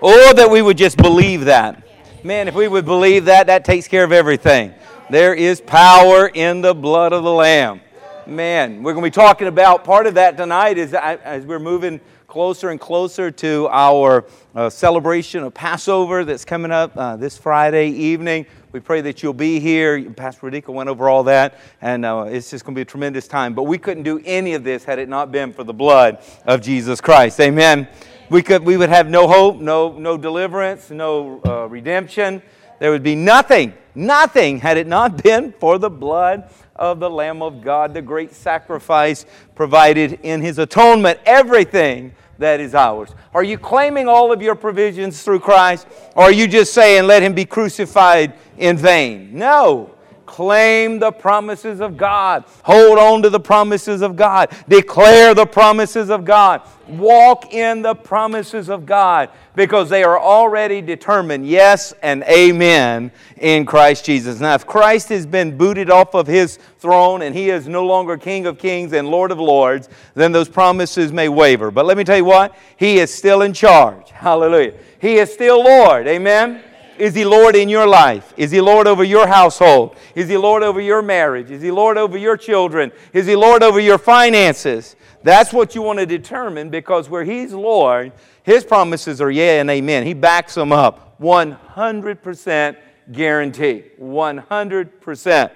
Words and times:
Oh, 0.00 0.32
that 0.32 0.48
we 0.48 0.62
would 0.62 0.78
just 0.78 0.96
believe 0.96 1.46
that. 1.46 1.82
Man, 2.22 2.46
if 2.46 2.54
we 2.54 2.68
would 2.68 2.84
believe 2.84 3.24
that, 3.24 3.48
that 3.48 3.64
takes 3.64 3.88
care 3.88 4.04
of 4.04 4.12
everything. 4.12 4.72
There 5.10 5.34
is 5.34 5.60
power 5.60 6.28
in 6.28 6.60
the 6.60 6.72
blood 6.72 7.12
of 7.12 7.24
the 7.24 7.32
Lamb. 7.32 7.80
Man, 8.24 8.84
we're 8.84 8.92
going 8.92 9.02
to 9.02 9.10
be 9.10 9.14
talking 9.14 9.48
about 9.48 9.82
part 9.82 10.06
of 10.06 10.14
that 10.14 10.36
tonight 10.36 10.78
as, 10.78 10.94
as 10.94 11.44
we're 11.44 11.58
moving 11.58 12.00
closer 12.28 12.70
and 12.70 12.78
closer 12.78 13.32
to 13.32 13.66
our 13.72 14.24
uh, 14.54 14.70
celebration 14.70 15.42
of 15.42 15.52
Passover 15.52 16.24
that's 16.24 16.44
coming 16.44 16.70
up 16.70 16.92
uh, 16.96 17.16
this 17.16 17.36
Friday 17.36 17.88
evening. 17.88 18.46
We 18.70 18.78
pray 18.78 19.00
that 19.00 19.22
you'll 19.22 19.32
be 19.32 19.58
here. 19.58 20.08
Pastor 20.10 20.48
Radica 20.48 20.68
went 20.68 20.88
over 20.88 21.08
all 21.08 21.24
that, 21.24 21.58
and 21.80 22.04
uh, 22.04 22.26
it's 22.28 22.50
just 22.50 22.64
going 22.64 22.74
to 22.74 22.78
be 22.78 22.82
a 22.82 22.84
tremendous 22.84 23.26
time. 23.26 23.52
But 23.52 23.64
we 23.64 23.78
couldn't 23.78 24.04
do 24.04 24.20
any 24.24 24.54
of 24.54 24.62
this 24.62 24.84
had 24.84 25.00
it 25.00 25.08
not 25.08 25.32
been 25.32 25.52
for 25.52 25.64
the 25.64 25.74
blood 25.74 26.22
of 26.44 26.60
Jesus 26.60 27.00
Christ. 27.00 27.40
Amen. 27.40 27.88
We, 28.30 28.42
could, 28.42 28.62
we 28.62 28.76
would 28.76 28.90
have 28.90 29.08
no 29.08 29.26
hope, 29.26 29.56
no, 29.60 29.92
no 29.92 30.16
deliverance, 30.16 30.90
no 30.90 31.40
uh, 31.46 31.66
redemption. 31.66 32.42
There 32.78 32.90
would 32.90 33.02
be 33.02 33.14
nothing, 33.14 33.72
nothing 33.94 34.58
had 34.58 34.76
it 34.76 34.86
not 34.86 35.22
been 35.22 35.52
for 35.52 35.78
the 35.78 35.90
blood 35.90 36.50
of 36.76 37.00
the 37.00 37.10
Lamb 37.10 37.42
of 37.42 37.62
God, 37.62 37.94
the 37.94 38.02
great 38.02 38.32
sacrifice 38.32 39.26
provided 39.54 40.20
in 40.22 40.42
His 40.42 40.58
atonement. 40.58 41.18
Everything 41.24 42.14
that 42.38 42.60
is 42.60 42.74
ours. 42.74 43.10
Are 43.34 43.42
you 43.42 43.58
claiming 43.58 44.08
all 44.08 44.32
of 44.32 44.40
your 44.40 44.54
provisions 44.54 45.22
through 45.22 45.40
Christ? 45.40 45.86
Or 46.14 46.24
are 46.24 46.32
you 46.32 46.46
just 46.46 46.72
saying, 46.72 47.04
let 47.04 47.22
him 47.22 47.34
be 47.34 47.44
crucified 47.44 48.32
in 48.56 48.76
vain? 48.76 49.36
No. 49.36 49.94
Claim 50.28 50.98
the 50.98 51.10
promises 51.10 51.80
of 51.80 51.96
God. 51.96 52.44
Hold 52.62 52.98
on 52.98 53.22
to 53.22 53.30
the 53.30 53.40
promises 53.40 54.02
of 54.02 54.14
God. 54.14 54.54
Declare 54.68 55.34
the 55.34 55.46
promises 55.46 56.10
of 56.10 56.26
God. 56.26 56.60
Walk 56.86 57.54
in 57.54 57.80
the 57.80 57.94
promises 57.94 58.68
of 58.68 58.84
God 58.84 59.30
because 59.56 59.88
they 59.88 60.04
are 60.04 60.20
already 60.20 60.82
determined, 60.82 61.48
yes 61.48 61.94
and 62.02 62.22
amen, 62.24 63.10
in 63.38 63.64
Christ 63.64 64.04
Jesus. 64.04 64.38
Now, 64.38 64.54
if 64.54 64.66
Christ 64.66 65.08
has 65.08 65.24
been 65.24 65.56
booted 65.56 65.90
off 65.90 66.14
of 66.14 66.26
his 66.26 66.58
throne 66.78 67.22
and 67.22 67.34
he 67.34 67.48
is 67.48 67.66
no 67.66 67.86
longer 67.86 68.18
King 68.18 68.44
of 68.44 68.58
kings 68.58 68.92
and 68.92 69.08
Lord 69.08 69.32
of 69.32 69.40
lords, 69.40 69.88
then 70.14 70.30
those 70.30 70.48
promises 70.48 71.10
may 71.10 71.30
waver. 71.30 71.70
But 71.70 71.86
let 71.86 71.96
me 71.96 72.04
tell 72.04 72.18
you 72.18 72.26
what, 72.26 72.54
he 72.76 72.98
is 72.98 73.12
still 73.12 73.42
in 73.42 73.54
charge. 73.54 74.10
Hallelujah. 74.10 74.74
He 75.00 75.16
is 75.16 75.32
still 75.32 75.64
Lord. 75.64 76.06
Amen. 76.06 76.62
Is 76.98 77.14
He 77.14 77.24
Lord 77.24 77.56
in 77.56 77.68
your 77.68 77.86
life? 77.86 78.34
Is 78.36 78.50
He 78.50 78.60
Lord 78.60 78.86
over 78.86 79.04
your 79.04 79.26
household? 79.26 79.96
Is 80.14 80.28
He 80.28 80.36
Lord 80.36 80.62
over 80.62 80.80
your 80.80 81.02
marriage? 81.02 81.50
Is 81.50 81.62
He 81.62 81.70
Lord 81.70 81.96
over 81.96 82.18
your 82.18 82.36
children? 82.36 82.92
Is 83.12 83.26
He 83.26 83.36
Lord 83.36 83.62
over 83.62 83.80
your 83.80 83.98
finances? 83.98 84.96
That's 85.22 85.52
what 85.52 85.74
you 85.74 85.82
want 85.82 85.98
to 85.98 86.06
determine 86.06 86.70
because 86.70 87.08
where 87.08 87.24
He's 87.24 87.52
Lord, 87.52 88.12
His 88.42 88.64
promises 88.64 89.20
are 89.20 89.30
yeah 89.30 89.60
and 89.60 89.70
amen. 89.70 90.06
He 90.06 90.14
backs 90.14 90.54
them 90.54 90.72
up 90.72 91.18
100% 91.20 92.76
guarantee. 93.12 93.84
100%. 94.00 95.50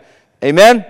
Amen? 0.45 0.87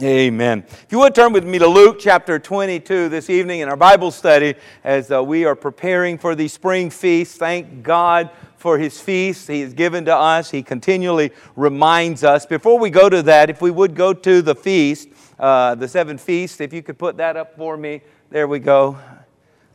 Amen. 0.00 0.64
If 0.66 0.86
you 0.90 0.98
would 1.00 1.14
turn 1.14 1.34
with 1.34 1.44
me 1.44 1.58
to 1.58 1.66
Luke 1.66 1.98
chapter 2.00 2.38
22 2.38 3.10
this 3.10 3.28
evening 3.28 3.60
in 3.60 3.68
our 3.68 3.76
Bible 3.76 4.10
study 4.10 4.54
as 4.82 5.12
uh, 5.12 5.22
we 5.22 5.44
are 5.44 5.54
preparing 5.54 6.16
for 6.16 6.34
the 6.34 6.48
spring 6.48 6.88
feast. 6.88 7.36
Thank 7.36 7.82
God 7.82 8.30
for 8.62 8.78
his 8.78 9.00
feast 9.00 9.48
he 9.48 9.60
has 9.60 9.74
given 9.74 10.04
to 10.04 10.16
us. 10.16 10.50
He 10.50 10.62
continually 10.62 11.32
reminds 11.56 12.22
us. 12.22 12.46
Before 12.46 12.78
we 12.78 12.90
go 12.90 13.10
to 13.10 13.20
that, 13.24 13.50
if 13.50 13.60
we 13.60 13.72
would 13.72 13.96
go 13.96 14.14
to 14.14 14.40
the 14.40 14.54
feast, 14.54 15.08
uh, 15.38 15.74
the 15.74 15.88
seven 15.88 16.16
feasts, 16.16 16.60
if 16.60 16.72
you 16.72 16.80
could 16.80 16.96
put 16.96 17.16
that 17.16 17.36
up 17.36 17.56
for 17.56 17.76
me. 17.76 18.00
There 18.30 18.46
we 18.46 18.60
go. 18.60 18.96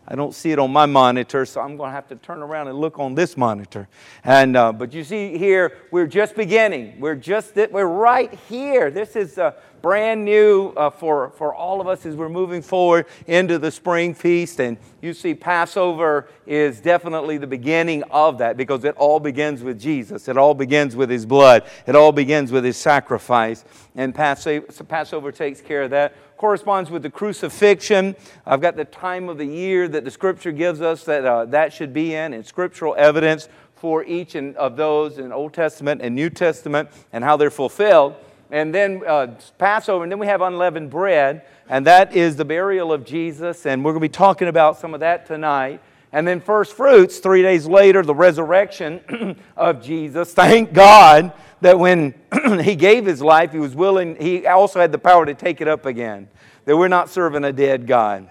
I 0.10 0.16
don't 0.16 0.34
see 0.34 0.52
it 0.52 0.60
on 0.60 0.72
my 0.72 0.86
monitor, 0.86 1.46
so 1.46 1.60
I'm 1.60 1.76
going 1.76 1.90
to 1.90 1.94
have 1.94 2.08
to 2.08 2.16
turn 2.16 2.42
around 2.42 2.70
and 2.70 2.80
look 2.80 2.98
on 2.98 3.14
this 3.14 3.36
monitor. 3.36 3.90
And 4.24 4.56
uh, 4.56 4.72
but 4.72 4.94
you 4.94 5.04
see 5.04 5.38
here, 5.38 5.80
we're 5.92 6.08
just 6.08 6.34
beginning. 6.36 6.98
We're 7.02 7.16
just 7.16 7.58
we're 7.58 7.86
right 7.86 8.34
here. 8.48 8.90
This 8.90 9.18
is 9.18 9.38
uh, 9.38 9.52
brand 9.82 10.24
new 10.24 10.70
uh, 10.78 10.92
for 10.92 11.32
for 11.32 11.54
all 11.54 11.82
of 11.82 11.88
us 11.88 12.06
as 12.06 12.16
we're 12.16 12.30
moving 12.30 12.62
forward 12.62 13.06
into 13.28 13.60
the 13.60 13.70
spring 13.70 14.14
feast. 14.14 14.62
And 14.62 14.78
you 15.02 15.14
see, 15.14 15.34
Passover 15.34 16.30
is 16.46 16.80
definitely 16.80 17.38
the 17.38 17.48
beginning 17.48 18.04
of 18.04 18.38
that 18.38 18.56
because 18.56 18.86
it 18.86 18.96
all 18.96 19.20
begins 19.20 19.62
with 19.62 19.78
Jesus. 19.78 20.30
It 20.30 20.38
all 20.38 20.54
begins 20.54 20.96
with 20.96 21.10
His 21.10 21.26
blood. 21.26 21.66
It 21.86 21.98
all 21.98 22.14
begins 22.14 22.54
with 22.54 22.64
His 22.64 22.78
sacrifice. 22.78 23.66
And 23.94 24.16
Passover 24.16 25.34
takes 25.34 25.60
care 25.60 25.84
of 25.84 25.90
that 25.90 26.16
corresponds 26.38 26.90
with 26.90 27.04
the 27.04 27.10
crucifixion. 27.10 28.16
I've 28.46 28.62
got 28.62 28.76
the 28.76 28.86
time 28.86 29.28
of 29.28 29.38
the 29.38 29.46
year 29.46 29.88
that 29.88 30.06
the 30.06 30.12
scripture 30.12 30.52
gives 30.52 30.82
us 30.82 31.04
that 31.06 31.26
uh, 31.26 31.46
that 31.46 31.74
should 31.74 31.94
be 31.94 32.14
in, 32.14 32.34
and 32.34 32.46
scriptural 32.46 32.96
evidence 32.98 33.50
for 33.76 34.04
each 34.04 34.36
of 34.36 34.76
those 34.76 35.18
in 35.18 35.32
Old 35.32 35.54
Testament 35.54 36.02
and 36.02 36.16
New 36.16 36.30
Testament 36.30 36.90
and 37.14 37.24
how 37.24 37.38
they're 37.38 37.52
fulfilled. 37.52 38.16
And 38.50 38.74
then 38.74 39.04
uh, 39.06 39.36
Passover, 39.58 40.04
and 40.04 40.12
then 40.12 40.20
we 40.20 40.28
have 40.28 40.42
unleavened 40.42 40.90
bread, 40.90 41.44
and 41.68 41.86
that 41.86 42.16
is 42.16 42.38
the 42.38 42.46
burial 42.46 42.94
of 42.94 43.04
Jesus, 43.04 43.66
and 43.66 43.84
we're 43.84 43.92
going 43.92 44.02
to 44.02 44.10
be 44.10 44.10
talking 44.10 44.48
about 44.48 44.80
some 44.80 44.94
of 44.94 45.02
that 45.02 45.26
tonight. 45.26 45.82
And 46.18 46.28
then 46.28 46.42
first 46.42 46.74
fruits, 46.74 47.20
three 47.20 47.44
days 47.44 47.68
later, 47.68 48.02
the 48.02 48.16
resurrection 48.16 49.38
of 49.56 49.84
Jesus. 49.84 50.34
Thank 50.34 50.74
God 50.74 51.32
that 51.62 51.78
when 51.78 52.16
he 52.64 52.76
gave 52.76 53.06
his 53.06 53.22
life, 53.22 53.52
he 53.52 53.60
was 53.60 53.76
willing, 53.76 54.16
he 54.16 54.48
also 54.48 54.80
had 54.80 54.92
the 54.92 54.98
power 54.98 55.28
to 55.28 55.36
take 55.36 55.62
it 55.62 55.68
up 55.68 55.86
again. 55.86 56.28
That 56.66 56.76
we're 56.76 56.88
not 56.88 57.12
serving 57.12 57.44
a 57.44 57.54
dead 57.54 57.86
God. 57.86 58.28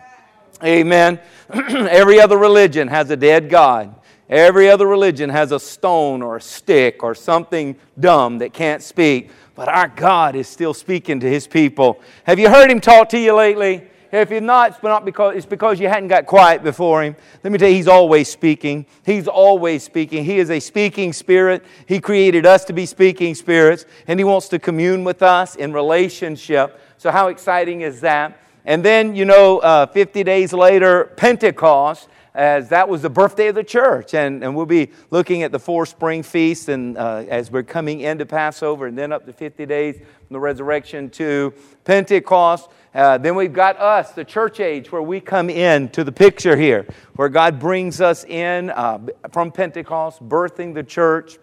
Amen. 0.64 1.20
Every 1.48 2.18
other 2.18 2.36
religion 2.36 2.88
has 2.88 3.08
a 3.10 3.16
dead 3.16 3.48
God. 3.48 3.94
Every 4.28 4.68
other 4.68 4.88
religion 4.88 5.30
has 5.30 5.52
a 5.52 5.60
stone 5.60 6.22
or 6.22 6.38
a 6.38 6.42
stick 6.42 7.04
or 7.04 7.14
something 7.14 7.76
dumb 8.00 8.38
that 8.38 8.52
can't 8.52 8.82
speak. 8.82 9.30
But 9.54 9.68
our 9.68 9.86
God 9.86 10.34
is 10.34 10.48
still 10.48 10.74
speaking 10.74 11.20
to 11.20 11.30
his 11.30 11.46
people. 11.46 12.00
Have 12.24 12.40
you 12.40 12.50
heard 12.50 12.68
him 12.68 12.80
talk 12.80 13.10
to 13.10 13.18
you 13.20 13.32
lately? 13.32 13.86
If 14.16 14.30
you're 14.30 14.40
not, 14.40 14.70
it's, 14.70 14.82
not 14.82 15.04
because, 15.04 15.36
it's 15.36 15.44
because 15.44 15.78
you 15.78 15.88
hadn't 15.88 16.08
got 16.08 16.24
quiet 16.24 16.62
before 16.62 17.02
Him. 17.02 17.16
Let 17.44 17.52
me 17.52 17.58
tell 17.58 17.68
you, 17.68 17.74
He's 17.74 17.86
always 17.86 18.30
speaking. 18.30 18.86
He's 19.04 19.28
always 19.28 19.82
speaking. 19.82 20.24
He 20.24 20.38
is 20.38 20.50
a 20.50 20.58
speaking 20.58 21.12
spirit. 21.12 21.62
He 21.86 22.00
created 22.00 22.46
us 22.46 22.64
to 22.64 22.72
be 22.72 22.86
speaking 22.86 23.34
spirits, 23.34 23.84
and 24.06 24.18
He 24.18 24.24
wants 24.24 24.48
to 24.48 24.58
commune 24.58 25.04
with 25.04 25.22
us 25.22 25.54
in 25.54 25.74
relationship. 25.74 26.80
So, 26.96 27.10
how 27.10 27.28
exciting 27.28 27.82
is 27.82 28.00
that? 28.00 28.40
And 28.64 28.82
then, 28.82 29.14
you 29.14 29.26
know, 29.26 29.58
uh, 29.58 29.84
50 29.84 30.24
days 30.24 30.54
later, 30.54 31.12
Pentecost, 31.16 32.08
as 32.34 32.68
that 32.68 32.88
was 32.88 33.02
the 33.02 33.10
birthday 33.10 33.48
of 33.48 33.54
the 33.54 33.64
church. 33.64 34.14
And, 34.14 34.44
and 34.44 34.54
we'll 34.54 34.66
be 34.66 34.90
looking 35.10 35.42
at 35.42 35.52
the 35.52 35.58
four 35.58 35.86
spring 35.86 36.22
feasts 36.22 36.68
and 36.68 36.96
uh, 36.98 37.24
as 37.28 37.50
we're 37.50 37.62
coming 37.62 38.00
into 38.00 38.26
Passover 38.26 38.86
and 38.86 38.96
then 38.96 39.10
up 39.10 39.24
to 39.26 39.32
50 39.32 39.64
days 39.66 39.96
from 39.96 40.34
the 40.34 40.40
resurrection 40.40 41.08
to 41.10 41.54
Pentecost. 41.84 42.68
Uh, 42.96 43.18
then 43.18 43.34
we've 43.34 43.52
got 43.52 43.78
us, 43.78 44.12
the 44.12 44.24
church 44.24 44.58
age, 44.58 44.90
where 44.90 45.02
we 45.02 45.20
come 45.20 45.50
in 45.50 45.86
to 45.90 46.02
the 46.02 46.10
picture 46.10 46.56
here, 46.56 46.86
where 47.16 47.28
God 47.28 47.60
brings 47.60 48.00
us 48.00 48.24
in 48.24 48.70
uh, 48.70 48.98
from 49.32 49.52
Pentecost, 49.52 50.26
birthing 50.26 50.72
the 50.72 50.82
church. 50.82 51.36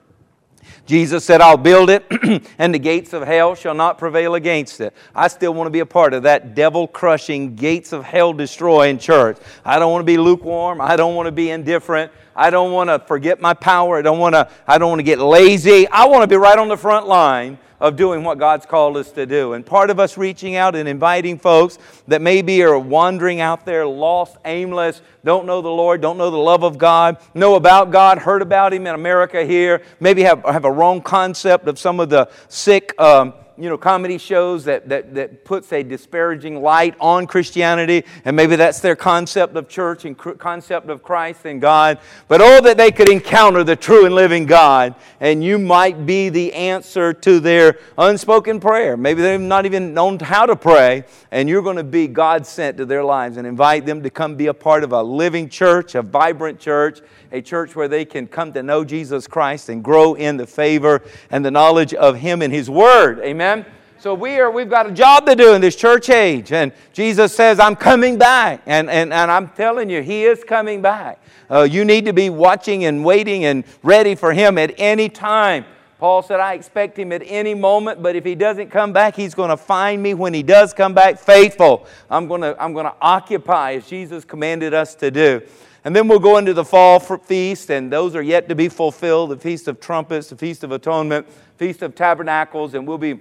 Jesus 0.87 1.23
said, 1.23 1.41
I'll 1.41 1.57
build 1.57 1.91
it, 1.91 2.07
and 2.57 2.73
the 2.73 2.79
gates 2.79 3.13
of 3.13 3.21
hell 3.21 3.53
shall 3.53 3.75
not 3.75 3.99
prevail 3.99 4.33
against 4.33 4.81
it. 4.81 4.95
I 5.13 5.27
still 5.27 5.53
want 5.53 5.67
to 5.67 5.71
be 5.71 5.81
a 5.81 5.85
part 5.85 6.15
of 6.15 6.23
that 6.23 6.55
devil 6.55 6.87
crushing, 6.87 7.55
gates 7.55 7.93
of 7.93 8.03
hell 8.03 8.33
destroying 8.33 8.97
church. 8.97 9.37
I 9.63 9.77
don't 9.77 9.91
want 9.91 10.01
to 10.01 10.11
be 10.11 10.17
lukewarm. 10.17 10.81
I 10.81 10.95
don't 10.95 11.13
want 11.13 11.27
to 11.27 11.31
be 11.31 11.51
indifferent. 11.51 12.11
I 12.35 12.49
don't 12.49 12.71
want 12.71 12.89
to 12.89 12.97
forget 12.97 13.39
my 13.39 13.53
power. 13.53 13.99
I 13.99 14.01
don't 14.01 14.17
want 14.17 14.33
to, 14.33 14.49
I 14.65 14.79
don't 14.79 14.89
want 14.89 14.99
to 14.99 15.03
get 15.03 15.19
lazy. 15.19 15.87
I 15.87 16.05
want 16.05 16.23
to 16.23 16.27
be 16.27 16.35
right 16.35 16.57
on 16.57 16.67
the 16.67 16.77
front 16.77 17.07
line 17.07 17.59
of 17.83 17.97
doing 17.97 18.23
what 18.23 18.37
God's 18.39 18.65
called 18.65 18.95
us 18.95 19.11
to 19.11 19.25
do. 19.25 19.51
And 19.51 19.65
part 19.65 19.89
of 19.89 19.99
us 19.99 20.17
reaching 20.17 20.55
out 20.55 20.73
and 20.73 20.87
inviting 20.87 21.37
folks 21.37 21.77
that 22.07 22.21
maybe 22.21 22.63
are 22.63 22.79
wandering 22.79 23.41
out 23.41 23.65
there, 23.65 23.85
lost, 23.85 24.37
aimless, 24.45 25.01
don't 25.25 25.45
know 25.45 25.61
the 25.61 25.67
Lord, 25.67 25.99
don't 25.99 26.17
know 26.17 26.31
the 26.31 26.37
love 26.37 26.63
of 26.63 26.77
God, 26.77 27.17
know 27.33 27.55
about 27.55 27.91
God, 27.91 28.19
heard 28.19 28.41
about 28.41 28.73
Him 28.73 28.87
in 28.87 28.95
America 28.95 29.43
here, 29.43 29.83
maybe 29.99 30.23
have, 30.23 30.45
have 30.45 30.63
a 30.63 30.71
wrong 30.71 31.01
concept 31.01 31.67
of 31.67 31.77
some 31.77 31.99
of 31.99 32.09
the 32.09 32.29
sick. 32.47 32.97
Um, 32.99 33.33
you 33.57 33.69
know, 33.69 33.77
comedy 33.77 34.17
shows 34.17 34.65
that, 34.65 34.89
that, 34.89 35.13
that 35.13 35.45
puts 35.45 35.71
a 35.73 35.83
disparaging 35.83 36.61
light 36.61 36.95
on 36.99 37.27
Christianity, 37.27 38.03
and 38.25 38.35
maybe 38.35 38.55
that's 38.55 38.79
their 38.79 38.95
concept 38.95 39.55
of 39.55 39.67
church 39.67 40.05
and 40.05 40.17
concept 40.17 40.89
of 40.89 41.03
Christ 41.03 41.45
and 41.45 41.61
God. 41.61 41.99
But 42.27 42.41
oh, 42.41 42.61
that 42.61 42.77
they 42.77 42.91
could 42.91 43.09
encounter 43.09 43.63
the 43.63 43.75
true 43.75 44.05
and 44.05 44.15
living 44.15 44.45
God, 44.45 44.95
and 45.19 45.43
you 45.43 45.59
might 45.59 46.05
be 46.05 46.29
the 46.29 46.53
answer 46.53 47.13
to 47.13 47.39
their 47.39 47.77
unspoken 47.97 48.59
prayer. 48.59 48.97
Maybe 48.97 49.21
they've 49.21 49.39
not 49.39 49.65
even 49.65 49.93
known 49.93 50.19
how 50.19 50.45
to 50.45 50.55
pray, 50.55 51.03
and 51.31 51.47
you're 51.47 51.61
going 51.61 51.77
to 51.77 51.83
be 51.83 52.07
God 52.07 52.47
sent 52.47 52.77
to 52.77 52.85
their 52.85 53.03
lives 53.03 53.37
and 53.37 53.45
invite 53.45 53.85
them 53.85 54.01
to 54.03 54.09
come 54.09 54.35
be 54.35 54.47
a 54.47 54.53
part 54.53 54.83
of 54.83 54.91
a 54.91 55.03
living 55.03 55.47
church, 55.49 55.95
a 55.95 56.01
vibrant 56.01 56.59
church, 56.59 57.01
a 57.33 57.41
church 57.41 57.75
where 57.75 57.87
they 57.87 58.05
can 58.05 58.27
come 58.27 58.53
to 58.53 58.63
know 58.63 58.85
Jesus 58.85 59.27
Christ 59.27 59.67
and 59.67 59.83
grow 59.83 60.13
in 60.13 60.37
the 60.37 60.47
favor 60.47 61.01
and 61.31 61.43
the 61.43 61.51
knowledge 61.51 61.93
of 61.95 62.15
Him 62.15 62.41
and 62.41 62.53
His 62.53 62.69
Word. 62.69 63.19
Amen. 63.19 63.65
So 63.97 64.13
we 64.13 64.39
are, 64.39 64.51
we've 64.51 64.69
got 64.69 64.85
a 64.85 64.91
job 64.91 65.25
to 65.25 65.35
do 65.35 65.53
in 65.53 65.61
this 65.61 65.75
church 65.75 66.09
age. 66.09 66.51
And 66.51 66.71
Jesus 66.93 67.35
says, 67.35 67.59
I'm 67.59 67.75
coming 67.75 68.17
back. 68.17 68.61
And, 68.65 68.89
and, 68.89 69.11
and 69.11 69.31
I'm 69.31 69.49
telling 69.49 69.89
you, 69.89 70.03
He 70.03 70.25
is 70.25 70.43
coming 70.43 70.81
back. 70.81 71.19
Uh, 71.49 71.63
you 71.63 71.83
need 71.85 72.05
to 72.05 72.13
be 72.13 72.29
watching 72.29 72.85
and 72.85 73.03
waiting 73.03 73.45
and 73.45 73.63
ready 73.81 74.13
for 74.13 74.31
Him 74.31 74.57
at 74.57 74.73
any 74.77 75.09
time. 75.09 75.65
Paul 75.99 76.21
said, 76.21 76.41
I 76.41 76.53
expect 76.53 76.99
him 76.99 77.13
at 77.13 77.23
any 77.25 77.53
moment, 77.53 78.03
but 78.03 78.17
if 78.17 78.25
he 78.25 78.35
doesn't 78.35 78.69
come 78.69 78.91
back, 78.91 79.15
he's 79.15 79.33
going 79.33 79.51
to 79.51 79.55
find 79.55 80.03
me 80.03 80.13
when 80.13 80.33
he 80.33 80.43
does 80.43 80.73
come 80.73 80.93
back 80.93 81.17
faithful. 81.17 81.87
I'm 82.09 82.27
going 82.27 82.41
to, 82.41 82.61
I'm 82.61 82.73
going 82.73 82.87
to 82.87 82.95
occupy 83.01 83.75
as 83.75 83.87
Jesus 83.87 84.25
commanded 84.25 84.73
us 84.73 84.95
to 84.95 85.09
do. 85.09 85.41
And 85.85 85.95
then 85.95 86.07
we'll 86.07 86.19
go 86.19 86.37
into 86.37 86.53
the 86.53 86.63
fall 86.63 86.99
feast, 86.99 87.69
and 87.69 87.91
those 87.91 88.15
are 88.15 88.21
yet 88.21 88.47
to 88.49 88.55
be 88.55 88.69
fulfilled 88.69 89.31
the 89.31 89.37
Feast 89.37 89.67
of 89.67 89.81
Trumpets, 89.81 90.29
the 90.29 90.37
Feast 90.37 90.63
of 90.63 90.71
Atonement, 90.71 91.27
Feast 91.57 91.81
of 91.81 91.93
Tabernacles, 91.93 92.73
and 92.73 92.87
we'll 92.87 92.97
be 92.97 93.19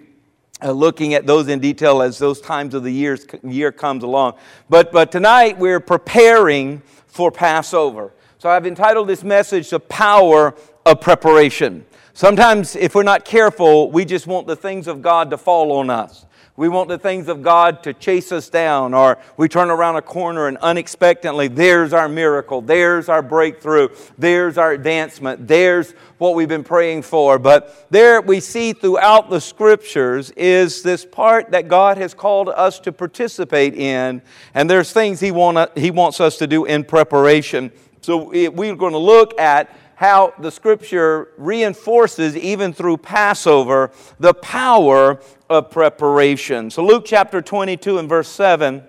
uh, 0.62 0.70
looking 0.70 1.14
at 1.14 1.26
those 1.26 1.48
in 1.48 1.58
detail 1.58 2.02
as 2.02 2.18
those 2.18 2.40
times 2.40 2.74
of 2.74 2.84
the 2.84 2.92
years, 2.92 3.26
year 3.42 3.72
comes 3.72 4.04
along. 4.04 4.34
But, 4.68 4.92
but 4.92 5.10
tonight 5.10 5.58
we're 5.58 5.80
preparing 5.80 6.82
for 7.08 7.32
Passover. 7.32 8.12
So 8.38 8.48
I've 8.48 8.66
entitled 8.66 9.08
this 9.08 9.24
message 9.24 9.70
The 9.70 9.80
Power 9.80 10.54
of 10.86 11.00
Preparation. 11.00 11.84
Sometimes, 12.14 12.76
if 12.76 12.94
we're 12.94 13.02
not 13.02 13.24
careful, 13.24 13.90
we 13.90 14.04
just 14.04 14.26
want 14.26 14.46
the 14.46 14.54
things 14.54 14.86
of 14.86 15.02
God 15.02 15.30
to 15.30 15.38
fall 15.38 15.72
on 15.72 15.90
us. 15.90 16.26
We 16.54 16.69
want 16.69 16.90
the 16.90 16.99
things 16.99 17.28
of 17.28 17.43
God 17.43 17.82
to 17.84 17.94
chase 17.94 18.31
us 18.31 18.50
down, 18.50 18.93
or 18.93 19.16
we 19.38 19.49
turn 19.49 19.70
around 19.70 19.96
a 19.96 20.02
corner 20.02 20.49
and 20.49 20.58
unexpectedly, 20.58 21.49
there's 21.49 21.94
our 21.94 22.10
miracle, 22.10 22.60
there's 22.60 23.08
our 23.08 23.22
breakthrough, 23.22 23.88
there's 24.19 24.58
our 24.58 24.72
advancement, 24.72 25.49
there's 25.49 25.93
what 26.19 26.34
we've 26.34 26.50
been 26.50 26.62
praying 26.62 27.02
for. 27.02 27.38
But 27.38 27.87
there 27.88 28.20
we 28.20 28.38
see 28.40 28.75
throughout 28.75 29.31
the 29.31 29.40
scriptures 29.40 30.31
is 30.32 30.82
this 30.82 31.06
part 31.06 31.52
that 31.52 31.69
God 31.69 31.96
has 31.96 32.12
called 32.12 32.50
us 32.50 32.78
to 32.81 32.93
participate 32.93 33.75
in, 33.75 34.20
and 34.52 34.69
there's 34.69 34.93
things 34.93 35.20
He, 35.20 35.31
want, 35.31 35.78
he 35.78 35.90
wants 35.90 36.20
us 36.20 36.37
to 36.37 36.46
do 36.46 36.66
in 36.66 36.84
preparation. 36.84 37.72
So 38.02 38.28
we're 38.28 38.76
going 38.76 38.93
to 38.93 38.98
look 38.98 39.40
at 39.40 39.75
how 39.94 40.34
the 40.40 40.50
scripture 40.50 41.28
reinforces, 41.38 42.37
even 42.37 42.72
through 42.72 42.96
Passover, 42.96 43.93
the 44.19 44.34
power 44.34 45.20
of 45.52 45.70
preparation. 45.70 46.70
So, 46.70 46.84
Luke 46.84 47.04
chapter 47.06 47.43
22 47.43 47.99
and 47.99 48.08
verse 48.08 48.28
7. 48.28 48.82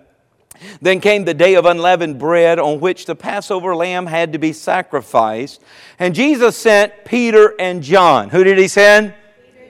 Then 0.82 1.02
came 1.02 1.26
the 1.26 1.34
day 1.34 1.56
of 1.56 1.66
unleavened 1.66 2.20
bread 2.20 2.60
on 2.60 2.80
which 2.80 3.06
the 3.06 3.16
Passover 3.16 3.76
lamb 3.76 4.06
had 4.06 4.34
to 4.34 4.40
be 4.40 4.54
sacrificed. 4.54 5.62
And 6.00 6.16
Jesus 6.16 6.56
sent 6.56 7.06
Peter 7.06 7.56
and 7.60 7.82
John. 7.82 8.30
Who 8.30 8.44
did 8.44 8.58
he 8.58 8.68
send? 8.68 9.14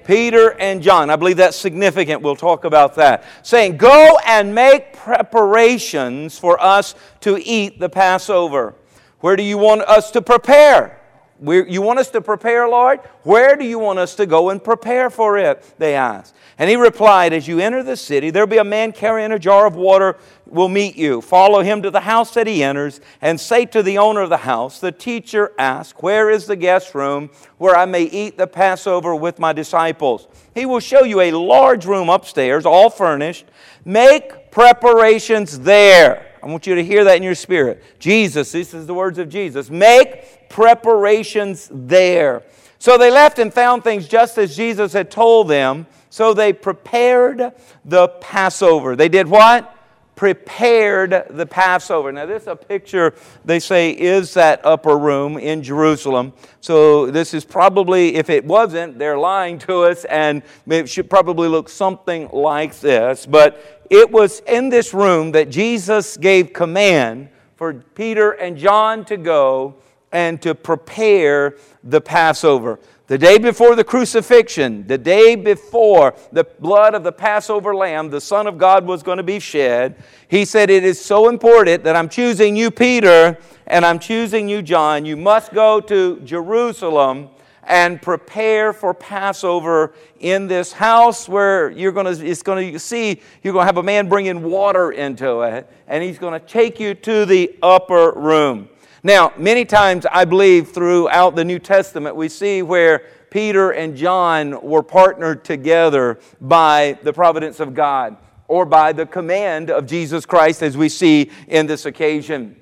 Peter 0.05 0.51
and 0.59 0.83
John. 0.83 1.09
I 1.09 1.15
believe 1.15 1.37
that's 1.37 1.57
significant. 1.57 2.21
We'll 2.21 2.35
talk 2.35 2.65
about 2.65 2.95
that. 2.95 3.23
Saying, 3.41 3.77
Go 3.77 4.19
and 4.25 4.53
make 4.53 4.93
preparations 4.93 6.37
for 6.37 6.61
us 6.61 6.95
to 7.21 7.41
eat 7.41 7.79
the 7.79 7.89
Passover. 7.89 8.75
Where 9.21 9.35
do 9.35 9.43
you 9.43 9.57
want 9.57 9.81
us 9.83 10.11
to 10.11 10.21
prepare? 10.21 10.99
We're, 11.39 11.67
you 11.67 11.81
want 11.81 11.99
us 11.99 12.09
to 12.11 12.21
prepare, 12.21 12.67
Lord? 12.69 12.99
Where 13.23 13.55
do 13.55 13.65
you 13.65 13.79
want 13.79 13.99
us 13.99 14.15
to 14.15 14.25
go 14.25 14.49
and 14.49 14.63
prepare 14.63 15.09
for 15.09 15.37
it? 15.37 15.73
They 15.77 15.95
asked. 15.95 16.35
And 16.59 16.69
he 16.69 16.75
replied, 16.75 17.33
As 17.33 17.47
you 17.47 17.59
enter 17.59 17.83
the 17.83 17.97
city, 17.97 18.29
there'll 18.29 18.47
be 18.47 18.59
a 18.59 18.63
man 18.63 18.91
carrying 18.91 19.31
a 19.31 19.39
jar 19.39 19.65
of 19.65 19.75
water 19.75 20.17
will 20.45 20.69
meet 20.69 20.95
you. 20.95 21.21
Follow 21.21 21.61
him 21.61 21.81
to 21.81 21.89
the 21.89 22.01
house 22.01 22.33
that 22.35 22.47
he 22.47 22.63
enters, 22.63 23.01
and 23.21 23.39
say 23.39 23.65
to 23.65 23.81
the 23.81 23.97
owner 23.97 24.21
of 24.21 24.29
the 24.29 24.37
house, 24.37 24.79
The 24.79 24.91
teacher 24.91 25.51
asked, 25.57 26.01
Where 26.03 26.29
is 26.29 26.45
the 26.45 26.55
guest 26.55 26.93
room 26.93 27.31
where 27.57 27.75
I 27.75 27.85
may 27.85 28.03
eat 28.03 28.37
the 28.37 28.47
Passover 28.47 29.15
with 29.15 29.39
my 29.39 29.53
disciples? 29.53 30.27
He 30.53 30.65
will 30.65 30.79
show 30.79 31.03
you 31.03 31.19
a 31.19 31.31
large 31.31 31.85
room 31.85 32.09
upstairs, 32.09 32.65
all 32.65 32.89
furnished. 32.89 33.45
Make 33.83 34.51
preparations 34.51 35.59
there. 35.59 36.32
I 36.43 36.47
want 36.47 36.67
you 36.67 36.75
to 36.75 36.83
hear 36.83 37.05
that 37.05 37.15
in 37.15 37.23
your 37.23 37.35
spirit. 37.35 37.81
Jesus, 37.99 38.51
this 38.51 38.73
is 38.73 38.85
the 38.85 38.93
words 38.93 39.17
of 39.17 39.29
Jesus. 39.29 39.69
Make 39.69 40.49
preparations 40.49 41.69
there. 41.71 42.43
So 42.79 42.97
they 42.97 43.09
left 43.09 43.39
and 43.39 43.53
found 43.53 43.85
things 43.85 44.09
just 44.09 44.37
as 44.37 44.57
Jesus 44.57 44.91
had 44.91 45.09
told 45.09 45.47
them. 45.47 45.87
So 46.09 46.33
they 46.33 46.51
prepared 46.51 47.53
the 47.85 48.09
Passover. 48.09 48.97
They 48.97 49.07
did 49.07 49.29
what? 49.29 49.72
Prepared 50.15 51.25
the 51.31 51.45
Passover. 51.45 52.11
Now, 52.11 52.25
this 52.25 52.43
is 52.43 52.47
a 52.47 52.55
picture, 52.55 53.13
they 53.43 53.59
say, 53.59 53.91
is 53.91 54.33
that 54.35 54.63
upper 54.63 54.97
room 54.97 55.37
in 55.37 55.63
Jerusalem. 55.63 56.33
So, 56.61 57.09
this 57.09 57.33
is 57.33 57.43
probably, 57.43 58.15
if 58.15 58.29
it 58.29 58.45
wasn't, 58.45 58.99
they're 58.99 59.17
lying 59.17 59.57
to 59.59 59.81
us, 59.81 60.05
and 60.05 60.43
it 60.67 60.87
should 60.87 61.09
probably 61.09 61.47
look 61.47 61.67
something 61.67 62.29
like 62.31 62.79
this. 62.79 63.25
But 63.25 63.85
it 63.89 64.11
was 64.11 64.41
in 64.41 64.69
this 64.69 64.93
room 64.93 65.31
that 65.31 65.49
Jesus 65.49 66.17
gave 66.17 66.53
command 66.53 67.29
for 67.55 67.73
Peter 67.73 68.31
and 68.31 68.57
John 68.57 69.05
to 69.05 69.17
go 69.17 69.75
and 70.11 70.41
to 70.43 70.53
prepare 70.53 71.57
the 71.83 71.99
Passover. 71.99 72.79
The 73.07 73.17
day 73.17 73.37
before 73.37 73.75
the 73.75 73.83
crucifixion, 73.83 74.87
the 74.87 74.97
day 74.97 75.35
before 75.35 76.15
the 76.31 76.45
blood 76.45 76.95
of 76.95 77.03
the 77.03 77.11
Passover 77.11 77.75
lamb, 77.75 78.09
the 78.09 78.21
Son 78.21 78.47
of 78.47 78.57
God 78.57 78.85
was 78.85 79.03
going 79.03 79.17
to 79.17 79.23
be 79.23 79.39
shed, 79.39 80.01
he 80.29 80.45
said, 80.45 80.69
It 80.69 80.85
is 80.85 81.03
so 81.03 81.27
important 81.27 81.83
that 81.83 81.97
I'm 81.97 82.07
choosing 82.07 82.55
you, 82.55 82.71
Peter, 82.71 83.37
and 83.67 83.85
I'm 83.85 83.99
choosing 83.99 84.47
you, 84.47 84.61
John. 84.61 85.03
You 85.03 85.17
must 85.17 85.53
go 85.53 85.81
to 85.81 86.21
Jerusalem 86.21 87.29
and 87.63 88.01
prepare 88.01 88.71
for 88.71 88.93
Passover 88.93 89.93
in 90.21 90.47
this 90.47 90.71
house 90.71 91.27
where 91.27 91.71
you're 91.71 91.91
going 91.91 92.15
to, 92.15 92.25
it's 92.25 92.43
going 92.43 92.71
to 92.71 92.79
see, 92.79 93.21
you're 93.41 93.53
going 93.53 93.63
to 93.63 93.67
have 93.67 93.77
a 93.77 93.83
man 93.83 94.07
bringing 94.07 94.43
water 94.43 94.91
into 94.91 95.41
it, 95.41 95.69
and 95.87 96.01
he's 96.01 96.17
going 96.17 96.39
to 96.39 96.45
take 96.45 96.79
you 96.79 96.93
to 96.93 97.25
the 97.25 97.53
upper 97.61 98.13
room. 98.13 98.69
Now, 99.05 99.33
many 99.35 99.65
times 99.65 100.05
I 100.09 100.23
believe 100.23 100.71
throughout 100.71 101.35
the 101.35 101.43
New 101.43 101.59
Testament 101.59 102.15
we 102.15 102.29
see 102.29 102.61
where 102.61 102.99
Peter 103.31 103.71
and 103.71 103.97
John 103.97 104.61
were 104.61 104.81
partnered 104.81 105.43
together 105.43 106.19
by 106.39 106.97
the 107.03 107.11
providence 107.11 107.59
of 107.59 107.73
God 107.73 108.15
or 108.47 108.65
by 108.65 108.93
the 108.93 109.05
command 109.05 109.69
of 109.69 109.87
Jesus 109.87 110.25
Christ, 110.25 110.63
as 110.63 110.77
we 110.77 110.87
see 110.87 111.31
in 111.49 111.67
this 111.67 111.85
occasion. 111.85 112.55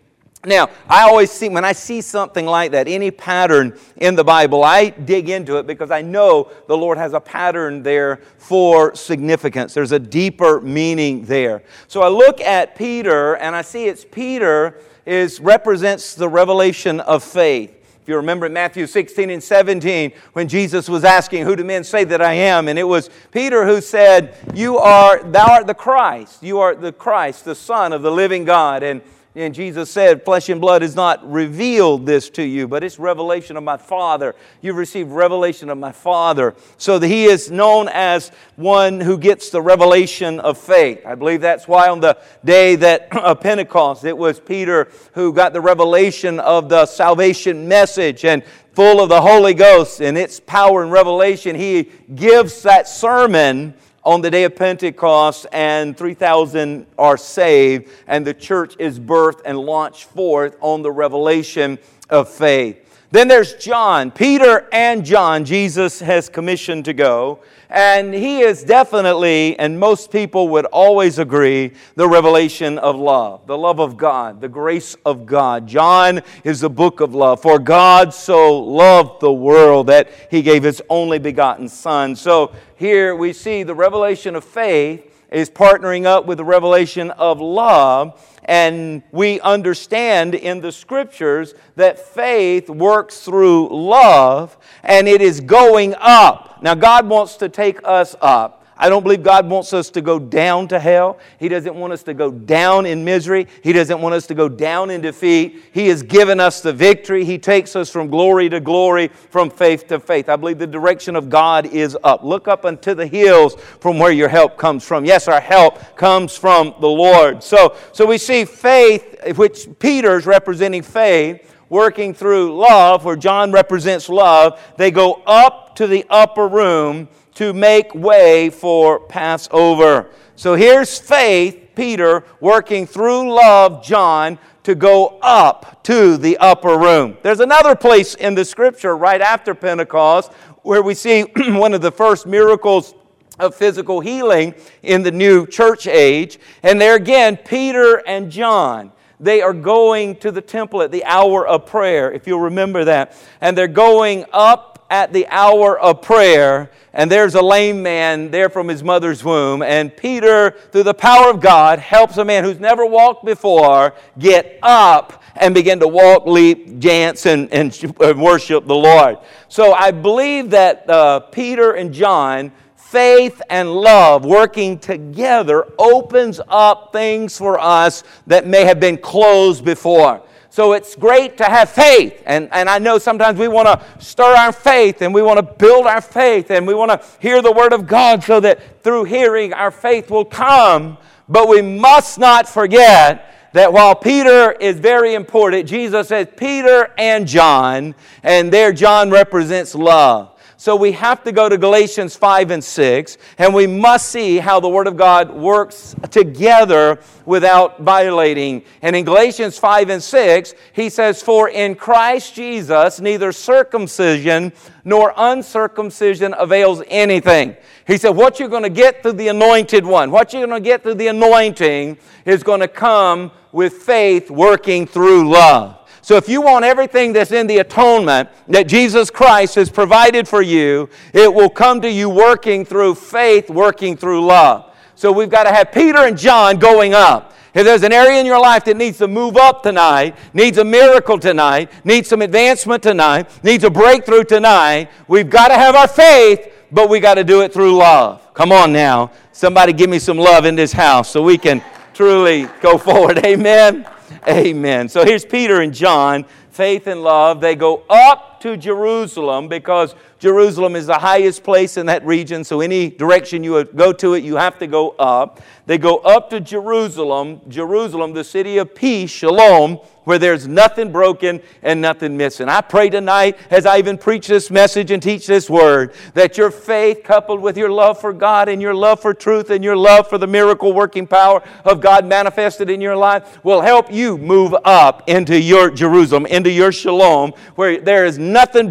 Now, 0.44 0.70
I 0.90 1.04
always 1.04 1.30
see, 1.30 1.48
when 1.48 1.64
I 1.64 1.74
see 1.74 2.02
something 2.02 2.48
like 2.48 2.72
that, 2.72 2.88
any 2.88 3.12
pattern 3.12 3.78
in 3.98 4.16
the 4.16 4.24
Bible, 4.24 4.64
I 4.64 4.90
dig 4.90 5.30
into 5.30 5.58
it 5.58 5.68
because 5.68 5.92
I 5.92 6.02
know 6.02 6.50
the 6.68 6.76
Lord 6.76 6.98
has 6.98 7.14
a 7.14 7.20
pattern 7.20 7.84
there 7.84 8.22
for 8.40 8.96
significance. 8.96 9.76
There's 9.76 9.92
a 9.92 10.00
deeper 10.00 10.60
meaning 10.60 11.26
there. 11.26 11.62
So 11.88 12.02
I 12.02 12.08
look 12.08 12.42
at 12.42 12.76
Peter 12.76 13.36
and 13.36 13.56
I 13.56 13.62
see 13.62 13.86
it's 13.86 14.04
Peter 14.10 14.80
is 15.06 15.40
represents 15.40 16.16
the 16.16 16.30
revelation 16.30 17.00
of 17.00 17.24
faith. 17.24 17.78
If 18.02 18.10
you 18.10 18.16
remember 18.16 18.48
in 18.48 18.54
Matthew 18.54 18.88
16 18.88 19.30
and 19.30 19.44
17, 19.44 20.12
when 20.34 20.48
Jesus 20.48 20.90
was 20.90 21.04
asking, 21.04 21.46
Who 21.46 21.56
do 21.56 21.64
men 21.64 21.84
say 21.84 22.04
that 22.06 22.22
I 22.22 22.34
am? 22.34 22.68
And 22.68 22.80
it 22.80 22.84
was 22.84 23.12
Peter 23.32 23.66
who 23.68 23.80
said, 23.80 24.36
You 24.56 24.78
are, 24.80 25.22
thou 25.22 25.52
art 25.52 25.68
the 25.68 25.76
Christ. 25.76 26.42
You 26.42 26.60
are 26.60 26.74
the 26.74 26.92
Christ, 26.92 27.46
the 27.46 27.54
Son 27.54 27.94
of 27.94 28.02
the 28.02 28.12
living 28.12 28.44
God. 28.44 28.82
And 28.82 29.02
and 29.34 29.56
Jesus 29.56 29.90
said, 29.90 30.26
Flesh 30.26 30.50
and 30.50 30.60
blood 30.60 30.82
has 30.82 30.94
not 30.94 31.30
revealed 31.30 32.06
this 32.06 32.30
to 32.32 32.44
you, 32.44 32.68
but 32.68 32.84
it's 32.84 33.00
revelation 33.00 33.56
of 33.56 33.64
my 33.64 33.78
Father. 33.78 34.36
You've 34.62 34.76
received 34.76 35.10
revelation 35.10 35.70
of 35.70 35.78
my 35.78 35.94
Father. 35.94 36.54
So 36.78 37.00
that 37.00 37.08
he 37.08 37.26
is 37.26 37.50
known 37.50 37.88
as 37.88 38.32
one 38.58 39.00
who 39.00 39.18
gets 39.18 39.50
the 39.50 39.62
revelation 39.62 40.42
of 40.42 40.58
faith. 40.58 41.06
I 41.06 41.16
believe 41.16 41.40
that's 41.40 41.66
why 41.66 41.88
on 41.88 42.02
the 42.02 42.18
day 42.44 42.76
that 42.76 43.16
of 43.18 43.40
Pentecost, 43.40 44.04
it 44.04 44.18
was 44.18 44.38
Peter 44.38 44.92
who 45.14 45.32
got 45.32 45.54
the 45.54 45.62
revelation 45.62 46.40
of 46.42 46.68
the 46.68 46.86
salvation 46.86 47.70
message 47.70 48.26
and 48.26 48.44
full 48.74 49.02
of 49.02 49.08
the 49.08 49.22
Holy 49.22 49.54
Ghost 49.54 50.02
and 50.02 50.18
its 50.18 50.42
power 50.42 50.84
and 50.84 50.92
revelation. 50.92 51.56
He 51.56 51.90
gives 52.14 52.64
that 52.64 52.88
sermon 52.88 53.76
on 54.04 54.22
the 54.22 54.32
day 54.32 54.44
of 54.46 54.56
Pentecost, 54.56 55.46
and 55.52 55.96
3,000 55.96 56.88
are 56.98 57.18
saved, 57.18 57.90
and 58.08 58.26
the 58.26 58.34
church 58.34 58.76
is 58.80 59.00
birthed 59.00 59.42
and 59.46 59.60
launched 59.60 60.06
forth 60.06 60.56
on 60.60 60.82
the 60.82 60.92
revelation 60.92 61.78
of 62.10 62.28
faith. 62.28 62.91
Then 63.12 63.28
there's 63.28 63.54
John. 63.56 64.10
Peter 64.10 64.70
and 64.72 65.04
John, 65.06 65.44
Jesus 65.44 66.00
has 66.00 66.30
commissioned 66.30 66.86
to 66.86 66.94
go. 66.94 67.40
And 67.70 68.14
he 68.14 68.42
is 68.42 68.64
definitely, 68.64 69.58
and 69.60 69.80
most 69.80 70.12
people 70.12 70.50
would 70.50 70.66
always 70.66 71.20
agree, 71.20 71.72
the 71.96 72.08
revelation 72.08 72.78
of 72.78 72.98
love, 72.98 73.48
the 73.48 73.58
love 73.58 73.80
of 73.80 73.98
God, 73.98 74.40
the 74.42 74.50
grace 74.50 74.96
of 75.06 75.26
God. 75.26 75.68
John 75.68 76.22
is 76.44 76.62
the 76.62 76.70
book 76.70 77.00
of 77.00 77.14
love. 77.14 77.42
For 77.42 77.60
God 77.60 78.14
so 78.14 78.58
loved 78.60 79.22
the 79.22 79.32
world 79.32 79.88
that 79.88 80.10
he 80.30 80.42
gave 80.42 80.64
his 80.64 80.82
only 80.90 81.20
begotten 81.20 81.70
Son. 81.70 82.16
So 82.16 82.54
here 82.76 83.16
we 83.16 83.34
see 83.34 83.64
the 83.64 83.76
revelation 83.76 84.36
of 84.36 84.44
faith 84.44 85.11
is 85.32 85.50
partnering 85.50 86.06
up 86.06 86.26
with 86.26 86.38
the 86.38 86.46
revelation 86.46 87.10
of 87.12 87.40
love 87.40 88.20
and 88.46 89.02
we 89.12 89.40
understand 89.42 90.36
in 90.36 90.62
the 90.62 90.72
scriptures 90.72 91.54
that 91.76 91.98
faith 92.00 92.70
works 92.70 93.22
through 93.22 93.70
love 93.70 94.58
and 94.84 95.08
it 95.08 95.22
is 95.22 95.40
going 95.40 95.96
up. 96.00 96.62
Now, 96.62 96.76
God 96.76 97.08
wants 97.08 97.38
to 97.38 97.50
take 97.50 97.80
us 97.84 98.16
up. 98.22 98.61
I 98.82 98.90
don't 98.90 99.04
believe 99.04 99.22
God 99.22 99.48
wants 99.48 99.74
us 99.74 99.92
to 99.92 100.02
go 100.02 100.18
down 100.18 100.68
to 100.70 100.80
hell. 100.80 101.20
He 101.40 101.48
doesn't 101.48 101.76
want 101.76 101.94
us 101.94 102.02
to 102.04 102.16
go 102.16 102.32
down 102.32 102.88
in 102.88 103.06
misery. 103.06 103.48
He 103.62 103.74
doesn't 103.74 104.02
want 104.02 104.16
us 104.16 104.26
to 104.26 104.34
go 104.34 104.50
down 104.50 104.90
in 104.90 105.02
defeat. 105.02 105.62
He 105.72 105.88
has 105.90 106.02
given 106.02 106.40
us 106.40 106.62
the 106.62 106.74
victory. 106.74 107.24
He 107.24 107.38
takes 107.38 107.76
us 107.76 107.92
from 107.92 108.10
glory 108.10 108.50
to 108.50 108.60
glory, 108.60 109.10
from 109.30 109.52
faith 109.52 109.86
to 109.90 110.00
faith. 110.00 110.30
I 110.30 110.36
believe 110.36 110.58
the 110.58 110.66
direction 110.66 111.16
of 111.16 111.30
God 111.30 111.68
is 111.68 111.96
up. 112.04 112.24
Look 112.24 112.48
up 112.48 112.66
unto 112.66 112.96
the 112.96 113.06
hills 113.06 113.54
from 113.80 114.00
where 114.00 114.12
your 114.12 114.30
help 114.30 114.58
comes 114.58 114.84
from. 114.84 115.06
Yes, 115.06 115.28
our 115.28 115.42
help 115.42 115.96
comes 115.96 116.36
from 116.36 116.74
the 116.82 116.90
Lord. 116.90 117.44
So, 117.44 117.76
so 117.94 118.08
we 118.08 118.18
see 118.18 118.46
faith, 118.46 119.38
which 119.38 119.68
Peter's 119.78 120.26
representing 120.26 120.82
faith 120.82 121.48
working 121.70 122.14
through 122.14 122.58
love, 122.58 123.06
where 123.06 123.16
John 123.16 123.52
represents 123.52 124.10
love, 124.10 124.60
they 124.76 124.92
go 124.92 125.22
up 125.26 125.74
to 125.76 125.88
the 125.88 126.06
upper 126.10 126.48
room 126.48 127.08
to 127.42 127.54
make 127.54 127.96
way 127.96 128.52
for 128.52 129.00
Passover. 129.00 130.12
So 130.36 130.54
here's 130.54 131.00
faith, 131.00 131.70
Peter, 131.74 132.24
working 132.40 132.86
through 132.86 133.34
love, 133.34 133.84
John, 133.84 134.38
to 134.62 134.76
go 134.76 135.18
up 135.24 135.82
to 135.86 136.18
the 136.18 136.38
upper 136.38 136.78
room. 136.78 137.18
There's 137.24 137.40
another 137.40 137.76
place 137.76 138.14
in 138.14 138.36
the 138.36 138.46
scripture 138.46 138.96
right 138.96 139.22
after 139.22 139.56
Pentecost 139.56 140.32
where 140.62 140.84
we 140.84 140.94
see 140.94 141.22
one 141.36 141.74
of 141.74 141.82
the 141.82 141.92
first 141.92 142.28
miracles 142.28 142.94
of 143.40 143.56
physical 143.56 144.02
healing 144.02 144.54
in 144.84 145.02
the 145.02 145.10
new 145.10 145.48
church 145.48 145.88
age. 145.88 146.38
And 146.62 146.80
there 146.80 146.94
again, 146.94 147.38
Peter 147.38 148.04
and 148.06 148.32
John 148.32 148.92
they 149.22 149.44
are 149.44 149.54
going 149.54 150.16
to 150.18 150.32
the 150.32 150.42
temple 150.42 150.82
at 150.82 150.92
the 150.92 151.06
hour 151.06 151.48
of 151.48 151.68
prayer, 151.68 152.12
if 152.12 152.26
you'll 152.26 152.40
remember 152.40 152.84
that. 152.86 153.16
And 153.40 153.56
they're 153.56 153.68
going 153.68 154.26
up 154.34 154.71
at 154.92 155.14
the 155.14 155.26
hour 155.30 155.80
of 155.80 156.02
prayer, 156.02 156.70
and 156.94 157.10
there's 157.10 157.34
a 157.34 157.42
lame 157.42 157.82
man 157.82 158.30
there 158.30 158.50
from 158.50 158.68
his 158.68 158.84
mother's 158.84 159.24
womb. 159.24 159.64
And 159.64 159.96
Peter, 159.96 160.52
through 160.72 160.84
the 160.84 160.94
power 160.94 161.30
of 161.30 161.40
God, 161.40 161.80
helps 161.80 162.18
a 162.18 162.26
man 162.26 162.44
who's 162.44 162.60
never 162.60 162.86
walked 162.86 163.24
before 163.24 163.96
get 164.20 164.60
up 164.62 165.24
and 165.38 165.56
begin 165.56 165.80
to 165.80 165.88
walk, 165.88 166.28
leap, 166.28 166.82
dance, 166.82 167.26
and, 167.26 167.52
and 167.54 167.74
worship 168.18 168.68
the 168.68 168.76
Lord. 168.76 169.20
So 169.48 169.72
I 169.72 169.92
believe 169.92 170.50
that 170.50 170.88
uh, 170.90 171.22
Peter 171.22 171.72
and 171.72 171.94
John 171.94 172.52
faith 172.76 173.42
and 173.50 173.72
love 173.72 174.26
working 174.26 174.78
together 174.78 175.66
opens 175.80 176.42
up 176.50 176.92
things 176.92 177.38
for 177.38 177.58
us 177.58 178.04
that 178.28 178.46
may 178.46 178.66
have 178.66 178.82
been 178.82 178.98
closed 178.98 179.64
before. 179.64 180.22
So 180.52 180.74
it's 180.74 180.98
great 180.98 181.38
to 181.38 181.46
have 181.46 181.70
faith. 181.70 182.22
And, 182.26 182.50
and 182.52 182.70
I 182.70 182.78
know 182.78 182.98
sometimes 182.98 183.40
we 183.40 183.48
want 183.48 183.68
to 183.68 184.04
stir 184.04 184.36
our 184.36 184.52
faith 184.52 185.02
and 185.02 185.14
we 185.14 185.22
want 185.22 185.38
to 185.38 185.44
build 185.44 185.88
our 185.88 186.02
faith 186.02 186.52
and 186.52 186.68
we 186.68 186.74
want 186.74 186.92
to 186.92 187.08
hear 187.22 187.42
the 187.42 187.54
Word 187.54 187.72
of 187.72 187.88
God 187.88 188.22
so 188.22 188.42
that 188.42 188.84
through 188.84 189.06
hearing 189.06 189.54
our 189.54 189.72
faith 189.72 190.12
will 190.12 190.26
come. 190.26 190.98
But 191.30 191.48
we 191.48 191.62
must 191.62 192.20
not 192.20 192.50
forget 192.50 193.34
that 193.54 193.72
while 193.72 193.96
Peter 193.96 194.52
is 194.52 194.78
very 194.78 195.14
important, 195.14 195.70
Jesus 195.70 196.10
says 196.10 196.28
Peter 196.36 196.94
and 196.98 197.26
John, 197.26 197.96
and 198.22 198.52
there 198.52 198.74
John 198.74 199.10
represents 199.10 199.74
love. 199.74 200.31
So 200.62 200.76
we 200.76 200.92
have 200.92 201.24
to 201.24 201.32
go 201.32 201.50
to 201.50 201.58
Galatians 201.58 202.16
5 202.16 202.52
and 202.52 202.64
6, 202.64 203.18
and 203.40 203.52
we 203.52 203.66
must 203.66 204.10
see 204.10 204.38
how 204.38 204.60
the 204.60 204.70
Word 204.70 204.86
of 204.86 204.96
God 204.96 205.34
works 205.34 205.96
together 206.12 207.00
without 207.26 207.82
violating. 207.82 208.64
And 208.84 208.96
in 208.96 209.04
Galatians 209.04 209.58
5 209.58 209.90
and 209.90 210.04
6, 210.04 210.54
he 210.74 210.90
says, 210.90 211.24
For 211.24 211.50
in 211.50 211.74
Christ 211.74 212.36
Jesus 212.36 213.00
neither 213.00 213.32
circumcision 213.32 214.54
nor 214.86 215.16
uncircumcision 215.18 216.36
avails 216.38 216.84
anything. 216.90 217.56
He 217.88 217.98
said, 217.98 218.12
What 218.12 218.40
you're 218.40 218.48
going 218.48 218.62
to 218.62 218.70
get 218.70 219.02
through 219.02 219.14
the 219.14 219.30
anointed 219.30 219.84
one, 219.84 220.12
what 220.12 220.32
you're 220.32 220.46
going 220.46 220.62
to 220.62 220.70
get 220.70 220.84
through 220.84 220.94
the 220.94 221.08
anointing 221.08 221.98
is 222.24 222.44
going 222.44 222.60
to 222.60 222.68
come 222.68 223.32
with 223.52 223.74
faith 223.74 224.30
working 224.30 224.86
through 224.86 225.28
love. 225.28 225.81
So 226.02 226.16
if 226.16 226.28
you 226.28 226.42
want 226.42 226.66
everything 226.66 227.14
that's 227.14 227.32
in 227.32 227.46
the 227.48 227.60
atonement 227.60 228.30
that 228.48 228.68
Jesus 228.68 229.10
Christ 229.12 229.56
has 229.56 229.70
provided 229.70 230.28
for 230.28 230.42
you, 230.42 230.90
it 231.14 231.32
will 231.32 231.50
come 231.50 231.82
to 231.82 231.92
you 231.92 232.10
working 232.10 232.66
through 232.66 232.96
faith, 232.96 233.50
working 233.50 233.96
through 233.96 234.26
love. 234.26 234.74
So 234.96 235.12
we've 235.12 235.30
got 235.30 235.44
to 235.44 235.54
have 235.54 235.72
Peter 235.72 236.00
and 236.00 236.18
John 236.18 236.58
going 236.58 236.94
up. 236.94 237.34
If 237.54 237.66
there's 237.66 237.84
an 237.84 237.92
area 237.92 238.20
in 238.20 238.26
your 238.26 238.40
life 238.40 238.64
that 238.66 238.78
needs 238.78 238.98
to 239.00 239.08
move 239.08 239.36
up 239.36 239.62
tonight, 239.62 240.16
needs 240.34 240.58
a 240.58 240.64
miracle 240.64 241.20
tonight, 241.20 241.70
needs 241.84 242.08
some 242.08 242.22
advancement 242.22 242.82
tonight, 242.82 243.30
needs 243.44 243.64
a 243.64 243.70
breakthrough 243.70 244.24
tonight, 244.24 244.90
we've 245.08 245.30
got 245.30 245.50
to 245.50 245.56
have 245.56 245.76
our 245.76 245.88
faith, 245.88 246.54
but 246.72 246.90
we 246.90 247.00
got 247.00 247.16
to 247.16 247.26
do 247.26 247.42
it 247.42 247.54
through 247.54 247.76
love. 247.76 248.34
Come 248.34 248.52
on 248.54 248.72
now. 248.72 249.12
Somebody 249.34 249.74
give 249.74 249.90
me 249.90 250.00
some 250.00 250.18
love 250.18 250.46
in 250.46 250.56
this 250.56 250.72
house 250.72 251.10
so 251.12 251.22
we 251.22 251.38
can 251.38 251.62
truly 251.94 252.48
go 252.62 252.78
forward. 252.78 253.18
Amen. 253.26 253.86
Amen. 254.28 254.90
So 254.90 255.04
here's 255.06 255.26
Peter 255.26 255.62
and 255.62 255.74
John, 255.74 256.26
faith 256.52 256.88
and 256.88 257.04
love. 257.04 257.42
They 257.42 257.56
go 257.56 257.84
up 257.90 258.31
to 258.42 258.58
Jerusalem 258.58 259.48
because 259.48 259.96
Jerusalem 260.20 260.76
is 260.76 260.86
the 260.86 261.00
highest 261.00 261.44
place 261.44 261.78
in 261.78 261.88
that 261.88 262.06
region. 262.06 262.44
So 262.44 262.62
any 262.62 262.90
direction 262.90 263.44
you 263.44 263.64
go 263.64 263.92
to 263.94 264.14
it, 264.14 264.24
you 264.24 264.36
have 264.36 264.60
to 264.60 264.68
go 264.68 264.92
up. 264.92 265.42
They 265.66 265.78
go 265.78 265.98
up 265.98 266.30
to 266.32 266.40
Jerusalem, 266.40 267.42
Jerusalem, 267.48 268.14
the 268.14 268.24
city 268.24 268.58
of 268.58 268.76
peace, 268.76 269.10
Shalom, 269.10 269.80
where 270.04 270.18
there's 270.18 270.48
nothing 270.48 270.92
broken 270.92 271.42
and 271.62 271.80
nothing 271.80 272.18
missing. 272.18 272.50
I 272.50 272.62
pray 272.62 272.90
tonight, 272.90 273.38
as 273.50 273.66
I 273.66 273.78
even 273.78 273.98
preach 273.98 274.28
this 274.28 274.50
message 274.50 274.92
and 274.92 275.02
teach 275.02 275.28
this 275.28 275.50
word, 275.50 275.94
that 276.16 276.38
your 276.38 276.52
faith, 276.52 277.04
coupled 277.04 277.40
with 277.40 277.56
your 277.56 277.70
love 277.70 278.02
for 278.02 278.12
God 278.12 278.50
and 278.50 278.62
your 278.62 278.74
love 278.74 279.00
for 279.00 279.14
truth 279.14 279.52
and 279.52 279.64
your 279.64 279.78
love 279.78 280.10
for 280.10 280.18
the 280.18 280.28
miracle 280.28 280.74
working 280.74 281.06
power 281.06 281.44
of 281.64 281.82
God 281.82 282.06
manifested 282.06 282.70
in 282.70 282.82
your 282.82 282.96
life, 282.96 283.44
will 283.44 283.62
help 283.62 283.92
you 283.92 284.18
move 284.18 284.56
up 284.66 285.08
into 285.08 285.40
your 285.40 285.70
Jerusalem, 285.70 286.26
into 286.26 286.52
your 286.52 286.72
Shalom, 286.72 287.34
where 287.56 287.80
there 287.80 288.06
is 288.06 288.18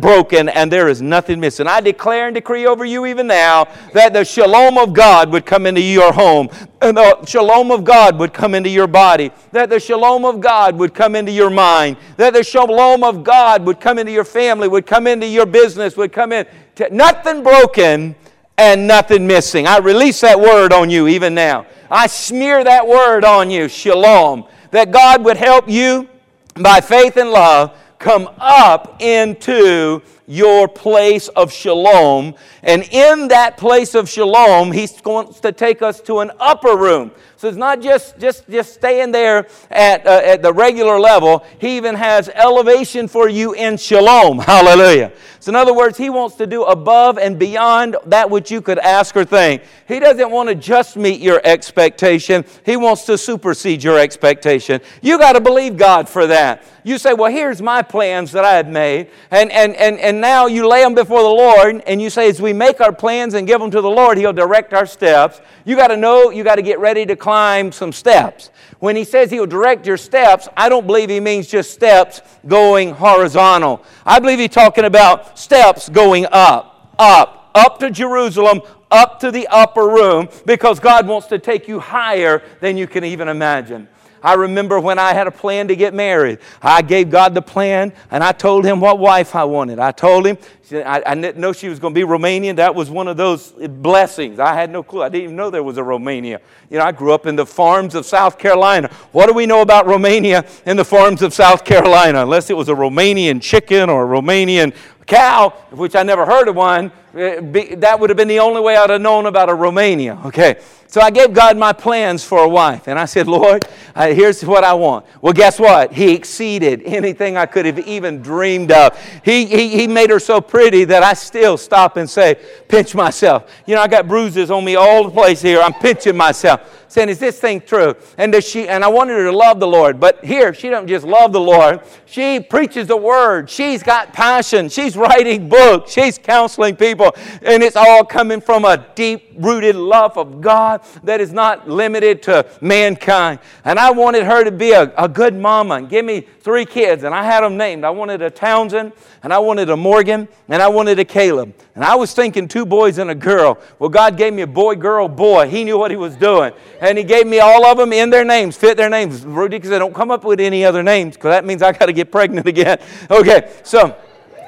broken 0.00 0.48
and 0.48 0.70
there 0.70 0.88
is 0.88 1.02
nothing 1.02 1.40
missing. 1.40 1.66
I 1.66 1.80
declare 1.80 2.26
and 2.26 2.34
decree 2.34 2.66
over 2.66 2.84
you 2.84 3.06
even 3.06 3.26
now 3.26 3.68
that 3.94 4.12
the 4.12 4.24
Shalom 4.24 4.78
of 4.78 4.92
God 4.92 5.30
would 5.32 5.46
come 5.46 5.66
into 5.66 5.80
your 5.80 6.12
home, 6.12 6.48
and 6.80 6.96
the 6.96 7.24
Shalom 7.24 7.70
of 7.70 7.84
God 7.84 8.18
would 8.18 8.32
come 8.32 8.54
into 8.54 8.70
your 8.70 8.86
body, 8.86 9.30
that 9.52 9.70
the 9.70 9.80
Shalom 9.80 10.24
of 10.24 10.40
God 10.40 10.78
would 10.78 10.94
come 10.94 11.14
into 11.14 11.32
your 11.32 11.50
mind, 11.50 11.96
that 12.16 12.32
the 12.32 12.42
shalom 12.42 13.04
of 13.04 13.24
God 13.24 13.64
would 13.64 13.80
come 13.80 13.98
into 13.98 14.12
your 14.12 14.24
family, 14.24 14.68
would 14.68 14.86
come 14.86 15.06
into 15.06 15.26
your 15.26 15.46
business, 15.46 15.96
would 15.96 16.12
come 16.12 16.32
in. 16.32 16.46
To, 16.76 16.94
nothing 16.94 17.42
broken 17.42 18.14
and 18.58 18.86
nothing 18.86 19.26
missing. 19.26 19.66
I 19.66 19.78
release 19.78 20.20
that 20.20 20.38
word 20.38 20.72
on 20.72 20.90
you 20.90 21.08
even 21.08 21.34
now. 21.34 21.66
I 21.90 22.06
smear 22.06 22.62
that 22.62 22.86
word 22.86 23.24
on 23.24 23.50
you, 23.50 23.68
shalom, 23.68 24.46
that 24.70 24.90
God 24.90 25.24
would 25.24 25.36
help 25.36 25.68
you 25.68 26.08
by 26.54 26.80
faith 26.80 27.16
and 27.16 27.30
love 27.30 27.76
come 28.00 28.28
up 28.38 28.96
into 29.00 30.02
your 30.26 30.66
place 30.66 31.28
of 31.28 31.52
shalom. 31.52 32.34
And 32.64 32.82
in 32.90 33.28
that 33.28 33.56
place 33.56 33.94
of 33.94 34.08
shalom, 34.08 34.72
He 34.72 34.88
wants 35.04 35.38
to 35.40 35.52
take 35.52 35.82
us 35.82 36.00
to 36.02 36.18
an 36.18 36.32
upper 36.40 36.76
room. 36.76 37.12
So 37.40 37.48
it's 37.48 37.56
not 37.56 37.80
just, 37.80 38.18
just, 38.18 38.46
just 38.50 38.74
staying 38.74 39.12
there 39.12 39.46
at, 39.70 40.06
uh, 40.06 40.20
at 40.22 40.42
the 40.42 40.52
regular 40.52 41.00
level. 41.00 41.42
He 41.58 41.78
even 41.78 41.94
has 41.94 42.28
elevation 42.28 43.08
for 43.08 43.30
you 43.30 43.54
in 43.54 43.78
shalom. 43.78 44.38
Hallelujah. 44.40 45.10
So, 45.40 45.48
in 45.48 45.56
other 45.56 45.72
words, 45.72 45.96
He 45.96 46.10
wants 46.10 46.36
to 46.36 46.46
do 46.46 46.64
above 46.64 47.16
and 47.16 47.38
beyond 47.38 47.96
that 48.04 48.28
which 48.28 48.50
you 48.50 48.60
could 48.60 48.78
ask 48.78 49.16
or 49.16 49.24
think. 49.24 49.62
He 49.88 49.98
doesn't 49.98 50.30
want 50.30 50.50
to 50.50 50.54
just 50.54 50.98
meet 50.98 51.22
your 51.22 51.40
expectation, 51.42 52.44
He 52.66 52.76
wants 52.76 53.06
to 53.06 53.16
supersede 53.16 53.82
your 53.82 53.98
expectation. 53.98 54.82
You 55.00 55.18
got 55.18 55.32
to 55.32 55.40
believe 55.40 55.78
God 55.78 56.10
for 56.10 56.26
that. 56.26 56.62
You 56.84 56.98
say, 56.98 57.14
Well, 57.14 57.32
here's 57.32 57.62
my 57.62 57.80
plans 57.80 58.32
that 58.32 58.44
I 58.44 58.52
had 58.52 58.70
made. 58.70 59.10
And, 59.30 59.50
and, 59.50 59.74
and, 59.76 59.98
and 59.98 60.20
now 60.20 60.46
you 60.46 60.68
lay 60.68 60.82
them 60.82 60.94
before 60.94 61.22
the 61.22 61.28
Lord, 61.28 61.82
and 61.86 62.02
you 62.02 62.10
say, 62.10 62.28
As 62.28 62.40
we 62.40 62.52
make 62.52 62.82
our 62.82 62.92
plans 62.92 63.32
and 63.32 63.46
give 63.46 63.60
them 63.60 63.70
to 63.70 63.80
the 63.80 63.90
Lord, 63.90 64.18
He'll 64.18 64.34
direct 64.34 64.74
our 64.74 64.86
steps. 64.86 65.40
You 65.64 65.74
got 65.74 65.88
to 65.88 65.96
know, 65.96 66.30
you 66.30 66.44
got 66.44 66.56
to 66.56 66.62
get 66.62 66.80
ready 66.80 67.06
to 67.06 67.16
climb 67.30 67.70
some 67.70 67.92
steps. 67.92 68.50
When 68.80 68.96
he 68.96 69.04
says 69.04 69.30
he'll 69.30 69.46
direct 69.46 69.86
your 69.86 69.96
steps, 69.96 70.48
I 70.56 70.68
don't 70.68 70.84
believe 70.84 71.10
he 71.10 71.20
means 71.20 71.46
just 71.46 71.70
steps 71.70 72.22
going 72.48 72.90
horizontal. 72.90 73.84
I 74.04 74.18
believe 74.18 74.40
he's 74.40 74.50
talking 74.50 74.84
about 74.84 75.38
steps 75.38 75.88
going 75.88 76.26
up, 76.32 76.92
up, 76.98 77.52
up 77.54 77.78
to 77.78 77.90
Jerusalem, 77.92 78.62
up 78.90 79.20
to 79.20 79.30
the 79.30 79.46
upper 79.46 79.86
room, 79.86 80.28
because 80.44 80.80
God 80.80 81.06
wants 81.06 81.28
to 81.28 81.38
take 81.38 81.68
you 81.68 81.78
higher 81.78 82.42
than 82.58 82.76
you 82.76 82.88
can 82.88 83.04
even 83.04 83.28
imagine. 83.28 83.86
I 84.22 84.34
remember 84.34 84.78
when 84.80 84.98
I 84.98 85.12
had 85.12 85.26
a 85.26 85.30
plan 85.30 85.68
to 85.68 85.76
get 85.76 85.94
married. 85.94 86.38
I 86.62 86.82
gave 86.82 87.10
God 87.10 87.34
the 87.34 87.42
plan 87.42 87.92
and 88.10 88.22
I 88.22 88.32
told 88.32 88.64
him 88.64 88.80
what 88.80 88.98
wife 88.98 89.34
I 89.34 89.44
wanted. 89.44 89.78
I 89.78 89.92
told 89.92 90.26
him, 90.26 90.38
I, 90.72 91.02
I 91.04 91.14
didn't 91.14 91.38
know 91.38 91.52
she 91.52 91.68
was 91.68 91.78
going 91.78 91.94
to 91.94 92.00
be 92.00 92.06
Romanian. 92.06 92.56
That 92.56 92.74
was 92.74 92.90
one 92.90 93.08
of 93.08 93.16
those 93.16 93.50
blessings. 93.52 94.38
I 94.38 94.54
had 94.54 94.70
no 94.70 94.82
clue. 94.82 95.02
I 95.02 95.08
didn't 95.08 95.24
even 95.24 95.36
know 95.36 95.50
there 95.50 95.62
was 95.62 95.78
a 95.78 95.82
Romania. 95.82 96.40
You 96.70 96.78
know, 96.78 96.84
I 96.84 96.92
grew 96.92 97.12
up 97.12 97.26
in 97.26 97.36
the 97.36 97.46
farms 97.46 97.94
of 97.94 98.06
South 98.06 98.38
Carolina. 98.38 98.88
What 99.12 99.26
do 99.26 99.32
we 99.32 99.46
know 99.46 99.62
about 99.62 99.86
Romania 99.86 100.44
in 100.66 100.76
the 100.76 100.84
farms 100.84 101.22
of 101.22 101.34
South 101.34 101.64
Carolina? 101.64 102.22
Unless 102.22 102.50
it 102.50 102.56
was 102.56 102.68
a 102.68 102.74
Romanian 102.74 103.42
chicken 103.42 103.90
or 103.90 104.04
a 104.04 104.20
Romanian 104.20 104.74
cow, 105.06 105.50
which 105.70 105.96
I 105.96 106.04
never 106.04 106.24
heard 106.24 106.46
of 106.46 106.54
one, 106.54 106.92
eh, 107.14 107.40
that 107.76 107.98
would 107.98 108.10
have 108.10 108.16
been 108.16 108.28
the 108.28 108.38
only 108.38 108.60
way 108.60 108.76
I'd 108.76 108.90
have 108.90 109.00
known 109.00 109.26
about 109.26 109.48
a 109.48 109.54
Romania. 109.54 110.18
Okay. 110.26 110.60
So 110.90 111.00
I 111.00 111.10
gave 111.10 111.32
God 111.32 111.56
my 111.56 111.72
plans 111.72 112.24
for 112.24 112.40
a 112.40 112.48
wife. 112.48 112.88
And 112.88 112.98
I 112.98 113.04
said, 113.04 113.28
Lord, 113.28 113.64
here's 113.94 114.44
what 114.44 114.64
I 114.64 114.74
want. 114.74 115.06
Well, 115.22 115.32
guess 115.32 115.60
what? 115.60 115.92
He 115.92 116.12
exceeded 116.14 116.82
anything 116.84 117.36
I 117.36 117.46
could 117.46 117.64
have 117.64 117.78
even 117.86 118.20
dreamed 118.20 118.72
of. 118.72 119.00
He, 119.24 119.46
he, 119.46 119.68
he 119.68 119.86
made 119.86 120.10
her 120.10 120.18
so 120.18 120.40
pretty 120.40 120.82
that 120.86 121.04
I 121.04 121.12
still 121.12 121.56
stop 121.56 121.96
and 121.96 122.10
say, 122.10 122.40
pinch 122.66 122.92
myself. 122.96 123.52
You 123.66 123.76
know, 123.76 123.82
I 123.82 123.86
got 123.86 124.08
bruises 124.08 124.50
on 124.50 124.64
me 124.64 124.74
all 124.74 125.04
the 125.04 125.10
place 125.12 125.40
here. 125.40 125.60
I'm 125.60 125.74
pinching 125.74 126.16
myself 126.16 126.80
saying, 126.90 127.08
Is 127.08 127.18
this 127.18 127.38
thing 127.38 127.60
true? 127.60 127.94
And 128.18 128.32
does 128.32 128.46
she 128.46 128.68
and 128.68 128.84
I 128.84 128.88
wanted 128.88 129.12
her 129.14 129.24
to 129.24 129.36
love 129.36 129.60
the 129.60 129.66
Lord. 129.66 130.00
But 130.00 130.24
here, 130.24 130.52
she 130.52 130.68
doesn't 130.68 130.88
just 130.88 131.06
love 131.06 131.32
the 131.32 131.40
Lord. 131.40 131.80
She 132.04 132.40
preaches 132.40 132.88
the 132.88 132.96
word. 132.96 133.48
She's 133.48 133.82
got 133.82 134.12
passion. 134.12 134.68
She's 134.68 134.96
writing 134.96 135.48
books. 135.48 135.92
She's 135.92 136.18
counseling 136.18 136.76
people. 136.76 137.14
And 137.42 137.62
it's 137.62 137.76
all 137.76 138.04
coming 138.04 138.40
from 138.40 138.64
a 138.64 138.86
deep 138.94 139.29
rooted 139.40 139.76
love 139.76 140.16
of 140.16 140.40
God 140.40 140.82
that 141.04 141.20
is 141.20 141.32
not 141.32 141.68
limited 141.68 142.22
to 142.24 142.46
mankind. 142.60 143.40
And 143.64 143.78
I 143.78 143.90
wanted 143.90 144.24
her 144.24 144.44
to 144.44 144.50
be 144.50 144.72
a, 144.72 144.92
a 144.96 145.08
good 145.08 145.34
mama 145.34 145.76
and 145.76 145.88
give 145.88 146.04
me 146.04 146.20
three 146.20 146.64
kids. 146.64 147.04
And 147.04 147.14
I 147.14 147.24
had 147.24 147.42
them 147.42 147.56
named. 147.56 147.84
I 147.84 147.90
wanted 147.90 148.22
a 148.22 148.30
Townsend, 148.30 148.92
and 149.22 149.32
I 149.32 149.38
wanted 149.38 149.70
a 149.70 149.76
Morgan, 149.76 150.28
and 150.48 150.62
I 150.62 150.68
wanted 150.68 150.98
a 150.98 151.04
Caleb. 151.04 151.54
And 151.74 151.84
I 151.84 151.94
was 151.94 152.12
thinking 152.12 152.48
two 152.48 152.66
boys 152.66 152.98
and 152.98 153.10
a 153.10 153.14
girl. 153.14 153.58
Well, 153.78 153.90
God 153.90 154.16
gave 154.16 154.32
me 154.32 154.42
a 154.42 154.46
boy, 154.46 154.76
girl, 154.76 155.08
boy. 155.08 155.48
He 155.48 155.64
knew 155.64 155.78
what 155.78 155.90
He 155.90 155.96
was 155.96 156.16
doing. 156.16 156.52
And 156.80 156.98
He 156.98 157.04
gave 157.04 157.26
me 157.26 157.40
all 157.40 157.64
of 157.66 157.78
them 157.78 157.92
in 157.92 158.10
their 158.10 158.24
names, 158.24 158.56
fit 158.56 158.76
their 158.76 158.90
names. 158.90 159.24
Rudy, 159.24 159.58
because 159.58 159.72
I 159.72 159.78
don't 159.78 159.94
come 159.94 160.10
up 160.10 160.24
with 160.24 160.40
any 160.40 160.64
other 160.64 160.82
names, 160.82 161.16
because 161.16 161.30
that 161.30 161.44
means 161.44 161.62
I 161.62 161.72
got 161.72 161.86
to 161.86 161.92
get 161.92 162.10
pregnant 162.10 162.46
again. 162.46 162.78
Okay, 163.10 163.50
so. 163.64 163.96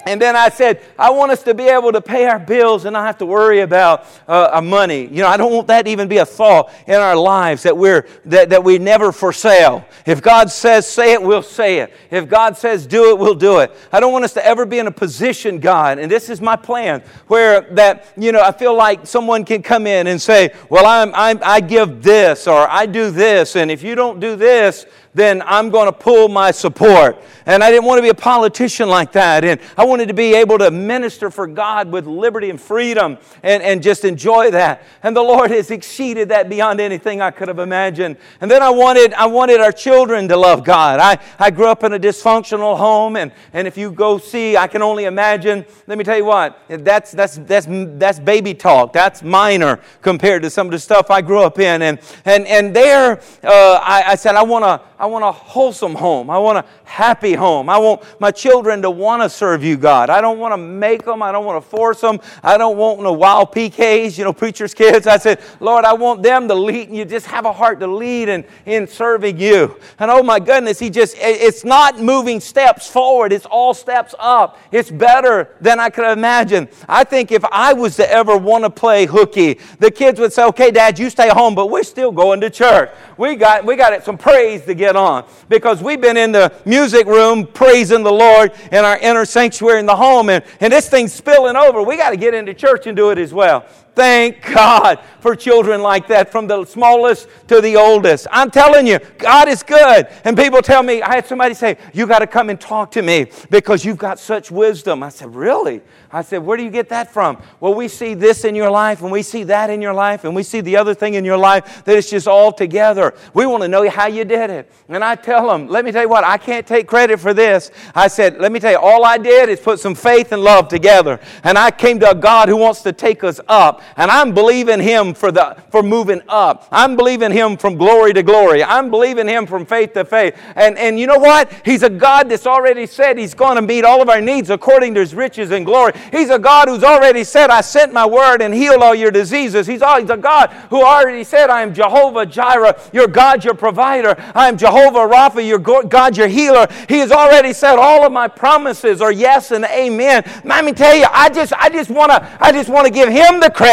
And 0.07 0.21
then 0.21 0.37
I 0.37 0.49
said, 0.49 0.83
I 0.99 1.11
want 1.11 1.33
us 1.33 1.43
to 1.45 1.55
be 1.55 1.65
able 1.65 1.93
to 1.93 2.01
pay 2.01 2.27
our 2.27 2.39
bills 2.39 2.85
and 2.85 2.95
not 2.95 3.07
have 3.07 3.19
to 3.19 3.27
worry 3.27 3.61
about 3.61 4.07
uh, 4.27 4.51
our 4.53 4.63
money. 4.63 5.07
You 5.07 5.23
know, 5.23 5.29
I 5.29 5.37
don't 5.37 5.53
want 5.53 5.69
that 5.69 5.85
to 5.85 5.91
even 5.91 6.09
be 6.09 6.19
a 6.19 6.27
thought 6.27 6.73
in 6.87 6.95
our 6.95 7.17
lives 7.17 7.63
that 7.63 7.77
we're 7.77 8.07
that, 8.25 8.51
that 8.51 8.65
we 8.65 8.79
never 8.79 9.13
for 9.13 9.33
sale. 9.33 9.85
If 10.07 10.23
God 10.23 10.51
says 10.51 10.87
say 10.87 11.13
it, 11.13 11.23
we'll 11.23 11.43
say 11.43 11.79
it. 11.79 11.93
If 12.11 12.29
God 12.29 12.57
says 12.57 12.87
do 12.87 13.11
it, 13.11 13.19
we'll 13.19 13.35
do 13.35 13.61
it. 13.61 13.75
I 13.93 14.01
don't 14.01 14.13
want 14.13 14.25
us 14.25 14.33
to 14.35 14.45
ever 14.45 14.67
be 14.67 14.79
in 14.79 14.87
a 14.87 14.93
position, 14.93 15.61
God, 15.61 15.99
and 15.99 16.11
this 16.11 16.29
is 16.29 16.41
my 16.41 16.57
plan, 16.57 17.03
where 17.29 17.63
that, 17.73 18.13
you 18.17 18.33
know, 18.33 18.43
I 18.43 18.53
feel 18.53 18.77
like 18.77 19.07
someone 19.07 19.45
can 19.45 19.63
come 19.63 19.87
in 19.87 20.07
and 20.07 20.21
say, 20.21 20.55
Well, 20.69 20.87
I'm, 20.87 21.15
I'm 21.15 21.39
I 21.43 21.61
give 21.61 22.03
this 22.03 22.47
or 22.47 22.69
I 22.69 22.87
do 22.87 23.11
this, 23.11 23.57
and 23.57 23.71
if 23.71 23.83
you 23.83 23.95
don't 23.95 24.21
do 24.21 24.37
this, 24.37 24.87
then 25.15 25.43
I'm 25.45 25.71
going 25.71 25.87
to 25.87 25.93
pull 25.93 26.29
my 26.29 26.51
support. 26.51 27.23
And 27.45 27.63
I 27.63 27.71
didn't 27.71 27.85
want 27.85 27.99
to 27.99 28.03
be 28.03 28.09
a 28.09 28.15
politician 28.15 28.89
like 28.89 29.13
that. 29.13 29.45
And 29.45 29.61
I 29.77 29.85
wanted 29.85 30.09
to 30.09 30.15
be 30.15 30.35
able 30.35 30.59
to 30.59 30.71
minister 30.71 31.31
for 31.31 31.47
God 31.47 31.91
with 31.91 32.07
liberty 32.07 32.51
and 32.51 32.61
freedom 32.61 33.19
and, 33.43 33.63
and 33.63 33.83
just 33.83 34.05
enjoy 34.05 34.51
that. 34.53 34.83
And 35.03 35.15
the 35.15 35.23
Lord 35.23 35.51
has 35.51 35.71
exceeded 35.71 36.29
that 36.31 36.49
beyond 36.49 36.81
anything 36.81 37.21
I 37.21 37.31
could 37.31 37.49
have 37.49 37.59
imagined. 37.59 38.17
And 38.41 38.51
then 38.51 38.63
I 38.63 38.71
wanted, 38.71 39.13
I 39.15 39.27
wanted 39.27 39.61
our 39.61 39.73
children 39.73 40.29
to 40.29 40.37
love 40.37 40.65
God. 40.65 40.99
I, 41.01 41.19
I 41.39 41.51
grew 41.51 41.67
up 41.67 41.85
in 41.85 41.93
a 41.93 41.99
dysfunctional 41.99 42.79
home, 42.79 43.17
and, 43.17 43.33
and 43.53 43.67
if 43.67 43.77
you 43.77 43.91
go 43.91 44.19
see, 44.19 44.57
I 44.57 44.67
can 44.67 44.83
only 44.83 45.05
imagine, 45.05 45.67
let 45.87 45.99
me 45.99 46.05
tell 46.05 46.17
you 46.17 46.25
what, 46.25 46.59
that's, 46.69 47.13
that's, 47.13 47.37
that's, 47.39 47.67
that's 47.69 48.19
baby 48.19 48.55
talk. 48.55 48.93
That's 48.93 49.23
minor 49.23 49.81
compared 50.01 50.43
to 50.43 50.51
some 50.51 50.69
of 50.69 50.71
the 50.71 50.79
stuff 50.79 51.11
I 51.11 51.21
grew 51.23 51.43
up 51.43 51.59
in. 51.59 51.83
And, 51.83 51.99
and, 52.25 52.47
and 52.47 52.75
there, 52.75 53.21
uh, 53.43 53.81
I, 53.83 54.05
I 54.09 54.15
said, 54.15 54.37
I 54.37 54.43
want 54.43 54.65
to 54.65 54.81
I 55.03 55.07
want 55.07 55.25
a 55.25 55.33
wholesome 55.33 55.97
home. 55.97 56.31
I 56.31 56.39
want 56.39 56.59
a 56.59 56.65
happy 56.85 57.35
home. 57.35 57.69
I 57.69 57.77
want 57.77 58.05
my 58.21 58.31
children 58.31 58.83
to 58.83 58.91
want 58.91 59.21
to 59.21 59.29
serve 59.29 59.65
you, 59.65 59.77
God. 59.77 60.11
I 60.11 60.21
don't 60.21 60.39
want 60.39 60.53
to 60.53 60.57
make 60.57 61.05
them. 61.05 61.25
I 61.25 61.33
don't 61.33 61.45
want 61.45 61.61
to 61.61 61.69
force 61.69 62.01
them. 62.01 62.21
I 62.41 62.57
don't 62.57 62.77
want 62.77 63.03
no 63.03 63.13
wild 63.13 63.51
PKs, 63.51 64.17
you 64.17 64.23
know, 64.23 64.33
preacher's 64.33 64.75
kids. 64.75 65.09
I 65.09 65.17
said, 65.17 65.41
Lord, 65.59 65.85
I 65.85 65.93
want 65.93 66.23
them 66.23 66.47
to 66.47 66.55
lead. 66.55 66.87
And 66.87 66.97
you 66.97 67.05
just 67.05 67.27
have 67.27 67.47
a 67.47 67.53
heart 67.53 67.81
to 67.81 67.89
lead 67.89 68.29
in, 68.29 68.45
in 68.65 68.87
serving 68.87 69.41
you. 69.41 69.77
And 69.99 70.09
oh 70.09 70.23
my 70.23 70.39
goodness, 70.39 70.79
he 70.79 70.89
just, 70.89 71.17
it's 71.19 71.65
not 71.65 71.99
moving 72.01 72.39
steps 72.39 72.89
forward. 72.89 73.33
It's 73.33 73.47
all 73.47 73.75
steps 73.75 74.15
up. 74.21 74.57
It's 74.71 74.89
better 74.89 75.49
than 75.61 75.81
I 75.81 75.91
could 75.91 76.13
imagine. 76.13 76.69
I 76.89 77.03
think 77.03 77.33
if 77.33 77.45
I 77.47 77.73
was 77.73 77.97
to 77.97 78.09
ever 78.09 78.37
want 78.37 78.63
to 78.63 78.71
play 78.71 79.07
hooky, 79.07 79.59
the 79.81 79.91
kids 79.91 80.21
would 80.21 80.33
say, 80.33 80.45
okay, 80.45 80.71
dad, 80.71 80.97
you 80.97 81.11
stay 81.11 81.29
home, 81.29 81.57
but 81.57 81.71
we're 81.71 81.83
still 81.83 82.13
going 82.13 82.41
to 82.43 82.51
church. 82.51 82.93
We 83.17 83.35
got, 83.35 83.65
we 83.65 83.75
got 83.75 84.05
some 84.05 84.17
praise 84.17 84.63
to 84.67 84.77
get 84.93 84.97
on 84.97 85.25
because 85.49 85.83
we've 85.83 86.01
been 86.01 86.17
in 86.17 86.33
the 86.33 86.53
music 86.65 87.07
room 87.07 87.47
praising 87.47 88.03
the 88.03 88.13
Lord 88.13 88.53
in 88.71 88.85
our 88.85 88.99
inner 88.99 89.25
sanctuary 89.25 89.81
in 89.81 89.87
the 89.87 89.97
home, 89.97 90.29
and, 90.29 90.45
and 90.61 90.73
this 90.73 90.89
thing's 90.89 91.13
spilling 91.13 91.57
over. 91.57 91.83
We 91.83 91.97
got 91.97 92.11
to 92.11 92.17
get 92.17 92.35
into 92.35 92.55
church 92.55 92.87
and 92.87 92.97
do 92.97 93.11
it 93.11 93.19
as 93.19 93.33
well. 93.33 93.65
Thank 93.95 94.43
God 94.55 95.01
for 95.21 95.37
children 95.37 95.83
like 95.83 96.09
that, 96.09 96.33
from 96.33 96.47
the 96.47 96.65
smallest 96.65 97.29
to 97.49 97.61
the 97.61 97.77
oldest. 97.77 98.27
I'm 98.31 98.51
telling 98.51 98.87
you, 98.87 98.99
God 99.19 99.49
is 99.49 99.63
good. 99.63 100.09
And 100.25 100.35
people 100.37 100.63
tell 100.63 100.83
me, 100.83 101.03
I 101.03 101.17
had 101.17 101.27
somebody 101.27 101.55
say, 101.55 101.77
You 101.93 102.07
got 102.07 102.21
to 102.21 102.27
come 102.27 102.49
and 102.49 102.59
talk 102.59 102.91
to 102.93 103.03
me 103.03 103.27
because 103.51 103.85
you've 103.85 103.99
got 103.99 104.19
such 104.19 104.51
wisdom. 104.51 105.03
I 105.03 105.11
said, 105.11 105.35
Really? 105.35 105.83
I 106.11 106.23
said, 106.23 106.39
Where 106.39 106.57
do 106.57 106.65
you 106.65 106.71
get 106.71 106.89
that 106.89 107.13
from? 107.13 107.43
Well, 107.61 107.75
we 107.75 107.87
see 107.87 108.15
this 108.15 108.45
in 108.45 108.55
your 108.55 108.71
life, 108.71 109.03
and 109.03 109.13
we 109.13 109.23
see 109.23 109.45
that 109.45 109.69
in 109.69 109.83
your 109.83 109.95
life, 109.95 110.25
and 110.25 110.35
we 110.35 110.43
see 110.43 110.63
the 110.63 110.77
other 110.77 110.95
thing 110.95 111.15
in 111.15 111.25
your 111.25 111.39
life 111.39 111.85
that 111.85 111.97
it's 111.97 112.09
just 112.09 112.27
all 112.27 112.51
together. 112.51 113.15
We 113.35 113.45
want 113.45 113.63
to 113.63 113.69
know 113.69 113.89
how 113.91 114.07
you 114.07 114.25
did 114.25 114.49
it. 114.49 114.73
And 114.89 115.05
I 115.05 115.17
tell 115.17 115.49
them, 115.49 115.69
Let 115.69 115.85
me 115.85 115.93
tell 115.93 116.03
you 116.03 116.09
what, 116.09 116.25
I 116.25 116.39
can't 116.39 116.67
take 116.67 116.87
credit 116.87 117.21
for 117.21 117.35
this. 117.35 117.71
I 117.95 118.09
said, 118.09 118.39
Let 118.39 118.53
me 118.53 118.59
tell 118.59 118.73
you, 118.73 118.79
all 118.79 119.05
I 119.05 119.19
did 119.19 119.51
is 119.51 119.61
put 119.61 119.81
some 119.81 119.95
faith 119.95 120.33
and 120.33 120.43
love 120.43 120.69
together. 120.69 121.21
And 121.45 121.59
I 121.59 121.71
came 121.71 122.01
to 122.01 122.11
a 122.11 122.15
God 122.15 122.49
who 122.49 122.57
wants 122.57 122.81
to 122.83 122.93
take 122.93 123.23
us 123.23 123.39
up. 123.49 123.82
And 123.97 124.11
I'm 124.11 124.33
believing 124.33 124.81
Him 124.81 125.15
for, 125.15 125.33
the, 125.33 125.57
for 125.71 125.83
moving 125.83 126.23
up. 126.29 126.69
I'm 126.71 126.97
believing 126.97 127.33
Him 127.33 127.57
from 127.57 127.77
glory 127.77 128.13
to 128.15 128.23
glory. 128.23 128.63
I'm 128.63 128.91
believing 128.91 129.29
Him 129.29 129.47
from 129.47 129.67
faith 129.67 129.93
to 129.95 130.05
faith. 130.05 130.39
And, 130.57 130.79
and 130.79 130.99
you 130.99 131.07
know 131.07 131.19
what? 131.19 131.53
He's 131.65 131.83
a 131.83 131.91
God 131.91 132.29
that's 132.29 132.47
already 132.47 132.87
said 132.87 133.19
He's 133.19 133.35
going 133.35 133.57
to 133.57 133.63
meet 133.63 133.85
all 133.85 134.01
of 134.01 134.09
our 134.09 134.21
needs 134.21 134.51
according 134.51 134.95
to 134.95 135.01
His 135.01 135.15
riches 135.15 135.51
and 135.51 135.67
glory. 135.67 135.93
He's 136.11 136.31
a 136.31 136.39
God 136.39 136.69
who's 136.69 136.85
already 136.85 137.25
said, 137.25 137.51
I 137.51 137.61
sent 137.61 137.93
my 137.93 138.07
word 138.07 138.43
and 138.43 138.55
healed 138.55 138.83
all 138.83 138.95
your 138.95 139.11
diseases. 139.11 139.67
He's, 139.67 139.83
always 139.83 140.11
a 140.11 140.17
God 140.17 140.51
who 140.71 140.85
already 140.85 141.25
said, 141.25 141.51
I 141.51 141.63
am 141.63 141.75
Jehovah 141.75 142.25
Jireh, 142.27 142.79
your 142.93 143.09
God, 143.09 143.45
your 143.45 143.55
provider. 143.55 144.15
I 144.35 144.49
am 144.49 144.57
Jehovah 144.57 145.01
Rapha, 145.01 145.47
your 145.47 145.59
God, 145.59 146.17
your 146.17 146.29
healer. 146.29 146.67
He 146.89 146.99
has 146.99 147.11
already 147.11 147.53
said 147.53 147.77
all 147.77 148.07
of 148.07 148.13
my 148.13 148.29
promises 148.29 149.01
are 149.01 149.13
yes 149.13 149.51
and 149.51 149.65
amen. 149.65 150.25
Let 150.45 150.65
me 150.65 150.73
tell 150.73 150.95
you, 150.95 151.07
I 151.11 151.29
just, 151.29 151.53
I 151.55 151.69
just 151.69 151.91
want 151.91 152.13
to, 152.13 152.39
I 152.41 152.53
just 152.53 152.69
want 152.69 152.87
to 152.87 152.93
give 152.93 153.09
him 153.09 153.41
the 153.41 153.51
credit 153.51 153.72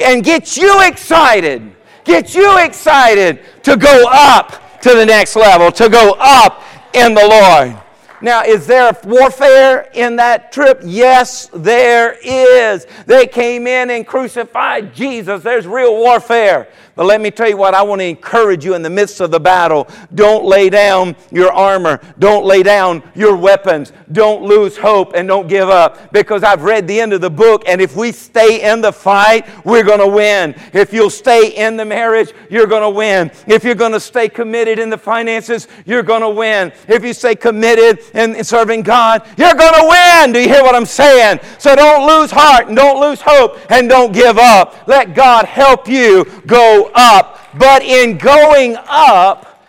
and 0.00 0.24
get 0.24 0.56
you 0.56 0.82
excited. 0.82 1.74
Get 2.04 2.34
you 2.34 2.58
excited 2.58 3.40
to 3.62 3.76
go 3.76 4.04
up 4.10 4.80
to 4.82 4.94
the 4.94 5.06
next 5.06 5.36
level, 5.36 5.70
to 5.72 5.88
go 5.88 6.16
up 6.18 6.62
in 6.92 7.14
the 7.14 7.26
Lord. 7.26 7.78
Now, 8.20 8.44
is 8.44 8.68
there 8.68 8.96
warfare 9.04 9.90
in 9.94 10.16
that 10.16 10.52
trip? 10.52 10.80
Yes, 10.84 11.50
there 11.52 12.16
is. 12.22 12.86
They 13.06 13.26
came 13.26 13.66
in 13.66 13.90
and 13.90 14.06
crucified 14.06 14.94
Jesus. 14.94 15.42
There's 15.42 15.66
real 15.66 15.96
warfare. 15.96 16.68
But 16.94 17.06
let 17.06 17.22
me 17.22 17.30
tell 17.30 17.48
you 17.48 17.56
what, 17.56 17.72
I 17.72 17.82
want 17.82 18.00
to 18.02 18.04
encourage 18.04 18.64
you 18.64 18.74
in 18.74 18.82
the 18.82 18.90
midst 18.90 19.20
of 19.20 19.30
the 19.30 19.40
battle. 19.40 19.88
Don't 20.14 20.44
lay 20.44 20.68
down 20.68 21.16
your 21.30 21.50
armor. 21.50 22.00
Don't 22.18 22.44
lay 22.44 22.62
down 22.62 23.02
your 23.14 23.34
weapons. 23.34 23.92
Don't 24.12 24.42
lose 24.42 24.76
hope 24.76 25.14
and 25.14 25.26
don't 25.26 25.48
give 25.48 25.70
up. 25.70 26.12
Because 26.12 26.42
I've 26.42 26.62
read 26.62 26.86
the 26.86 27.00
end 27.00 27.14
of 27.14 27.22
the 27.22 27.30
book, 27.30 27.62
and 27.66 27.80
if 27.80 27.96
we 27.96 28.12
stay 28.12 28.70
in 28.70 28.82
the 28.82 28.92
fight, 28.92 29.48
we're 29.64 29.84
going 29.84 30.00
to 30.00 30.06
win. 30.06 30.54
If 30.74 30.92
you'll 30.92 31.08
stay 31.08 31.48
in 31.48 31.78
the 31.78 31.84
marriage, 31.84 32.32
you're 32.50 32.66
going 32.66 32.82
to 32.82 32.90
win. 32.90 33.30
If 33.46 33.64
you're 33.64 33.74
going 33.74 33.92
to 33.92 34.00
stay 34.00 34.28
committed 34.28 34.78
in 34.78 34.90
the 34.90 34.98
finances, 34.98 35.68
you're 35.86 36.02
going 36.02 36.20
to 36.20 36.28
win. 36.28 36.72
If 36.88 37.04
you 37.04 37.14
stay 37.14 37.34
committed 37.34 38.00
in 38.14 38.44
serving 38.44 38.82
God, 38.82 39.26
you're 39.38 39.54
going 39.54 39.74
to 39.74 39.88
win. 39.88 40.32
Do 40.32 40.40
you 40.40 40.48
hear 40.48 40.62
what 40.62 40.74
I'm 40.74 40.84
saying? 40.84 41.40
So 41.58 41.74
don't 41.74 42.06
lose 42.06 42.30
heart 42.30 42.66
and 42.68 42.76
don't 42.76 43.00
lose 43.00 43.22
hope 43.22 43.58
and 43.70 43.88
don't 43.88 44.12
give 44.12 44.36
up. 44.36 44.86
Let 44.86 45.14
God 45.14 45.46
help 45.46 45.88
you 45.88 46.26
go 46.46 46.81
up. 46.94 47.38
But 47.58 47.82
in 47.82 48.18
going 48.18 48.76
up, 48.88 49.64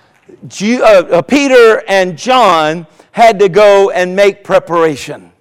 uh, 0.62 0.82
uh, 0.82 1.22
Peter 1.22 1.84
and 1.88 2.18
John 2.18 2.88
had 3.12 3.40
to 3.40 3.50
go 3.50 3.92
and 3.92 4.16
make 4.16 4.44
preparation. 4.44 5.32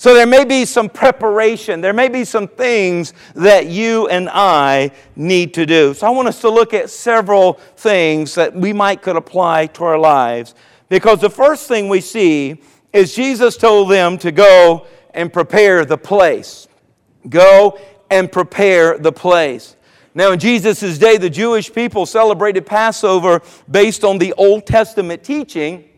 So 0.00 0.14
there 0.14 0.26
may 0.26 0.46
be 0.46 0.64
some 0.64 0.88
preparation. 0.88 1.82
There 1.82 1.92
may 1.92 2.08
be 2.08 2.24
some 2.24 2.48
things 2.48 3.12
that 3.34 3.66
you 3.66 4.08
and 4.08 4.30
I 4.30 4.92
need 5.14 5.52
to 5.54 5.66
do. 5.66 5.92
So 5.92 6.06
I 6.06 6.10
want 6.10 6.26
us 6.26 6.40
to 6.40 6.48
look 6.48 6.72
at 6.72 6.88
several 6.88 7.54
things 7.76 8.34
that 8.36 8.54
we 8.54 8.72
might 8.72 9.02
could 9.02 9.16
apply 9.16 9.66
to 9.66 9.84
our 9.84 9.98
lives. 9.98 10.54
Because 10.88 11.20
the 11.20 11.28
first 11.28 11.68
thing 11.68 11.90
we 11.90 12.00
see 12.00 12.62
is 12.94 13.14
Jesus 13.14 13.58
told 13.58 13.90
them 13.90 14.16
to 14.18 14.32
go 14.32 14.86
and 15.12 15.30
prepare 15.30 15.84
the 15.84 15.98
place. 15.98 16.66
Go 17.28 17.78
and 18.10 18.32
prepare 18.32 18.96
the 18.96 19.12
place. 19.12 19.76
Now, 20.14 20.32
in 20.32 20.38
Jesus' 20.38 20.98
day, 20.98 21.18
the 21.18 21.30
Jewish 21.30 21.72
people 21.72 22.04
celebrated 22.04 22.66
Passover 22.66 23.42
based 23.70 24.04
on 24.04 24.18
the 24.18 24.32
Old 24.34 24.66
Testament 24.66 25.22
teaching 25.22 25.89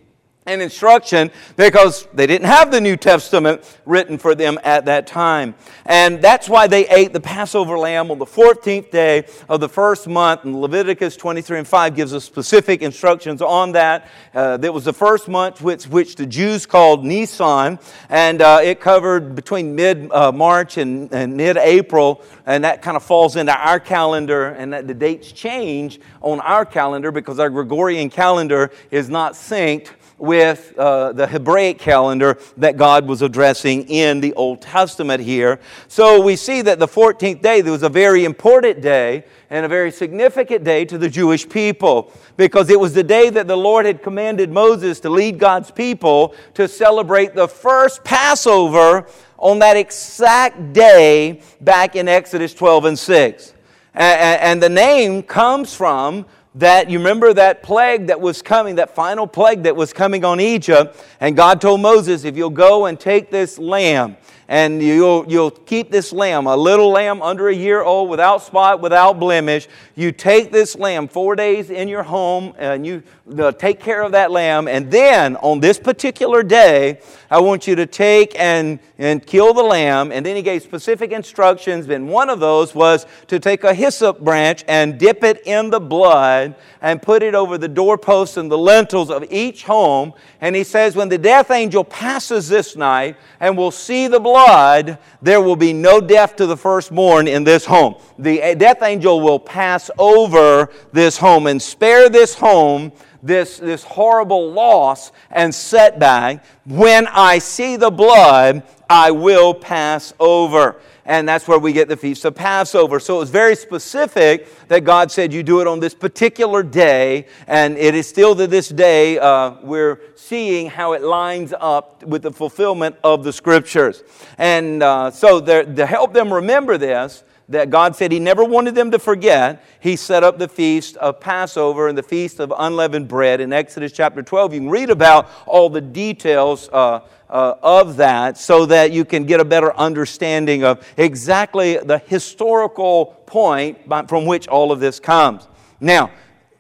and 0.45 0.61
instruction 0.61 1.31
because 1.57 2.09
they 2.15 2.27
didn't 2.27 2.49
have 2.49 2.73
the 2.73 2.81
New 2.81 2.97
Testament 2.97 3.79
written 3.87 4.19
for 4.19 4.35
them 4.35 4.59
at 4.65 4.87
that 4.87 5.07
time. 5.07 5.55
And 5.87 6.21
that's 6.21 6.49
why 6.49 6.67
they 6.67 6.89
ate 6.89 7.13
the 7.13 7.21
Passover 7.21 7.79
lamb 7.79 8.11
on 8.11 8.19
the 8.19 8.27
14th 8.27 8.91
day 8.91 9.25
of 9.49 9.61
the 9.61 9.69
first 9.69 10.09
month. 10.09 10.45
And 10.45 10.61
Leviticus 10.61 11.17
23 11.17 11.59
and 11.59 11.69
5 11.69 11.95
gives 11.95 12.13
us 12.13 12.25
specific 12.25 12.83
instructions 12.83 13.41
on 13.41 13.73
that. 13.73 14.09
Uh, 14.35 14.57
that 14.57 14.75
was 14.75 14.85
the 14.85 14.93
first 14.93 15.29
month 15.29 15.63
which, 15.63 15.87
which 15.87 16.17
the 16.17 16.27
Jews 16.27 16.67
called 16.67 17.05
Nisan. 17.05 17.79
And 18.09 18.43
uh, 18.43 18.61
it 18.65 18.81
covered 18.81 19.37
between 19.37 19.77
mid 19.77 20.11
uh, 20.11 20.33
March 20.33 20.77
and, 20.77 21.13
and 21.13 21.37
mid 21.37 21.57
April. 21.57 22.25
And 22.47 22.65
that 22.65 22.83
kind 22.83 22.97
of 22.97 23.05
falls 23.05 23.37
into 23.37 23.57
our 23.57 23.79
calendar. 23.79 24.49
And 24.49 24.73
that 24.73 24.89
the 24.89 24.95
dates 24.95 25.31
change 25.31 26.01
on 26.21 26.41
our 26.41 26.67
calendar 26.67 27.13
because 27.13 27.39
our 27.39 27.51
Gregorian 27.51 28.11
calendar 28.11 28.73
is 28.91 29.09
not 29.09 29.35
synced 29.35 29.91
with 30.19 30.75
uh, 30.79 31.13
the 31.13 31.27
Hebraic 31.27 31.79
calendar 31.79 32.39
that 32.57 32.77
God 32.77 33.07
was 33.07 33.23
addressing 33.23 33.89
in 33.89 34.21
the 34.21 34.33
Old 34.35 34.61
Testament 34.61 35.23
here. 35.23 35.61
So 35.89 36.21
we 36.21 36.37
see 36.37 36.63
that 36.63 36.79
the 36.79 36.89
14th 36.89 37.43
day 37.43 37.61
there 37.61 37.73
was 37.73 37.83
a 37.83 37.89
very 37.89 38.25
important 38.25 38.81
day 38.81 39.25
and 39.51 39.67
a 39.67 39.69
very 39.69 39.91
significant 39.91 40.65
day 40.65 40.85
to 40.85 40.97
the 40.97 41.09
Jewish 41.09 41.49
people 41.49 42.13
because 42.37 42.71
it 42.71 42.79
was 42.79 42.95
the 42.95 43.03
day 43.03 43.31
that 43.31 43.47
the 43.47 43.57
Lord 43.57 43.85
had 43.85 44.03
commanded 44.03 44.51
Moses 44.51 45.01
to 45.01 45.11
lead 45.11 45.39
God's 45.39 45.71
people 45.71 46.35
to 46.55 46.69
celebrate 46.69 47.35
the 47.35 47.49
first 47.49 48.05
Passover 48.05 49.07
on 49.39 49.59
that 49.59 49.77
exact 49.77 50.73
day 50.73 51.43
back 51.61 51.97
in 51.97 52.09
Exodus 52.09 52.55
12 52.55 52.85
and 52.85 52.99
6. 52.99 53.55
And 53.95 54.63
the 54.63 54.69
name 54.69 55.23
comes 55.23 55.75
from 55.75 56.27
that 56.55 56.91
you 56.91 56.99
remember 56.99 57.33
that 57.33 57.63
plague 57.63 58.09
that 58.09 58.21
was 58.21 58.43
coming, 58.43 58.75
that 58.77 58.95
final 58.95 59.27
plague 59.27 59.63
that 59.63 59.75
was 59.75 59.93
coming 59.93 60.25
on 60.25 60.41
Egypt. 60.41 61.03
And 61.21 61.37
God 61.37 61.61
told 61.61 61.81
Moses, 61.81 62.25
if 62.25 62.37
you'll 62.37 62.51
go 62.51 62.87
and 62.87 63.01
take 63.01 63.31
this 63.31 63.59
lamb 63.59 64.17
and 64.49 64.83
you'll, 64.83 65.25
you'll 65.29 65.51
keep 65.51 65.91
this 65.91 66.13
lamb, 66.13 66.47
a 66.47 66.57
little 66.57 66.91
lamb 66.91 67.23
under 67.23 67.49
a 67.49 67.55
year 67.55 67.83
old, 67.83 68.11
without 68.11 68.43
spot, 68.43 68.83
without 68.83 69.19
blemish. 69.19 69.67
You 69.95 70.13
take 70.13 70.53
this 70.53 70.77
lamb 70.77 71.09
four 71.09 71.37
days 71.37 71.71
in 71.71 71.89
your 71.89 72.03
home, 72.03 72.53
and 72.59 72.85
you 72.85 73.03
uh, 73.39 73.53
take 73.53 73.81
care 73.81 74.03
of 74.03 74.13
that 74.13 74.31
lamb. 74.31 74.69
And 74.69 74.91
then 74.91 75.37
on 75.37 75.61
this 75.61 75.79
particular 75.79 76.43
day, 76.43 77.01
I 77.31 77.41
want 77.41 77.67
you 77.67 77.75
to 77.77 77.87
take 77.87 78.39
and, 78.39 78.79
and 78.99 79.27
kill 79.27 79.55
the 79.55 79.63
lamb. 79.63 80.13
And 80.13 80.25
then 80.27 80.37
he 80.37 80.43
gave 80.43 80.63
specific 80.63 81.13
instructions. 81.13 81.89
And 81.89 82.09
one 82.09 82.29
of 82.29 82.41
those 82.41 82.75
was 82.75 83.07
to 83.29 83.39
take 83.39 83.65
a 83.65 83.73
hyssop 83.73 84.21
branch 84.21 84.65
and 84.69 84.99
dip 84.99 85.25
it 85.25 85.43
in 85.47 85.71
the 85.71 85.81
blood 85.81 86.57
and 86.81 87.01
put 87.01 87.23
it 87.23 87.35
over 87.35 87.57
the 87.57 87.69
doorposts 87.69 88.37
and 88.37 88.51
the 88.51 88.59
lintels 88.59 89.11
of 89.11 89.25
each 89.31 89.65
home. 89.65 90.13
And 90.41 90.55
he 90.55 90.65
says, 90.65 90.97
when 90.97 91.09
the 91.09 91.19
death 91.19 91.51
angel 91.51 91.85
passes 91.85 92.49
this 92.49 92.77
night 92.77 93.17
and 93.41 93.57
will 93.57 93.71
see 93.71 94.09
the 94.09 94.21
blood, 94.21 94.33
blood, 94.33 94.99
there 95.21 95.41
will 95.41 95.57
be 95.57 95.73
no 95.73 96.01
death 96.01 96.37
to 96.37 96.47
the 96.47 96.57
firstborn 96.57 97.29
in 97.29 97.45
this 97.45 97.65
home. 97.65 97.95
The 98.19 98.55
death 98.57 98.83
angel 98.83 99.21
will 99.21 99.39
pass 99.39 99.91
over 99.99 100.71
this 100.93 101.19
home 101.19 101.47
and 101.47 101.61
spare 101.61 102.09
this 102.09 102.35
home 102.35 102.93
this, 103.23 103.59
this 103.59 103.85
horrible 103.85 104.51
loss 104.53 105.13
and 105.31 105.55
setback. 105.55 106.45
When 106.65 107.07
I 107.07 107.39
see 107.39 107.77
the 107.77 107.91
blood, 107.91 108.63
I 108.89 109.11
will 109.11 109.55
pass 109.55 110.13
over 110.19 110.81
and 111.05 111.29
that's 111.29 111.49
where 111.49 111.59
we 111.59 111.73
get 111.73 111.89
the 111.89 111.97
Feast 111.97 112.25
of 112.25 112.35
Passover. 112.35 113.01
So 113.01 113.17
it 113.17 113.21
was 113.21 113.31
very 113.31 113.57
specific 113.57 114.49
that 114.69 114.85
God 114.85 115.11
said 115.11 115.33
you 115.33 115.43
do 115.43 115.61
it 115.61 115.67
on 115.67 115.81
this 115.81 115.95
particular 115.95 116.63
day, 116.63 117.27
and 117.47 117.77
it 117.77 117.95
is 117.95 118.09
still 118.09 118.37
to 118.37 118.47
this 118.47 118.69
day 118.69 119.19
uh, 119.19 119.55
we're 119.63 120.01
seeing 120.15 120.71
how 120.71 120.93
it 120.93 121.03
lines 121.03 121.53
up 121.59 122.05
with 122.05 122.23
the 122.23 122.33
fulfillment 122.33 122.97
of 123.03 123.25
the 123.25 123.33
Scriptures. 123.33 124.05
And 124.39 124.83
uh, 124.83 125.11
so 125.11 125.41
to 125.41 125.87
help 125.87 126.13
them 126.13 126.33
remember 126.33 126.79
this, 126.79 127.25
that 127.53 127.71
God 127.71 127.97
said 127.97 128.13
He 128.13 128.19
never 128.19 128.45
wanted 128.45 128.75
them 128.75 128.91
to 128.91 128.99
forget, 128.99 129.65
He 129.81 129.97
set 129.97 130.23
up 130.23 130.39
the 130.39 130.49
feast 130.49 130.97
of 130.97 131.21
Passover 131.21 131.89
and 131.89 131.97
the 131.97 132.03
feast 132.03 132.41
of 132.41 132.53
unleavened 132.57 133.09
bread 133.09 133.41
in 133.41 133.53
Exodus 133.53 133.93
chapter 133.93 134.23
12. 134.23 134.55
You 134.55 134.61
can 134.61 134.71
read 134.71 134.91
about 134.91 135.31
all 135.47 135.71
the 135.71 135.81
details 135.81 136.69
uh, 136.73 137.01
uh, 137.31 137.55
of 137.63 137.97
that 137.97 138.37
so 138.37 138.67
that 138.67 138.93
you 138.93 139.05
can 139.05 139.25
get 139.25 139.41
a 139.41 139.45
better 139.45 139.75
understanding 139.77 140.65
of 140.65 140.87
exactly 140.97 141.79
the 141.79 141.99
historical 141.99 143.07
point 143.27 143.89
by, 143.89 144.05
from 144.05 144.27
which 144.27 144.49
all 144.49 144.71
of 144.71 144.81
this 144.81 145.01
comes. 145.01 145.49
Now, 145.81 146.11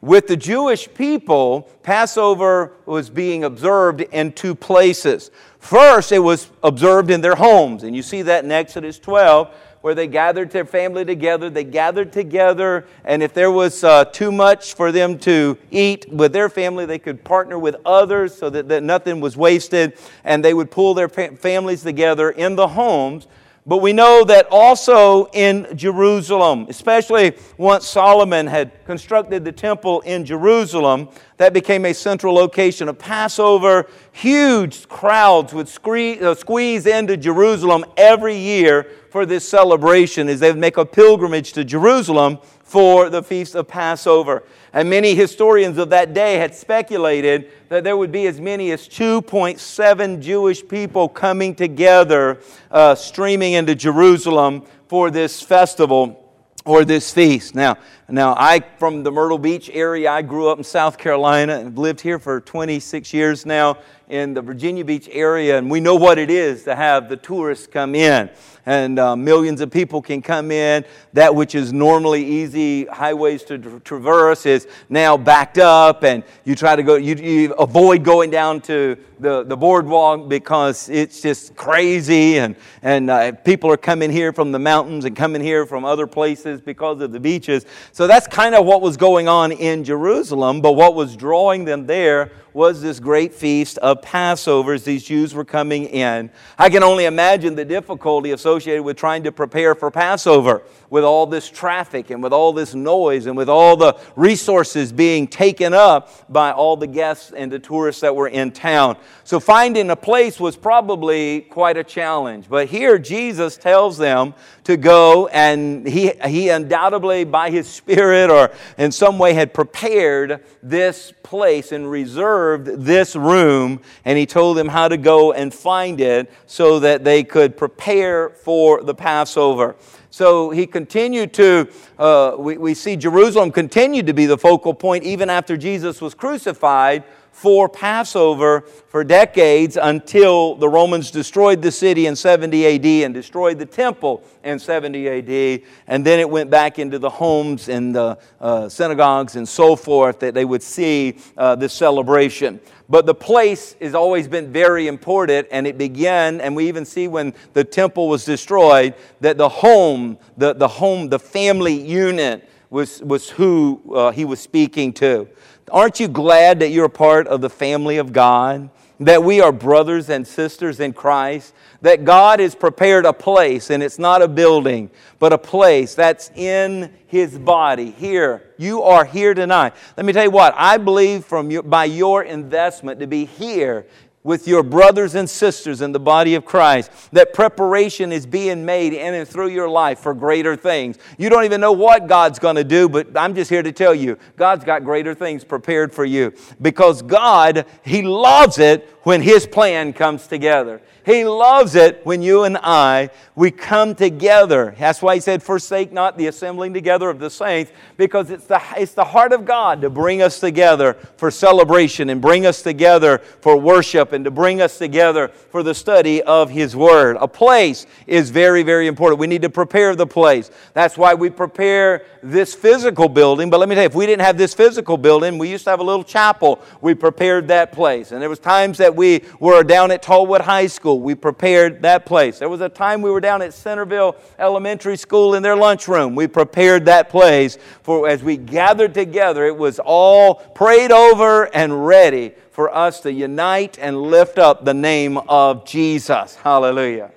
with 0.00 0.26
the 0.26 0.36
Jewish 0.36 0.92
people, 0.92 1.68
Passover 1.84 2.72
was 2.86 3.08
being 3.08 3.44
observed 3.44 4.00
in 4.00 4.32
two 4.32 4.54
places. 4.54 5.30
First, 5.60 6.10
it 6.10 6.18
was 6.18 6.50
observed 6.64 7.08
in 7.08 7.20
their 7.20 7.36
homes, 7.36 7.84
and 7.84 7.94
you 7.94 8.02
see 8.02 8.22
that 8.22 8.44
in 8.44 8.50
Exodus 8.50 8.98
12 8.98 9.54
where 9.82 9.94
they 9.94 10.06
gathered 10.06 10.50
their 10.50 10.64
family 10.64 11.04
together. 11.04 11.50
They 11.50 11.64
gathered 11.64 12.12
together, 12.12 12.86
and 13.04 13.22
if 13.22 13.34
there 13.34 13.50
was 13.50 13.84
uh, 13.84 14.06
too 14.06 14.32
much 14.32 14.74
for 14.74 14.90
them 14.90 15.18
to 15.20 15.58
eat 15.70 16.08
with 16.10 16.32
their 16.32 16.48
family, 16.48 16.86
they 16.86 16.98
could 16.98 17.22
partner 17.22 17.58
with 17.58 17.76
others 17.84 18.34
so 18.34 18.48
that, 18.50 18.68
that 18.68 18.82
nothing 18.82 19.20
was 19.20 19.36
wasted, 19.36 19.98
and 20.24 20.44
they 20.44 20.54
would 20.54 20.70
pull 20.70 20.94
their 20.94 21.08
fa- 21.08 21.36
families 21.36 21.82
together 21.82 22.30
in 22.30 22.56
the 22.56 22.68
homes. 22.68 23.26
But 23.64 23.76
we 23.76 23.92
know 23.92 24.24
that 24.24 24.48
also 24.50 25.26
in 25.32 25.68
Jerusalem, 25.76 26.66
especially 26.68 27.36
once 27.56 27.86
Solomon 27.86 28.48
had 28.48 28.84
constructed 28.86 29.44
the 29.44 29.52
temple 29.52 30.00
in 30.00 30.24
Jerusalem, 30.24 31.08
that 31.36 31.52
became 31.52 31.84
a 31.84 31.92
central 31.92 32.34
location 32.34 32.88
of 32.88 32.98
Passover. 32.98 33.88
Huge 34.10 34.88
crowds 34.88 35.54
would 35.54 35.68
uh, 35.68 36.34
squeeze 36.34 36.86
into 36.86 37.16
Jerusalem 37.16 37.84
every 37.96 38.36
year 38.36 38.88
for 39.12 39.26
this 39.26 39.46
celebration 39.46 40.26
as 40.30 40.40
they 40.40 40.50
would 40.50 40.58
make 40.58 40.78
a 40.78 40.86
pilgrimage 40.86 41.52
to 41.52 41.62
Jerusalem 41.64 42.38
for 42.62 43.10
the 43.10 43.22
Feast 43.22 43.54
of 43.54 43.68
Passover. 43.68 44.42
And 44.72 44.88
many 44.88 45.14
historians 45.14 45.76
of 45.76 45.90
that 45.90 46.14
day 46.14 46.36
had 46.38 46.54
speculated 46.54 47.52
that 47.68 47.84
there 47.84 47.94
would 47.98 48.10
be 48.10 48.26
as 48.26 48.40
many 48.40 48.70
as 48.70 48.88
2.7 48.88 50.22
Jewish 50.22 50.66
people 50.66 51.10
coming 51.10 51.54
together, 51.54 52.40
uh, 52.70 52.94
streaming 52.94 53.52
into 53.52 53.74
Jerusalem 53.74 54.62
for 54.88 55.10
this 55.10 55.42
festival 55.42 56.34
or 56.64 56.86
this 56.86 57.12
feast. 57.12 57.54
Now, 57.54 57.76
now 58.08 58.34
I 58.36 58.60
from 58.78 59.02
the 59.02 59.12
Myrtle 59.12 59.38
Beach 59.38 59.70
area, 59.72 60.10
I 60.10 60.22
grew 60.22 60.48
up 60.48 60.58
in 60.58 60.64
South 60.64 60.98
Carolina 60.98 61.58
and 61.58 61.78
lived 61.78 62.00
here 62.00 62.18
for 62.18 62.40
26 62.40 63.12
years 63.12 63.46
now 63.46 63.78
in 64.08 64.34
the 64.34 64.42
Virginia 64.42 64.84
Beach 64.84 65.08
area, 65.10 65.56
and 65.56 65.70
we 65.70 65.80
know 65.80 65.94
what 65.94 66.18
it 66.18 66.30
is 66.30 66.64
to 66.64 66.74
have 66.74 67.08
the 67.08 67.16
tourists 67.16 67.66
come 67.66 67.94
in 67.94 68.28
and 68.66 68.98
uh, 68.98 69.16
millions 69.16 69.60
of 69.60 69.70
people 69.70 70.00
can 70.00 70.22
come 70.22 70.50
in. 70.50 70.84
That 71.12 71.34
which 71.34 71.54
is 71.54 71.72
normally 71.72 72.24
easy 72.24 72.84
highways 72.86 73.42
to 73.44 73.58
tra- 73.58 73.80
traverse 73.80 74.46
is 74.46 74.68
now 74.88 75.16
backed 75.16 75.58
up, 75.58 76.04
and 76.04 76.22
you 76.44 76.54
try 76.54 76.76
to 76.76 76.82
go, 76.82 76.96
you, 76.96 77.14
you 77.16 77.54
avoid 77.54 78.04
going 78.04 78.30
down 78.30 78.60
to 78.62 78.96
the, 79.18 79.44
the 79.44 79.56
boardwalk 79.56 80.28
because 80.28 80.88
it's 80.88 81.20
just 81.20 81.54
crazy, 81.56 82.38
and, 82.38 82.56
and 82.82 83.10
uh, 83.10 83.32
people 83.32 83.70
are 83.70 83.76
coming 83.76 84.10
here 84.10 84.32
from 84.32 84.52
the 84.52 84.58
mountains 84.58 85.04
and 85.04 85.16
coming 85.16 85.42
here 85.42 85.66
from 85.66 85.84
other 85.84 86.06
places 86.06 86.60
because 86.60 87.00
of 87.00 87.12
the 87.12 87.20
beaches. 87.20 87.66
So 87.92 88.06
that's 88.06 88.26
kind 88.26 88.54
of 88.54 88.64
what 88.64 88.80
was 88.80 88.96
going 88.96 89.28
on 89.28 89.52
in 89.52 89.84
Jerusalem, 89.84 90.62
but 90.62 90.72
what 90.72 90.94
was 90.94 91.14
drawing 91.14 91.66
them 91.66 91.86
there 91.86 92.30
was 92.52 92.82
this 92.82 93.00
great 93.00 93.34
feast 93.34 93.78
of 93.78 94.02
Passover 94.02 94.72
as 94.74 94.84
these 94.84 95.04
Jews 95.04 95.34
were 95.34 95.44
coming 95.44 95.84
in. 95.84 96.30
I 96.58 96.70
can 96.70 96.82
only 96.82 97.06
imagine 97.06 97.54
the 97.54 97.64
difficulty 97.64 98.32
associated 98.32 98.82
with 98.82 98.96
trying 98.96 99.22
to 99.24 99.32
prepare 99.32 99.74
for 99.74 99.90
Passover 99.90 100.62
with 100.90 101.04
all 101.04 101.26
this 101.26 101.48
traffic 101.48 102.10
and 102.10 102.22
with 102.22 102.32
all 102.32 102.52
this 102.52 102.74
noise 102.74 103.26
and 103.26 103.36
with 103.36 103.48
all 103.48 103.76
the 103.76 103.98
resources 104.16 104.92
being 104.92 105.26
taken 105.26 105.72
up 105.72 106.30
by 106.30 106.52
all 106.52 106.76
the 106.76 106.86
guests 106.86 107.32
and 107.34 107.50
the 107.50 107.58
tourists 107.58 108.02
that 108.02 108.14
were 108.14 108.28
in 108.28 108.50
town. 108.50 108.96
So 109.24 109.40
finding 109.40 109.90
a 109.90 109.96
place 109.96 110.38
was 110.38 110.56
probably 110.56 111.40
quite 111.42 111.76
a 111.76 111.84
challenge. 111.84 112.46
But 112.48 112.68
here 112.68 112.98
Jesus 112.98 113.56
tells 113.56 113.96
them 113.96 114.34
to 114.64 114.76
go, 114.76 115.28
and 115.28 115.86
he, 115.86 116.12
he 116.26 116.48
undoubtedly, 116.50 117.24
by 117.24 117.50
his 117.50 117.68
Spirit 117.82 118.30
or 118.30 118.52
in 118.78 118.92
some 118.92 119.18
way, 119.18 119.32
had 119.32 119.54
prepared 119.54 120.44
this 120.62 121.12
place 121.32 121.72
and 121.72 121.90
reserved 121.90 122.66
this 122.84 123.16
room. 123.16 123.80
And 124.04 124.18
he 124.18 124.26
told 124.26 124.58
them 124.58 124.68
how 124.68 124.86
to 124.86 124.98
go 124.98 125.32
and 125.32 125.52
find 125.52 125.98
it 125.98 126.30
so 126.44 126.78
that 126.80 127.04
they 127.04 127.24
could 127.24 127.56
prepare 127.56 128.28
for 128.28 128.82
the 128.82 128.94
Passover. 128.94 129.74
So 130.10 130.50
he 130.50 130.66
continued 130.66 131.32
to, 131.32 131.70
uh, 131.98 132.34
we, 132.36 132.58
we 132.58 132.74
see 132.74 132.96
Jerusalem 132.96 133.50
continued 133.50 134.08
to 134.08 134.12
be 134.12 134.26
the 134.26 134.36
focal 134.36 134.74
point 134.74 135.04
even 135.04 135.30
after 135.30 135.56
Jesus 135.56 136.02
was 136.02 136.12
crucified 136.12 137.02
for 137.32 137.68
Passover 137.68 138.60
for 138.60 139.02
decades 139.02 139.78
until 139.80 140.54
the 140.54 140.68
Romans 140.68 141.10
destroyed 141.10 141.62
the 141.62 141.72
city 141.72 142.06
in 142.06 142.14
70 142.14 142.66
AD 142.66 142.86
and 143.04 143.14
destroyed 143.14 143.58
the 143.58 143.66
temple 143.66 144.22
in 144.44 144.58
70 144.58 145.08
AD. 145.08 145.62
And 145.86 146.04
then 146.04 146.20
it 146.20 146.28
went 146.28 146.50
back 146.50 146.78
into 146.78 146.98
the 146.98 147.10
homes 147.10 147.68
and 147.68 147.94
the 147.94 148.18
uh, 148.40 148.68
synagogues 148.68 149.36
and 149.36 149.48
so 149.48 149.74
forth 149.74 150.20
that 150.20 150.34
they 150.34 150.44
would 150.44 150.62
see 150.62 151.16
uh, 151.36 151.56
this 151.56 151.72
celebration. 151.72 152.60
But 152.88 153.06
the 153.06 153.14
place 153.14 153.74
has 153.80 153.94
always 153.94 154.28
been 154.28 154.52
very 154.52 154.86
important, 154.86 155.48
and 155.50 155.66
it 155.66 155.78
began, 155.78 156.42
and 156.42 156.54
we 156.54 156.68
even 156.68 156.84
see 156.84 157.08
when 157.08 157.32
the 157.54 157.64
temple 157.64 158.08
was 158.08 158.26
destroyed, 158.26 158.94
that 159.20 159.38
the 159.38 159.48
home, 159.48 160.18
the, 160.36 160.52
the 160.52 160.68
home, 160.68 161.08
the 161.08 161.18
family 161.18 161.72
unit 161.72 162.46
was, 162.68 163.02
was 163.02 163.28
who 163.30 163.82
uh, 163.94 164.10
he 164.10 164.24
was 164.24 164.40
speaking 164.40 164.92
to. 164.94 165.28
Aren't 165.70 166.00
you 166.00 166.08
glad 166.08 166.60
that 166.60 166.68
you're 166.68 166.86
a 166.86 166.90
part 166.90 167.26
of 167.26 167.40
the 167.40 167.50
family 167.50 167.98
of 167.98 168.12
God? 168.12 168.70
That 169.00 169.24
we 169.24 169.40
are 169.40 169.52
brothers 169.52 170.10
and 170.10 170.26
sisters 170.26 170.78
in 170.78 170.92
Christ? 170.92 171.54
That 171.80 172.04
God 172.04 172.40
has 172.40 172.54
prepared 172.54 173.04
a 173.04 173.12
place, 173.12 173.70
and 173.70 173.82
it's 173.82 173.98
not 173.98 174.22
a 174.22 174.28
building, 174.28 174.90
but 175.18 175.32
a 175.32 175.38
place 175.38 175.94
that's 175.94 176.30
in 176.30 176.92
His 177.06 177.38
body 177.38 177.90
here. 177.90 178.50
You 178.58 178.82
are 178.82 179.04
here 179.04 179.34
tonight. 179.34 179.74
Let 179.96 180.06
me 180.06 180.12
tell 180.12 180.24
you 180.24 180.30
what, 180.30 180.54
I 180.56 180.76
believe 180.76 181.24
from 181.24 181.50
your, 181.50 181.62
by 181.62 181.86
your 181.86 182.22
investment 182.22 183.00
to 183.00 183.06
be 183.06 183.24
here 183.24 183.86
with 184.24 184.46
your 184.46 184.62
brothers 184.62 185.14
and 185.14 185.28
sisters 185.28 185.80
in 185.80 185.92
the 185.92 186.00
body 186.00 186.34
of 186.34 186.44
Christ, 186.44 186.90
that 187.12 187.32
preparation 187.32 188.12
is 188.12 188.26
being 188.26 188.64
made 188.64 188.92
in 188.92 189.14
and 189.14 189.26
through 189.26 189.48
your 189.48 189.68
life 189.68 189.98
for 189.98 190.14
greater 190.14 190.56
things. 190.56 190.98
You 191.18 191.28
don't 191.28 191.44
even 191.44 191.60
know 191.60 191.72
what 191.72 192.06
God's 192.06 192.38
going 192.38 192.56
to 192.56 192.64
do, 192.64 192.88
but 192.88 193.16
I'm 193.16 193.34
just 193.34 193.50
here 193.50 193.62
to 193.62 193.72
tell 193.72 193.94
you 193.94 194.18
God's 194.36 194.64
got 194.64 194.84
greater 194.84 195.14
things 195.14 195.44
prepared 195.44 195.92
for 195.92 196.04
you 196.04 196.32
because 196.60 197.02
God, 197.02 197.66
He 197.84 198.02
loves 198.02 198.58
it 198.58 198.88
when 199.02 199.22
His 199.22 199.46
plan 199.46 199.92
comes 199.92 200.26
together. 200.26 200.80
He 201.04 201.24
loves 201.24 201.74
it 201.74 202.00
when 202.04 202.22
you 202.22 202.44
and 202.44 202.56
I, 202.56 203.10
we 203.34 203.50
come 203.50 203.96
together. 203.96 204.74
That's 204.78 205.02
why 205.02 205.16
He 205.16 205.20
said, 205.20 205.42
Forsake 205.42 205.92
not 205.92 206.16
the 206.16 206.28
assembling 206.28 206.72
together 206.72 207.10
of 207.10 207.18
the 207.18 207.28
saints, 207.30 207.72
because 207.96 208.30
it's 208.30 208.46
the, 208.46 208.62
it's 208.76 208.94
the 208.94 209.04
heart 209.04 209.32
of 209.32 209.44
God 209.44 209.80
to 209.80 209.90
bring 209.90 210.22
us 210.22 210.38
together 210.38 210.94
for 211.16 211.30
celebration 211.30 212.10
and 212.10 212.20
bring 212.20 212.46
us 212.46 212.62
together 212.62 213.18
for 213.18 213.56
worship 213.56 214.12
and 214.12 214.24
to 214.24 214.30
bring 214.30 214.60
us 214.60 214.78
together 214.78 215.28
for 215.28 215.62
the 215.64 215.74
study 215.74 216.22
of 216.22 216.50
His 216.50 216.76
Word. 216.76 217.16
A 217.20 217.26
place 217.26 217.86
is 218.06 218.30
very, 218.30 218.62
very 218.62 218.86
important. 218.86 219.18
We 219.18 219.26
need 219.26 219.42
to 219.42 219.50
prepare 219.50 219.96
the 219.96 220.06
place. 220.06 220.50
That's 220.72 220.96
why 220.96 221.14
we 221.14 221.30
prepare 221.30 222.04
this 222.22 222.54
physical 222.54 223.08
building. 223.08 223.50
But 223.50 223.60
let 223.60 223.68
me 223.68 223.74
tell 223.74 223.82
you, 223.82 223.88
if 223.88 223.94
we 223.94 224.06
didn't 224.06 224.24
have 224.24 224.38
this 224.38 224.54
physical 224.54 224.96
building, 224.96 225.38
we 225.38 225.50
used 225.50 225.64
to 225.64 225.70
have 225.70 225.80
a 225.80 225.84
little 225.84 226.04
chapel. 226.04 226.62
We 226.80 226.94
prepared 226.94 227.48
that 227.48 227.72
place. 227.72 228.12
And 228.12 228.22
there 228.22 228.28
was 228.28 228.38
times 228.38 228.78
that 228.78 228.94
we 228.94 229.24
were 229.40 229.62
down 229.64 229.90
at 229.90 230.02
Tallwood 230.02 230.40
High 230.40 230.68
School. 230.68 231.00
We 231.00 231.14
prepared 231.14 231.82
that 231.82 232.06
place. 232.06 232.38
There 232.38 232.48
was 232.48 232.60
a 232.60 232.68
time 232.68 233.02
we 233.02 233.10
were 233.10 233.20
down 233.20 233.42
at 233.42 233.52
Centerville 233.52 234.16
Elementary 234.38 234.96
School 234.96 235.34
in 235.34 235.42
their 235.42 235.56
lunchroom. 235.56 236.14
We 236.14 236.28
prepared 236.28 236.84
that 236.86 237.10
place 237.10 237.58
for 237.82 238.08
as 238.08 238.22
we 238.22 238.36
gathered 238.36 238.94
together. 238.94 239.46
It 239.46 239.56
was 239.56 239.78
all 239.78 240.36
prayed 240.36 240.92
over 240.92 241.54
and 241.54 241.86
ready 241.86 242.32
for 242.52 242.74
us 242.74 243.00
to 243.00 243.12
unite 243.12 243.78
and 243.78 244.00
lift 244.00 244.38
up 244.38 244.64
the 244.64 244.74
name 244.74 245.16
of 245.16 245.64
Jesus. 245.64 246.36
Hallelujah. 246.36 247.10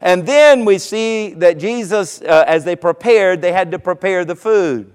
And 0.00 0.26
then 0.26 0.64
we 0.64 0.78
see 0.78 1.34
that 1.34 1.58
Jesus, 1.58 2.22
uh, 2.22 2.44
as 2.46 2.64
they 2.64 2.76
prepared, 2.76 3.42
they 3.42 3.52
had 3.52 3.70
to 3.72 3.78
prepare 3.78 4.24
the 4.24 4.36
food 4.36 4.92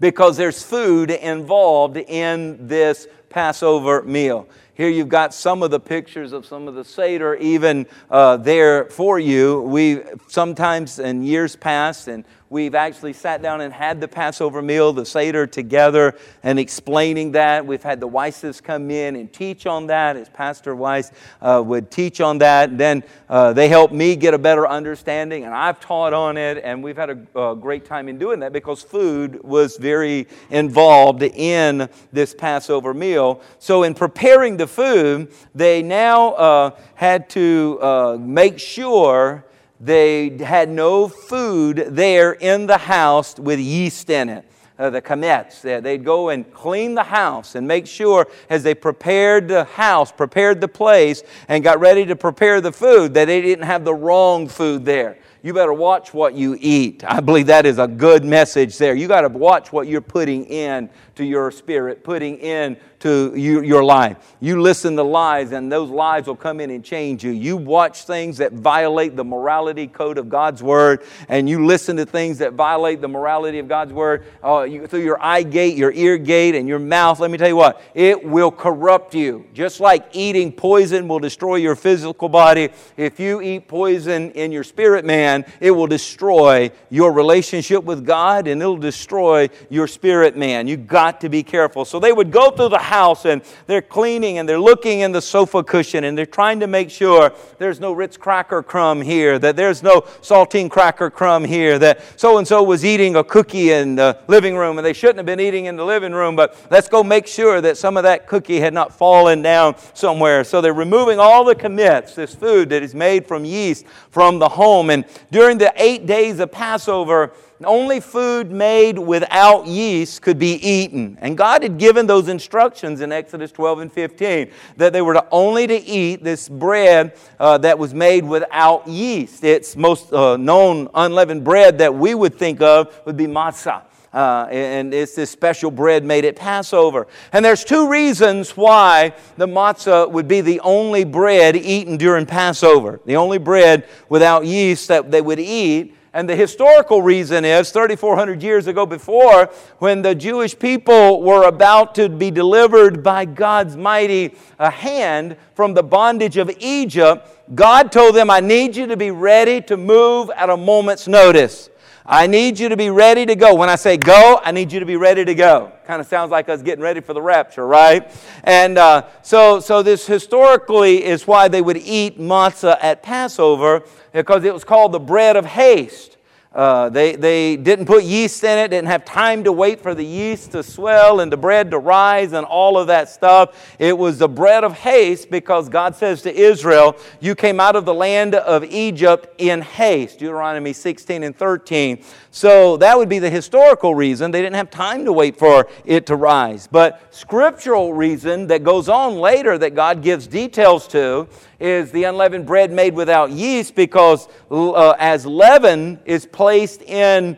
because 0.00 0.36
there's 0.36 0.62
food 0.62 1.10
involved 1.10 1.96
in 1.96 2.66
this 2.66 3.06
Passover 3.30 4.02
meal. 4.02 4.48
Here 4.78 4.88
you've 4.88 5.08
got 5.08 5.34
some 5.34 5.64
of 5.64 5.72
the 5.72 5.80
pictures 5.80 6.32
of 6.32 6.46
some 6.46 6.68
of 6.68 6.76
the 6.76 6.84
Seder 6.84 7.34
even 7.34 7.84
uh, 8.12 8.36
there 8.36 8.84
for 8.84 9.18
you. 9.18 9.62
We 9.62 10.02
sometimes 10.28 11.00
in 11.00 11.24
years 11.24 11.56
past, 11.56 12.06
and 12.06 12.24
We've 12.50 12.74
actually 12.74 13.12
sat 13.12 13.42
down 13.42 13.60
and 13.60 13.74
had 13.74 14.00
the 14.00 14.08
Passover 14.08 14.62
meal, 14.62 14.94
the 14.94 15.04
Seder 15.04 15.46
together, 15.46 16.16
and 16.42 16.58
explaining 16.58 17.32
that. 17.32 17.66
We've 17.66 17.82
had 17.82 18.00
the 18.00 18.08
Weisses 18.08 18.62
come 18.62 18.90
in 18.90 19.16
and 19.16 19.30
teach 19.30 19.66
on 19.66 19.88
that, 19.88 20.16
as 20.16 20.30
Pastor 20.30 20.74
Weiss 20.74 21.12
uh, 21.42 21.62
would 21.64 21.90
teach 21.90 22.22
on 22.22 22.38
that. 22.38 22.78
Then 22.78 23.04
uh, 23.28 23.52
they 23.52 23.68
helped 23.68 23.92
me 23.92 24.16
get 24.16 24.32
a 24.32 24.38
better 24.38 24.66
understanding, 24.66 25.44
and 25.44 25.52
I've 25.52 25.78
taught 25.78 26.14
on 26.14 26.38
it, 26.38 26.62
and 26.64 26.82
we've 26.82 26.96
had 26.96 27.10
a, 27.10 27.38
a 27.38 27.54
great 27.54 27.84
time 27.84 28.08
in 28.08 28.18
doing 28.18 28.40
that 28.40 28.54
because 28.54 28.82
food 28.82 29.42
was 29.44 29.76
very 29.76 30.26
involved 30.48 31.22
in 31.22 31.86
this 32.12 32.34
Passover 32.34 32.94
meal. 32.94 33.42
So, 33.58 33.82
in 33.82 33.92
preparing 33.92 34.56
the 34.56 34.66
food, 34.68 35.32
they 35.54 35.82
now 35.82 36.32
uh, 36.32 36.70
had 36.94 37.28
to 37.30 37.78
uh, 37.80 38.16
make 38.20 38.58
sure 38.58 39.44
they 39.80 40.38
had 40.38 40.68
no 40.68 41.08
food 41.08 41.86
there 41.90 42.32
in 42.32 42.66
the 42.66 42.78
house 42.78 43.38
with 43.38 43.58
yeast 43.58 44.10
in 44.10 44.28
it. 44.28 44.44
Uh, 44.78 44.90
the 44.90 45.02
chametz. 45.02 45.62
They'd 45.62 46.04
go 46.04 46.28
and 46.28 46.48
clean 46.54 46.94
the 46.94 47.02
house 47.02 47.56
and 47.56 47.66
make 47.66 47.84
sure 47.84 48.28
as 48.48 48.62
they 48.62 48.76
prepared 48.76 49.48
the 49.48 49.64
house, 49.64 50.12
prepared 50.12 50.60
the 50.60 50.68
place, 50.68 51.24
and 51.48 51.64
got 51.64 51.80
ready 51.80 52.06
to 52.06 52.14
prepare 52.14 52.60
the 52.60 52.70
food 52.70 53.12
that 53.14 53.24
they 53.24 53.42
didn't 53.42 53.64
have 53.64 53.84
the 53.84 53.92
wrong 53.94 54.46
food 54.46 54.84
there. 54.84 55.18
You 55.42 55.52
better 55.52 55.72
watch 55.72 56.14
what 56.14 56.34
you 56.34 56.56
eat. 56.60 57.02
I 57.04 57.18
believe 57.18 57.46
that 57.46 57.66
is 57.66 57.78
a 57.78 57.88
good 57.88 58.24
message 58.24 58.78
there. 58.78 58.94
You 58.94 59.08
got 59.08 59.22
to 59.22 59.28
watch 59.28 59.72
what 59.72 59.88
you're 59.88 60.00
putting 60.00 60.44
in 60.44 60.90
to 61.18 61.24
your 61.24 61.50
spirit, 61.50 62.04
putting 62.04 62.38
in 62.38 62.76
to 63.00 63.32
you, 63.36 63.62
your 63.62 63.84
life. 63.84 64.36
You 64.40 64.60
listen 64.60 64.94
to 64.96 65.02
lies, 65.02 65.52
and 65.52 65.70
those 65.70 65.90
lies 65.90 66.26
will 66.26 66.36
come 66.36 66.60
in 66.60 66.70
and 66.70 66.84
change 66.84 67.24
you. 67.24 67.30
You 67.32 67.56
watch 67.56 68.04
things 68.04 68.38
that 68.38 68.52
violate 68.52 69.16
the 69.16 69.24
morality 69.24 69.88
code 69.88 70.18
of 70.18 70.28
God's 70.28 70.62
Word, 70.62 71.02
and 71.28 71.48
you 71.48 71.66
listen 71.66 71.96
to 71.96 72.06
things 72.06 72.38
that 72.38 72.52
violate 72.52 73.00
the 73.00 73.08
morality 73.08 73.58
of 73.58 73.68
God's 73.68 73.92
Word 73.92 74.26
uh, 74.44 74.62
you, 74.62 74.86
through 74.86 75.02
your 75.02 75.20
eye 75.22 75.42
gate, 75.42 75.76
your 75.76 75.92
ear 75.92 76.18
gate, 76.18 76.54
and 76.54 76.68
your 76.68 76.78
mouth. 76.78 77.18
Let 77.18 77.32
me 77.32 77.38
tell 77.38 77.48
you 77.48 77.56
what, 77.56 77.82
it 77.94 78.24
will 78.24 78.52
corrupt 78.52 79.14
you. 79.14 79.46
Just 79.54 79.80
like 79.80 80.06
eating 80.12 80.52
poison 80.52 81.08
will 81.08 81.20
destroy 81.20 81.56
your 81.56 81.74
physical 81.74 82.28
body, 82.28 82.70
if 82.96 83.18
you 83.18 83.40
eat 83.40 83.66
poison 83.66 84.30
in 84.32 84.52
your 84.52 84.64
spirit 84.64 85.04
man, 85.04 85.44
it 85.60 85.72
will 85.72 85.88
destroy 85.88 86.70
your 86.90 87.12
relationship 87.12 87.82
with 87.82 88.04
God 88.04 88.46
and 88.46 88.60
it'll 88.60 88.76
destroy 88.76 89.48
your 89.68 89.88
spirit 89.88 90.36
man. 90.36 90.68
You 90.68 90.76
got 90.76 91.07
to 91.20 91.28
be 91.28 91.42
careful. 91.42 91.84
So 91.84 91.98
they 91.98 92.12
would 92.12 92.30
go 92.30 92.50
through 92.50 92.70
the 92.70 92.78
house 92.78 93.24
and 93.24 93.42
they're 93.66 93.82
cleaning 93.82 94.38
and 94.38 94.48
they're 94.48 94.60
looking 94.60 95.00
in 95.00 95.12
the 95.12 95.22
sofa 95.22 95.62
cushion 95.62 96.04
and 96.04 96.16
they're 96.16 96.26
trying 96.26 96.60
to 96.60 96.66
make 96.66 96.90
sure 96.90 97.32
there's 97.58 97.80
no 97.80 97.92
Ritz 97.92 98.16
cracker 98.16 98.62
crumb 98.62 99.00
here, 99.00 99.38
that 99.38 99.56
there's 99.56 99.82
no 99.82 100.02
saltine 100.22 100.70
cracker 100.70 101.10
crumb 101.10 101.44
here, 101.44 101.78
that 101.78 102.02
so 102.16 102.38
and 102.38 102.46
so 102.46 102.62
was 102.62 102.84
eating 102.84 103.16
a 103.16 103.24
cookie 103.24 103.72
in 103.72 103.96
the 103.96 104.18
living 104.28 104.56
room 104.56 104.78
and 104.78 104.86
they 104.86 104.92
shouldn't 104.92 105.18
have 105.18 105.26
been 105.26 105.40
eating 105.40 105.66
in 105.66 105.76
the 105.76 105.84
living 105.84 106.12
room, 106.12 106.36
but 106.36 106.56
let's 106.70 106.88
go 106.88 107.02
make 107.02 107.26
sure 107.26 107.60
that 107.60 107.76
some 107.76 107.96
of 107.96 108.02
that 108.02 108.26
cookie 108.26 108.60
had 108.60 108.74
not 108.74 108.92
fallen 108.92 109.42
down 109.42 109.74
somewhere. 109.94 110.44
So 110.44 110.60
they're 110.60 110.72
removing 110.72 111.18
all 111.18 111.44
the 111.44 111.54
chametz, 111.54 112.14
this 112.14 112.34
food 112.34 112.68
that 112.70 112.82
is 112.82 112.94
made 112.94 113.26
from 113.26 113.44
yeast 113.44 113.86
from 114.10 114.38
the 114.38 114.48
home. 114.48 114.90
And 114.90 115.04
during 115.30 115.58
the 115.58 115.72
eight 115.76 116.06
days 116.06 116.40
of 116.40 116.52
Passover, 116.52 117.32
only 117.64 117.98
food 118.00 118.52
made 118.52 118.98
without 118.98 119.66
yeast 119.66 120.22
could 120.22 120.38
be 120.38 120.54
eaten. 120.54 121.18
And 121.20 121.36
God 121.36 121.62
had 121.62 121.78
given 121.78 122.06
those 122.06 122.28
instructions 122.28 123.00
in 123.00 123.10
Exodus 123.10 123.50
12 123.50 123.80
and 123.80 123.92
15 123.92 124.50
that 124.76 124.92
they 124.92 125.02
were 125.02 125.14
to 125.14 125.26
only 125.30 125.66
to 125.66 125.74
eat 125.74 126.22
this 126.22 126.48
bread 126.48 127.16
uh, 127.40 127.58
that 127.58 127.78
was 127.78 127.92
made 127.92 128.24
without 128.24 128.86
yeast. 128.86 129.42
Its 129.42 129.74
most 129.76 130.12
uh, 130.12 130.36
known 130.36 130.88
unleavened 130.94 131.42
bread 131.42 131.78
that 131.78 131.94
we 131.94 132.14
would 132.14 132.34
think 132.34 132.60
of 132.60 133.00
would 133.04 133.16
be 133.16 133.26
matzah. 133.26 133.82
Uh, 134.12 134.46
and 134.50 134.94
it's 134.94 135.14
this 135.14 135.30
special 135.30 135.70
bread 135.70 136.04
made 136.04 136.24
at 136.24 136.34
Passover. 136.34 137.06
And 137.32 137.44
there's 137.44 137.62
two 137.62 137.90
reasons 137.90 138.56
why 138.56 139.14
the 139.36 139.46
matzah 139.46 140.10
would 140.10 140.26
be 140.26 140.40
the 140.40 140.60
only 140.60 141.04
bread 141.04 141.56
eaten 141.56 141.96
during 141.98 142.24
Passover, 142.24 143.00
the 143.04 143.16
only 143.16 143.38
bread 143.38 143.86
without 144.08 144.46
yeast 144.46 144.88
that 144.88 145.10
they 145.10 145.20
would 145.20 145.38
eat. 145.38 145.94
And 146.14 146.28
the 146.28 146.36
historical 146.36 147.02
reason 147.02 147.44
is 147.44 147.70
3,400 147.70 148.42
years 148.42 148.66
ago, 148.66 148.86
before, 148.86 149.46
when 149.78 150.00
the 150.00 150.14
Jewish 150.14 150.58
people 150.58 151.22
were 151.22 151.44
about 151.46 151.94
to 151.96 152.08
be 152.08 152.30
delivered 152.30 153.02
by 153.02 153.26
God's 153.26 153.76
mighty 153.76 154.34
uh, 154.58 154.70
hand 154.70 155.36
from 155.54 155.74
the 155.74 155.82
bondage 155.82 156.38
of 156.38 156.50
Egypt, 156.60 157.28
God 157.54 157.92
told 157.92 158.14
them, 158.14 158.30
I 158.30 158.40
need 158.40 158.74
you 158.74 158.86
to 158.86 158.96
be 158.96 159.10
ready 159.10 159.60
to 159.62 159.76
move 159.76 160.30
at 160.30 160.48
a 160.48 160.56
moment's 160.56 161.06
notice. 161.06 161.68
I 162.10 162.26
need 162.26 162.58
you 162.58 162.70
to 162.70 162.76
be 162.76 162.88
ready 162.88 163.26
to 163.26 163.34
go. 163.34 163.54
When 163.54 163.68
I 163.68 163.76
say 163.76 163.98
go, 163.98 164.40
I 164.42 164.50
need 164.50 164.72
you 164.72 164.80
to 164.80 164.86
be 164.86 164.96
ready 164.96 165.26
to 165.26 165.34
go. 165.34 165.72
Kind 165.84 166.00
of 166.00 166.06
sounds 166.06 166.30
like 166.30 166.48
us 166.48 166.62
getting 166.62 166.82
ready 166.82 167.00
for 167.00 167.12
the 167.12 167.20
rapture, 167.20 167.66
right? 167.66 168.10
And 168.44 168.78
uh, 168.78 169.04
so, 169.20 169.60
so 169.60 169.82
this 169.82 170.06
historically 170.06 171.04
is 171.04 171.26
why 171.26 171.48
they 171.48 171.60
would 171.60 171.76
eat 171.76 172.18
matzah 172.18 172.78
at 172.80 173.02
Passover 173.02 173.82
because 174.12 174.44
it 174.44 174.52
was 174.52 174.64
called 174.64 174.92
the 174.92 175.00
bread 175.00 175.36
of 175.36 175.46
haste. 175.46 176.18
Uh, 176.50 176.88
they, 176.88 177.14
they 177.14 177.56
didn't 177.56 177.84
put 177.84 178.04
yeast 178.04 178.42
in 178.42 178.58
it, 178.58 178.68
didn't 178.68 178.88
have 178.88 179.04
time 179.04 179.44
to 179.44 179.52
wait 179.52 179.80
for 179.80 179.94
the 179.94 180.04
yeast 180.04 180.50
to 180.52 180.62
swell 180.62 181.20
and 181.20 181.30
the 181.30 181.36
bread 181.36 181.70
to 181.70 181.78
rise 181.78 182.32
and 182.32 182.46
all 182.46 182.78
of 182.78 182.86
that 182.86 183.08
stuff. 183.08 183.76
It 183.78 183.96
was 183.96 184.18
the 184.18 184.28
bread 184.28 184.64
of 184.64 184.72
haste 184.72 185.30
because 185.30 185.68
God 185.68 185.94
says 185.94 186.22
to 186.22 186.34
Israel, 186.34 186.96
You 187.20 187.34
came 187.34 187.60
out 187.60 187.76
of 187.76 187.84
the 187.84 187.92
land 187.92 188.34
of 188.34 188.64
Egypt 188.64 189.28
in 189.38 189.60
haste. 189.60 190.18
Deuteronomy 190.18 190.72
16 190.72 191.22
and 191.22 191.36
13. 191.36 192.02
So 192.38 192.76
that 192.76 192.96
would 192.96 193.08
be 193.08 193.18
the 193.18 193.30
historical 193.30 193.96
reason. 193.96 194.30
They 194.30 194.40
didn't 194.40 194.54
have 194.54 194.70
time 194.70 195.04
to 195.06 195.12
wait 195.12 195.36
for 195.36 195.66
it 195.84 196.06
to 196.06 196.14
rise. 196.14 196.68
But 196.68 197.12
scriptural 197.12 197.92
reason 197.92 198.46
that 198.46 198.62
goes 198.62 198.88
on 198.88 199.16
later 199.16 199.58
that 199.58 199.74
God 199.74 200.04
gives 200.04 200.28
details 200.28 200.86
to 200.86 201.26
is 201.58 201.90
the 201.90 202.04
unleavened 202.04 202.46
bread 202.46 202.70
made 202.70 202.94
without 202.94 203.32
yeast 203.32 203.74
because 203.74 204.28
uh, 204.52 204.90
as 205.00 205.26
leaven 205.26 205.98
is 206.04 206.26
placed 206.26 206.82
in 206.82 207.36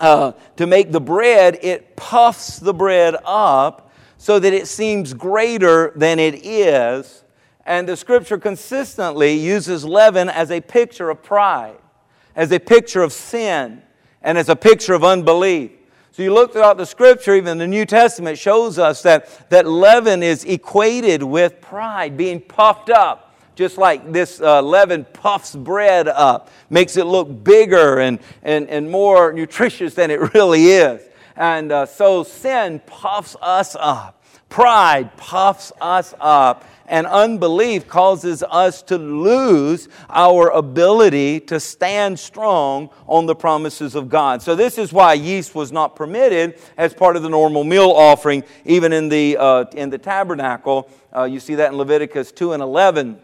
uh, 0.00 0.32
to 0.56 0.66
make 0.66 0.90
the 0.90 1.00
bread, 1.00 1.60
it 1.62 1.94
puffs 1.94 2.58
the 2.58 2.74
bread 2.74 3.14
up 3.24 3.92
so 4.18 4.40
that 4.40 4.52
it 4.52 4.66
seems 4.66 5.14
greater 5.14 5.92
than 5.94 6.18
it 6.18 6.44
is. 6.44 7.22
And 7.64 7.88
the 7.88 7.96
scripture 7.96 8.38
consistently 8.38 9.34
uses 9.34 9.84
leaven 9.84 10.28
as 10.28 10.50
a 10.50 10.60
picture 10.60 11.10
of 11.10 11.22
pride, 11.22 11.78
as 12.34 12.50
a 12.50 12.58
picture 12.58 13.02
of 13.02 13.12
sin, 13.12 13.82
and 14.26 14.36
it's 14.36 14.48
a 14.48 14.56
picture 14.56 14.92
of 14.92 15.04
unbelief. 15.04 15.70
So 16.10 16.22
you 16.22 16.34
look 16.34 16.52
throughout 16.52 16.78
the 16.78 16.84
scripture, 16.84 17.36
even 17.36 17.58
the 17.58 17.66
New 17.66 17.86
Testament 17.86 18.38
shows 18.38 18.76
us 18.76 19.00
that, 19.02 19.48
that 19.50 19.66
leaven 19.66 20.22
is 20.22 20.44
equated 20.44 21.22
with 21.22 21.60
pride, 21.60 22.16
being 22.16 22.40
puffed 22.40 22.90
up 22.90 23.22
just 23.54 23.78
like 23.78 24.12
this 24.12 24.38
uh, 24.40 24.60
leaven 24.60 25.06
puffs 25.14 25.56
bread 25.56 26.08
up, 26.08 26.50
makes 26.68 26.98
it 26.98 27.06
look 27.06 27.42
bigger 27.42 28.00
and, 28.00 28.18
and, 28.42 28.68
and 28.68 28.90
more 28.90 29.32
nutritious 29.34 29.94
than 29.94 30.10
it 30.10 30.34
really 30.34 30.66
is. 30.66 31.00
And 31.36 31.72
uh, 31.72 31.86
so 31.86 32.22
sin 32.22 32.82
puffs 32.84 33.34
us 33.40 33.74
up, 33.78 34.22
pride 34.50 35.16
puffs 35.16 35.72
us 35.80 36.12
up, 36.20 36.64
and 36.88 37.06
unbelief 37.06 37.88
causes 37.88 38.42
us 38.42 38.82
to 38.82 38.98
lose 38.98 39.88
our 40.08 40.50
ability 40.50 41.40
to 41.40 41.60
stand 41.60 42.18
strong 42.18 42.90
on 43.06 43.26
the 43.26 43.34
promises 43.34 43.94
of 43.94 44.08
God. 44.08 44.42
So, 44.42 44.54
this 44.54 44.78
is 44.78 44.92
why 44.92 45.14
yeast 45.14 45.54
was 45.54 45.72
not 45.72 45.96
permitted 45.96 46.58
as 46.76 46.94
part 46.94 47.16
of 47.16 47.22
the 47.22 47.28
normal 47.28 47.64
meal 47.64 47.90
offering, 47.90 48.44
even 48.64 48.92
in 48.92 49.08
the, 49.08 49.36
uh, 49.36 49.64
in 49.74 49.90
the 49.90 49.98
tabernacle. 49.98 50.90
Uh, 51.14 51.24
you 51.24 51.40
see 51.40 51.54
that 51.56 51.72
in 51.72 51.78
Leviticus 51.78 52.32
2 52.32 52.52
and 52.52 52.62
11. 52.62 53.18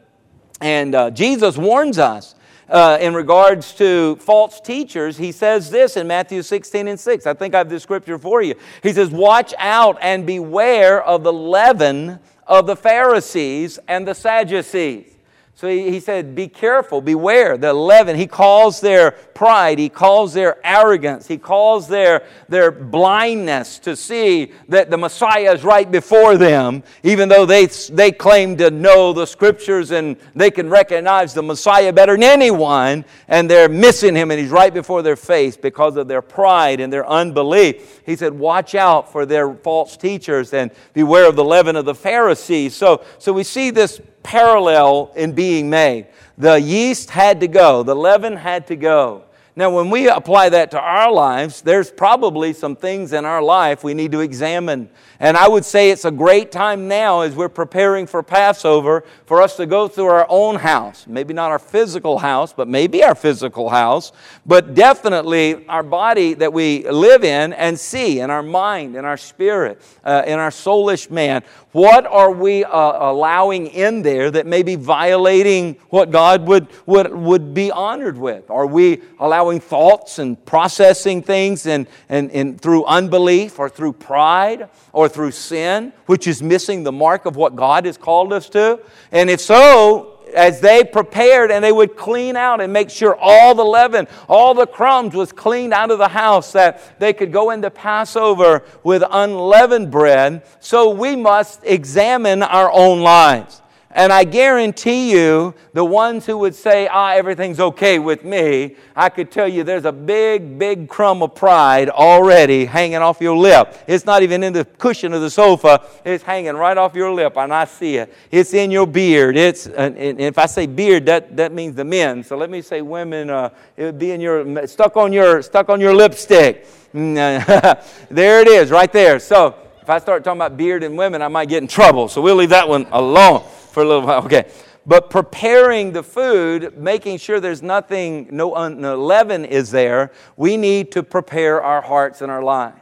And 0.61 0.95
uh, 0.95 1.11
Jesus 1.11 1.59
warns 1.59 1.99
us 1.99 2.35
uh, 2.69 2.99
in 3.01 3.15
regards 3.15 3.75
to 3.75 4.17
false 4.17 4.61
teachers. 4.61 5.19
He 5.19 5.33
says 5.33 5.71
this 5.71 5.97
in 5.97 6.07
Matthew 6.07 6.43
16 6.43 6.89
and 6.89 6.99
6. 6.99 7.27
I 7.27 7.35
think 7.35 7.55
I 7.55 7.59
have 7.59 7.69
this 7.69 7.83
scripture 7.83 8.19
for 8.19 8.43
you. 8.43 8.55
He 8.83 8.93
says, 8.93 9.11
Watch 9.11 9.53
out 9.59 9.99
and 10.01 10.27
beware 10.27 11.03
of 11.03 11.23
the 11.23 11.33
leaven 11.33 12.19
of 12.47 12.67
the 12.67 12.77
Pharisees 12.77 13.79
and 13.89 14.07
the 14.07 14.15
Sadducees. 14.15 15.12
So 15.55 15.69
he, 15.69 15.91
he, 15.91 16.01
said, 16.01 16.35
Be 16.35 16.49
careful, 16.49 17.01
beware. 17.01 17.57
The 17.57 17.73
leaven, 17.73 18.17
he 18.17 18.27
calls 18.27 18.81
their 18.81 19.13
pride, 19.13 19.79
he 19.79 19.89
calls 19.89 20.33
their 20.33 20.59
arrogance, 20.67 21.29
he 21.29 21.39
calls 21.39 21.87
their, 21.87 22.25
their 22.49 22.73
blindness 22.73 23.79
to 23.81 23.95
see 23.95 24.53
that 24.69 24.91
the 24.91 24.97
Messiah 24.97 25.53
is 25.53 25.63
right 25.63 25.89
before 25.89 26.37
them, 26.37 26.83
even 27.05 27.29
though 27.29 27.47
they, 27.47 27.67
they 27.67 28.11
claim 28.11 28.57
to 28.57 28.73
know 28.73 29.13
the 29.13 29.27
scriptures 29.27 29.93
and 29.93 30.17
they 30.35 30.51
can 30.51 30.69
recognize 30.69 31.33
the 31.33 31.43
Messiah 31.43 31.93
better 31.93 32.15
than 32.15 32.25
anyone, 32.25 33.05
and 33.29 33.49
they're 33.49 33.69
missing 33.69 34.17
him 34.17 34.33
and 34.33 34.41
he's 34.41 34.51
right 34.51 34.75
before 34.75 35.03
their 35.03 35.17
face 35.17 35.57
because 35.57 35.97
of 35.97 36.09
their 36.09 36.23
pride 36.23 36.81
and 36.81 36.93
their 36.93 37.07
unbelief. 37.07 38.01
He 38.05 38.17
said, 38.17 38.33
Watch 38.33 38.75
out 38.75 39.13
for 39.13 39.27
their 39.27 39.55
false 39.55 39.97
teachers 39.97 40.53
and 40.53 40.73
beware 40.93 41.29
of 41.29 41.37
the 41.37 41.45
leaven 41.45 41.77
of 41.77 41.85
the 41.85 41.95
Pharisees. 41.95 42.75
So, 42.75 43.05
so 43.19 43.33
we 43.33 43.45
see 43.45 43.71
this 43.71 44.01
parallel 44.23 45.13
in 45.17 45.33
being 45.33 45.69
made. 45.71 46.07
The 46.39 46.61
yeast 46.61 47.11
had 47.11 47.41
to 47.41 47.49
go, 47.49 47.83
the 47.83 47.95
leaven 47.95 48.37
had 48.37 48.67
to 48.69 48.77
go. 48.77 49.25
Now, 49.55 49.69
when 49.69 49.91
we 49.91 50.09
apply 50.09 50.49
that 50.49 50.71
to 50.71 50.81
our 50.81 51.13
lives, 51.13 51.61
there's 51.61 51.91
probably 51.91 52.55
some 52.55 52.75
things 52.75 53.13
in 53.13 53.27
our 53.27 53.43
life 53.43 53.85
we 53.85 53.93
need 53.93 54.13
to 54.13 54.21
examine. 54.21 54.89
And 55.21 55.37
I 55.37 55.47
would 55.47 55.67
say 55.67 55.91
it's 55.91 56.07
a 56.07 56.11
great 56.11 56.51
time 56.51 56.89
now 56.89 57.21
as 57.21 57.37
we're 57.37 57.51
preparing 57.51 58.07
for 58.07 58.23
Passover 58.23 59.05
for 59.27 59.43
us 59.43 59.57
to 59.59 59.67
go 59.67 59.89
through 59.89 60.07
our 60.07 60.27
own 60.31 60.57
house. 60.57 61.07
Maybe 61.07 61.35
not 61.35 61.51
our 61.51 61.59
physical 61.59 62.19
house, 62.19 62.55
but 62.55 62.67
maybe 62.67 63.05
our 63.05 63.15
physical 63.15 63.69
house, 63.69 64.13
but 64.47 64.75
definitely 64.75 65.69
our 65.69 65.83
body 65.83 66.33
that 66.35 66.53
we 66.53 66.89
live 66.89 67.23
in 67.23 67.53
and 67.53 67.79
see, 67.79 68.21
in 68.21 68.31
our 68.31 68.43
mind, 68.43 68.97
in 68.97 69.05
our 69.05 69.19
spirit, 69.19 69.83
uh, 70.03 70.23
in 70.27 70.39
our 70.39 70.51
soulish 70.51 71.11
man. 71.11 71.43
What 71.73 72.07
are 72.07 72.33
we 72.33 72.65
uh, 72.65 73.11
allowing 73.11 73.69
in 73.69 74.03
there 74.03 74.31
that 74.31 74.47
may 74.47 74.63
be 74.63 74.77
violating 74.77 75.77
what 75.91 76.11
God 76.11 76.47
would, 76.47 76.69
would, 76.87 77.15
would 77.15 77.55
be 77.55 77.71
honored 77.71 78.17
with? 78.17 78.51
Are 78.51 78.67
we 78.67 79.03
allowing 79.21 79.42
thoughts 79.51 80.19
and 80.19 80.43
processing 80.45 81.23
things 81.23 81.67
and, 81.67 81.87
and, 82.09 82.31
and 82.31 82.61
through 82.61 82.85
unbelief 82.85 83.59
or 83.59 83.69
through 83.69 83.95
pride 83.95 84.69
or 84.93 85.09
through 85.09 85.33
sin, 85.33 85.93
which 86.07 86.27
is 86.27 86.43
missing 86.43 86.83
the 86.83 86.93
mark 86.93 87.27
of 87.27 87.37
what 87.37 87.57
God 87.57 87.87
has 87.87 87.97
called 87.97 88.33
us 88.33 88.49
to? 88.51 88.81
And 89.11 89.31
if 89.31 89.41
so, 89.41 90.21
as 90.35 90.61
they 90.61 90.85
prepared 90.85 91.51
and 91.51 91.63
they 91.63 91.73
would 91.73 91.97
clean 91.97 92.37
out 92.37 92.61
and 92.61 92.73
make 92.73 92.91
sure 92.91 93.17
all 93.21 93.55
the 93.55 93.65
leaven, 93.65 94.07
all 94.29 94.55
the 94.55 94.67
crumbs 94.67 95.15
was 95.15 95.33
cleaned 95.33 95.73
out 95.73 95.91
of 95.91 95.99
the 95.99 96.09
house 96.09 96.53
that 96.53 96.99
they 96.99 97.13
could 97.13 97.33
go 97.33 97.51
into 97.51 97.71
Passover 97.71 98.65
with 98.83 99.03
unleavened 99.11 99.91
bread. 99.91 100.43
So 100.61 100.91
we 100.91 101.17
must 101.17 101.61
examine 101.65 102.43
our 102.43 102.71
own 102.73 103.01
lives. 103.01 103.62
And 103.95 104.11
I 104.11 104.25
guarantee 104.25 105.13
you, 105.13 105.55
the 105.75 105.85
ones 105.85 106.25
who 106.25 106.39
would 106.39 106.55
say, 106.55 106.89
ah, 106.89 107.13
everything's 107.13 107.61
okay 107.61 107.99
with 107.99 108.25
me, 108.25 108.77
I 108.97 109.11
could 109.11 109.31
tell 109.31 109.47
you 109.47 109.65
there's 109.65 109.85
a 109.85 109.93
big, 109.93 110.59
big 110.59 110.89
crumb 110.89 111.23
of 111.23 111.35
pride 111.35 111.91
already 111.91 112.65
hanging 112.65 112.97
off 112.97 113.21
your 113.21 113.37
lip. 113.37 113.77
It's 113.87 114.07
not 114.07 114.23
even 114.23 114.43
in 114.43 114.55
the 114.55 114.65
cushion 114.65 115.13
of 115.13 115.21
the 115.21 115.29
sofa, 115.29 115.83
it's 116.07 116.25
hanging 116.25 116.55
right 116.55 116.77
off 116.79 116.95
your 116.95 117.13
lip, 117.13 117.37
and 117.37 117.53
I 117.53 117.67
see 117.67 117.97
it. 117.97 118.15
It's 118.31 118.55
in 118.55 118.71
your 118.71 118.87
beard. 118.87 119.37
It's, 119.37 119.67
and 119.67 119.99
if 119.99 120.39
I 120.39 120.47
say 120.47 120.67
beard, 120.67 121.05
that, 121.07 121.37
that 121.37 121.53
means 121.53 121.77
the 121.77 121.85
men. 121.85 122.25
So 122.25 122.39
let 122.39 122.49
me 122.49 122.63
say 122.63 122.81
women, 122.81 123.29
uh, 123.29 123.51
it 123.77 123.85
would 123.85 123.99
be 123.99 124.13
in 124.13 124.23
your, 124.23 124.67
stuck 124.67 124.97
on 124.97 125.13
your, 125.13 125.43
stuck 125.43 125.69
on 125.69 125.81
your 125.81 125.95
lipstick. 125.95 126.67
there 126.93 128.41
it 128.41 128.49
is, 128.49 128.71
right 128.71 128.93
there. 128.93 129.19
So 129.19 129.55
if 129.83 129.91
I 129.91 129.99
start 129.99 130.25
talking 130.25 130.39
about 130.39 130.57
beard 130.57 130.83
and 130.83 130.97
women, 130.97 131.21
I 131.21 131.29
might 131.29 131.51
get 131.51 131.63
in 131.63 131.69
trouble. 131.69 132.09
So 132.09 132.23
we'll 132.23 132.37
leave 132.37 132.51
that 132.51 132.67
one 132.67 132.87
alone 132.91 133.45
for 133.73 133.83
a 133.83 133.87
little 133.87 134.07
while. 134.07 134.25
Okay. 134.25 134.51
But 134.85 135.11
preparing 135.11 135.93
the 135.93 136.03
food, 136.03 136.77
making 136.77 137.19
sure 137.19 137.39
there's 137.39 137.63
nothing, 137.63 138.29
no, 138.33 138.55
un, 138.57 138.81
no 138.81 139.01
leaven 139.01 139.45
is 139.45 139.71
there, 139.71 140.11
we 140.37 140.57
need 140.57 140.91
to 140.93 141.03
prepare 141.03 141.63
our 141.63 141.81
hearts 141.81 142.21
and 142.21 142.31
our 142.31 142.43
lives. 142.43 142.79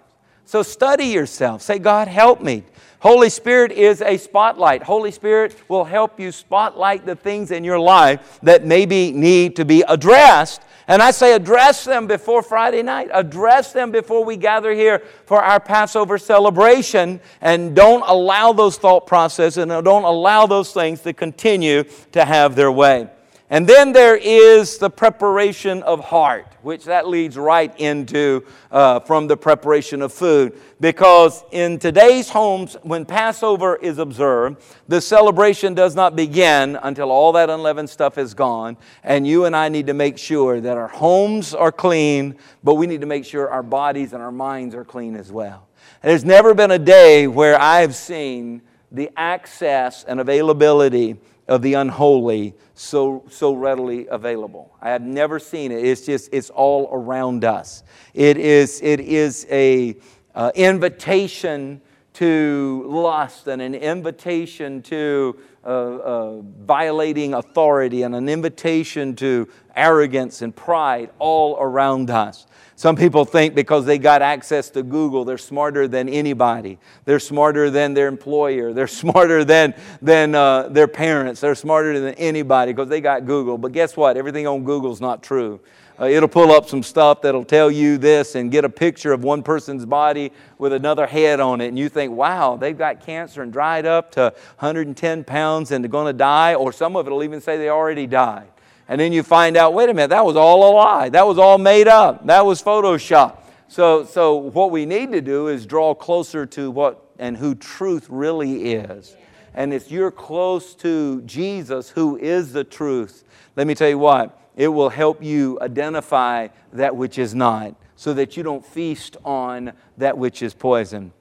So 0.46 0.62
study 0.62 1.04
yourself. 1.04 1.62
Say, 1.62 1.78
God, 1.78 2.08
help 2.08 2.40
me. 2.40 2.64
Holy 3.00 3.30
Spirit 3.30 3.72
is 3.72 4.02
a 4.02 4.16
spotlight. 4.16 4.82
Holy 4.82 5.10
Spirit 5.10 5.56
will 5.68 5.84
help 5.84 6.18
you 6.18 6.32
spotlight 6.32 7.06
the 7.06 7.16
things 7.16 7.50
in 7.50 7.64
your 7.64 7.78
life 7.78 8.40
that 8.42 8.64
maybe 8.64 9.12
need 9.12 9.56
to 9.56 9.64
be 9.64 9.82
addressed 9.86 10.62
and 10.90 11.00
I 11.00 11.12
say, 11.12 11.34
address 11.34 11.84
them 11.84 12.08
before 12.08 12.42
Friday 12.42 12.82
night. 12.82 13.10
Address 13.12 13.72
them 13.72 13.92
before 13.92 14.24
we 14.24 14.36
gather 14.36 14.72
here 14.74 15.04
for 15.24 15.40
our 15.40 15.60
Passover 15.60 16.18
celebration. 16.18 17.20
And 17.40 17.76
don't 17.76 18.02
allow 18.04 18.52
those 18.52 18.76
thought 18.76 19.06
processes 19.06 19.58
and 19.58 19.70
don't 19.84 20.02
allow 20.02 20.46
those 20.46 20.72
things 20.72 21.00
to 21.02 21.12
continue 21.12 21.84
to 22.10 22.24
have 22.24 22.56
their 22.56 22.72
way. 22.72 23.08
And 23.52 23.66
then 23.66 23.90
there 23.90 24.16
is 24.16 24.78
the 24.78 24.88
preparation 24.88 25.82
of 25.82 26.04
heart, 26.04 26.46
which 26.62 26.84
that 26.84 27.08
leads 27.08 27.36
right 27.36 27.74
into 27.80 28.46
uh, 28.70 29.00
from 29.00 29.26
the 29.26 29.36
preparation 29.36 30.02
of 30.02 30.12
food. 30.12 30.56
Because 30.78 31.42
in 31.50 31.80
today's 31.80 32.30
homes, 32.30 32.76
when 32.82 33.04
Passover 33.04 33.74
is 33.74 33.98
observed, 33.98 34.62
the 34.86 35.00
celebration 35.00 35.74
does 35.74 35.96
not 35.96 36.14
begin 36.14 36.76
until 36.76 37.10
all 37.10 37.32
that 37.32 37.50
unleavened 37.50 37.90
stuff 37.90 38.18
is 38.18 38.34
gone. 38.34 38.76
And 39.02 39.26
you 39.26 39.46
and 39.46 39.56
I 39.56 39.68
need 39.68 39.88
to 39.88 39.94
make 39.94 40.16
sure 40.16 40.60
that 40.60 40.76
our 40.76 40.86
homes 40.88 41.52
are 41.52 41.72
clean, 41.72 42.36
but 42.62 42.76
we 42.76 42.86
need 42.86 43.00
to 43.00 43.08
make 43.08 43.24
sure 43.24 43.50
our 43.50 43.64
bodies 43.64 44.12
and 44.12 44.22
our 44.22 44.30
minds 44.30 44.76
are 44.76 44.84
clean 44.84 45.16
as 45.16 45.32
well. 45.32 45.66
There's 46.02 46.24
never 46.24 46.54
been 46.54 46.70
a 46.70 46.78
day 46.78 47.26
where 47.26 47.60
I've 47.60 47.96
seen 47.96 48.62
the 48.92 49.10
access 49.16 50.04
and 50.04 50.20
availability 50.20 51.16
of 51.50 51.62
the 51.62 51.74
unholy 51.74 52.54
so, 52.74 53.24
so 53.28 53.52
readily 53.52 54.06
available. 54.06 54.72
I 54.80 54.90
have 54.90 55.02
never 55.02 55.40
seen 55.40 55.72
it. 55.72 55.84
It's 55.84 56.06
just, 56.06 56.30
it's 56.32 56.48
all 56.48 56.88
around 56.92 57.44
us. 57.44 57.82
It 58.14 58.36
is, 58.36 58.80
it 58.82 59.00
is 59.00 59.46
a 59.50 59.96
uh, 60.34 60.52
invitation 60.54 61.82
to 62.14 62.84
lust 62.86 63.48
and 63.48 63.60
an 63.60 63.74
invitation 63.74 64.80
to 64.82 65.36
uh, 65.64 65.68
uh, 65.68 66.40
violating 66.40 67.34
authority 67.34 68.02
and 68.02 68.14
an 68.14 68.28
invitation 68.28 69.14
to 69.16 69.48
arrogance 69.76 70.42
and 70.42 70.54
pride 70.54 71.10
all 71.18 71.56
around 71.60 72.10
us. 72.10 72.46
Some 72.76 72.96
people 72.96 73.26
think 73.26 73.54
because 73.54 73.84
they 73.84 73.98
got 73.98 74.22
access 74.22 74.70
to 74.70 74.82
Google, 74.82 75.26
they're 75.26 75.36
smarter 75.36 75.86
than 75.86 76.08
anybody. 76.08 76.78
They're 77.04 77.20
smarter 77.20 77.68
than 77.68 77.92
their 77.92 78.08
employer. 78.08 78.72
They're 78.72 78.86
smarter 79.02 79.44
than, 79.44 79.74
than 80.00 80.34
uh, 80.34 80.68
their 80.70 80.88
parents. 80.88 81.42
They're 81.42 81.54
smarter 81.54 82.00
than 82.00 82.14
anybody 82.14 82.72
because 82.72 82.88
they 82.88 83.02
got 83.02 83.26
Google. 83.26 83.58
But 83.58 83.72
guess 83.72 83.98
what? 83.98 84.16
Everything 84.16 84.46
on 84.46 84.64
Google's 84.64 85.02
not 85.02 85.22
true. 85.22 85.60
Uh, 86.00 86.06
it'll 86.06 86.28
pull 86.28 86.50
up 86.50 86.66
some 86.66 86.82
stuff 86.82 87.20
that'll 87.20 87.44
tell 87.44 87.70
you 87.70 87.98
this 87.98 88.34
and 88.34 88.50
get 88.50 88.64
a 88.64 88.68
picture 88.68 89.12
of 89.12 89.22
one 89.22 89.42
person's 89.42 89.84
body 89.84 90.32
with 90.56 90.72
another 90.72 91.06
head 91.06 91.40
on 91.40 91.60
it. 91.60 91.68
And 91.68 91.78
you 91.78 91.90
think, 91.90 92.12
wow, 92.12 92.56
they've 92.56 92.76
got 92.76 93.04
cancer 93.04 93.42
and 93.42 93.52
dried 93.52 93.84
up 93.84 94.10
to 94.12 94.32
110 94.60 95.24
pounds 95.24 95.70
and 95.70 95.84
they're 95.84 95.90
going 95.90 96.06
to 96.06 96.16
die. 96.16 96.54
Or 96.54 96.72
some 96.72 96.96
of 96.96 97.06
it 97.06 97.10
will 97.10 97.22
even 97.22 97.42
say 97.42 97.58
they 97.58 97.68
already 97.68 98.06
died. 98.06 98.48
And 98.88 98.98
then 98.98 99.12
you 99.12 99.22
find 99.22 99.58
out, 99.58 99.74
wait 99.74 99.90
a 99.90 99.94
minute, 99.94 100.08
that 100.08 100.24
was 100.24 100.36
all 100.36 100.70
a 100.70 100.72
lie. 100.74 101.08
That 101.10 101.26
was 101.26 101.38
all 101.38 101.58
made 101.58 101.86
up. 101.86 102.26
That 102.26 102.46
was 102.46 102.62
Photoshop. 102.62 103.42
So, 103.68 104.04
so 104.04 104.36
what 104.36 104.70
we 104.70 104.86
need 104.86 105.12
to 105.12 105.20
do 105.20 105.48
is 105.48 105.66
draw 105.66 105.94
closer 105.94 106.46
to 106.46 106.70
what 106.70 107.04
and 107.18 107.36
who 107.36 107.54
truth 107.54 108.06
really 108.08 108.72
is. 108.72 109.16
And 109.52 109.74
if 109.74 109.90
you're 109.90 110.10
close 110.10 110.74
to 110.76 111.20
Jesus, 111.22 111.90
who 111.90 112.16
is 112.16 112.52
the 112.52 112.64
truth, 112.64 113.24
let 113.54 113.66
me 113.66 113.74
tell 113.74 113.88
you 113.88 113.98
what, 113.98 114.39
it 114.60 114.68
will 114.68 114.90
help 114.90 115.22
you 115.22 115.58
identify 115.62 116.48
that 116.74 116.94
which 116.94 117.18
is 117.18 117.34
not 117.34 117.74
so 117.96 118.12
that 118.12 118.36
you 118.36 118.42
don't 118.42 118.62
feast 118.62 119.16
on 119.24 119.72
that 119.96 120.18
which 120.18 120.42
is 120.42 120.52
poison. 120.52 121.12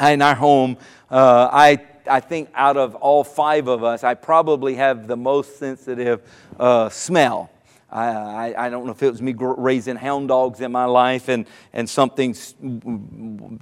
In 0.00 0.22
our 0.22 0.36
home, 0.36 0.76
uh, 1.10 1.48
I 1.52 1.84
I 2.06 2.20
think 2.20 2.50
out 2.54 2.76
of 2.76 2.94
all 2.94 3.24
five 3.24 3.66
of 3.66 3.82
us, 3.82 4.04
I 4.04 4.14
probably 4.14 4.76
have 4.76 5.08
the 5.08 5.16
most 5.16 5.58
sensitive 5.58 6.22
uh, 6.56 6.88
smell. 6.88 7.50
I, 7.90 8.54
I, 8.56 8.70
don't 8.70 8.86
know 8.86 8.92
if 8.92 9.02
it 9.02 9.10
was 9.10 9.22
me 9.22 9.34
raising 9.38 9.94
hound 9.94 10.28
dogs 10.28 10.60
in 10.60 10.72
my 10.72 10.84
life 10.84 11.28
and, 11.28 11.46
and 11.72 11.88
something 11.88 12.34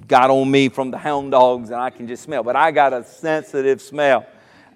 got 0.08 0.30
on 0.30 0.50
me 0.50 0.70
from 0.70 0.90
the 0.90 0.96
hound 0.96 1.32
dogs 1.32 1.68
and 1.68 1.78
I 1.78 1.90
can 1.90 2.08
just 2.08 2.22
smell, 2.22 2.42
but 2.42 2.56
I 2.56 2.70
got 2.70 2.94
a 2.94 3.04
sensitive 3.04 3.82
smell. 3.82 4.26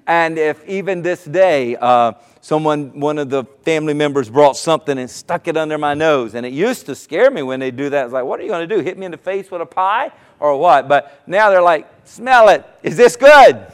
And 0.07 0.39
if 0.39 0.67
even 0.69 1.03
this 1.03 1.25
day, 1.25 1.77
uh, 1.77 2.13
someone, 2.41 3.01
one 3.01 3.19
of 3.19 3.29
the 3.29 3.45
family 3.65 3.95
members 3.95 4.31
brought 4.31 4.57
something 4.57 4.99
and 4.99 5.11
stuck 5.11 5.49
it 5.49 5.57
under 5.57 5.79
my 5.79 5.95
nose, 5.95 6.35
and 6.35 6.47
it 6.47 6.53
used 6.53 6.87
to 6.87 6.95
scare 6.95 7.31
me 7.31 7.43
when 7.43 7.59
they 7.59 7.73
do 7.73 7.91
that. 7.91 8.05
It's 8.05 8.13
like, 8.13 8.25
what 8.25 8.39
are 8.39 8.45
you 8.45 8.49
going 8.49 8.69
to 8.69 8.77
do? 8.77 8.83
Hit 8.83 8.97
me 8.97 9.07
in 9.07 9.11
the 9.13 9.19
face 9.19 9.51
with 9.51 9.63
a 9.63 9.67
pie 9.67 10.13
or 10.39 10.57
what? 10.57 10.87
But 10.87 11.23
now 11.27 11.51
they're 11.51 11.61
like, 11.61 11.89
smell 12.05 12.49
it. 12.51 12.65
Is 12.85 12.97
this 12.97 13.17
good? 13.17 13.67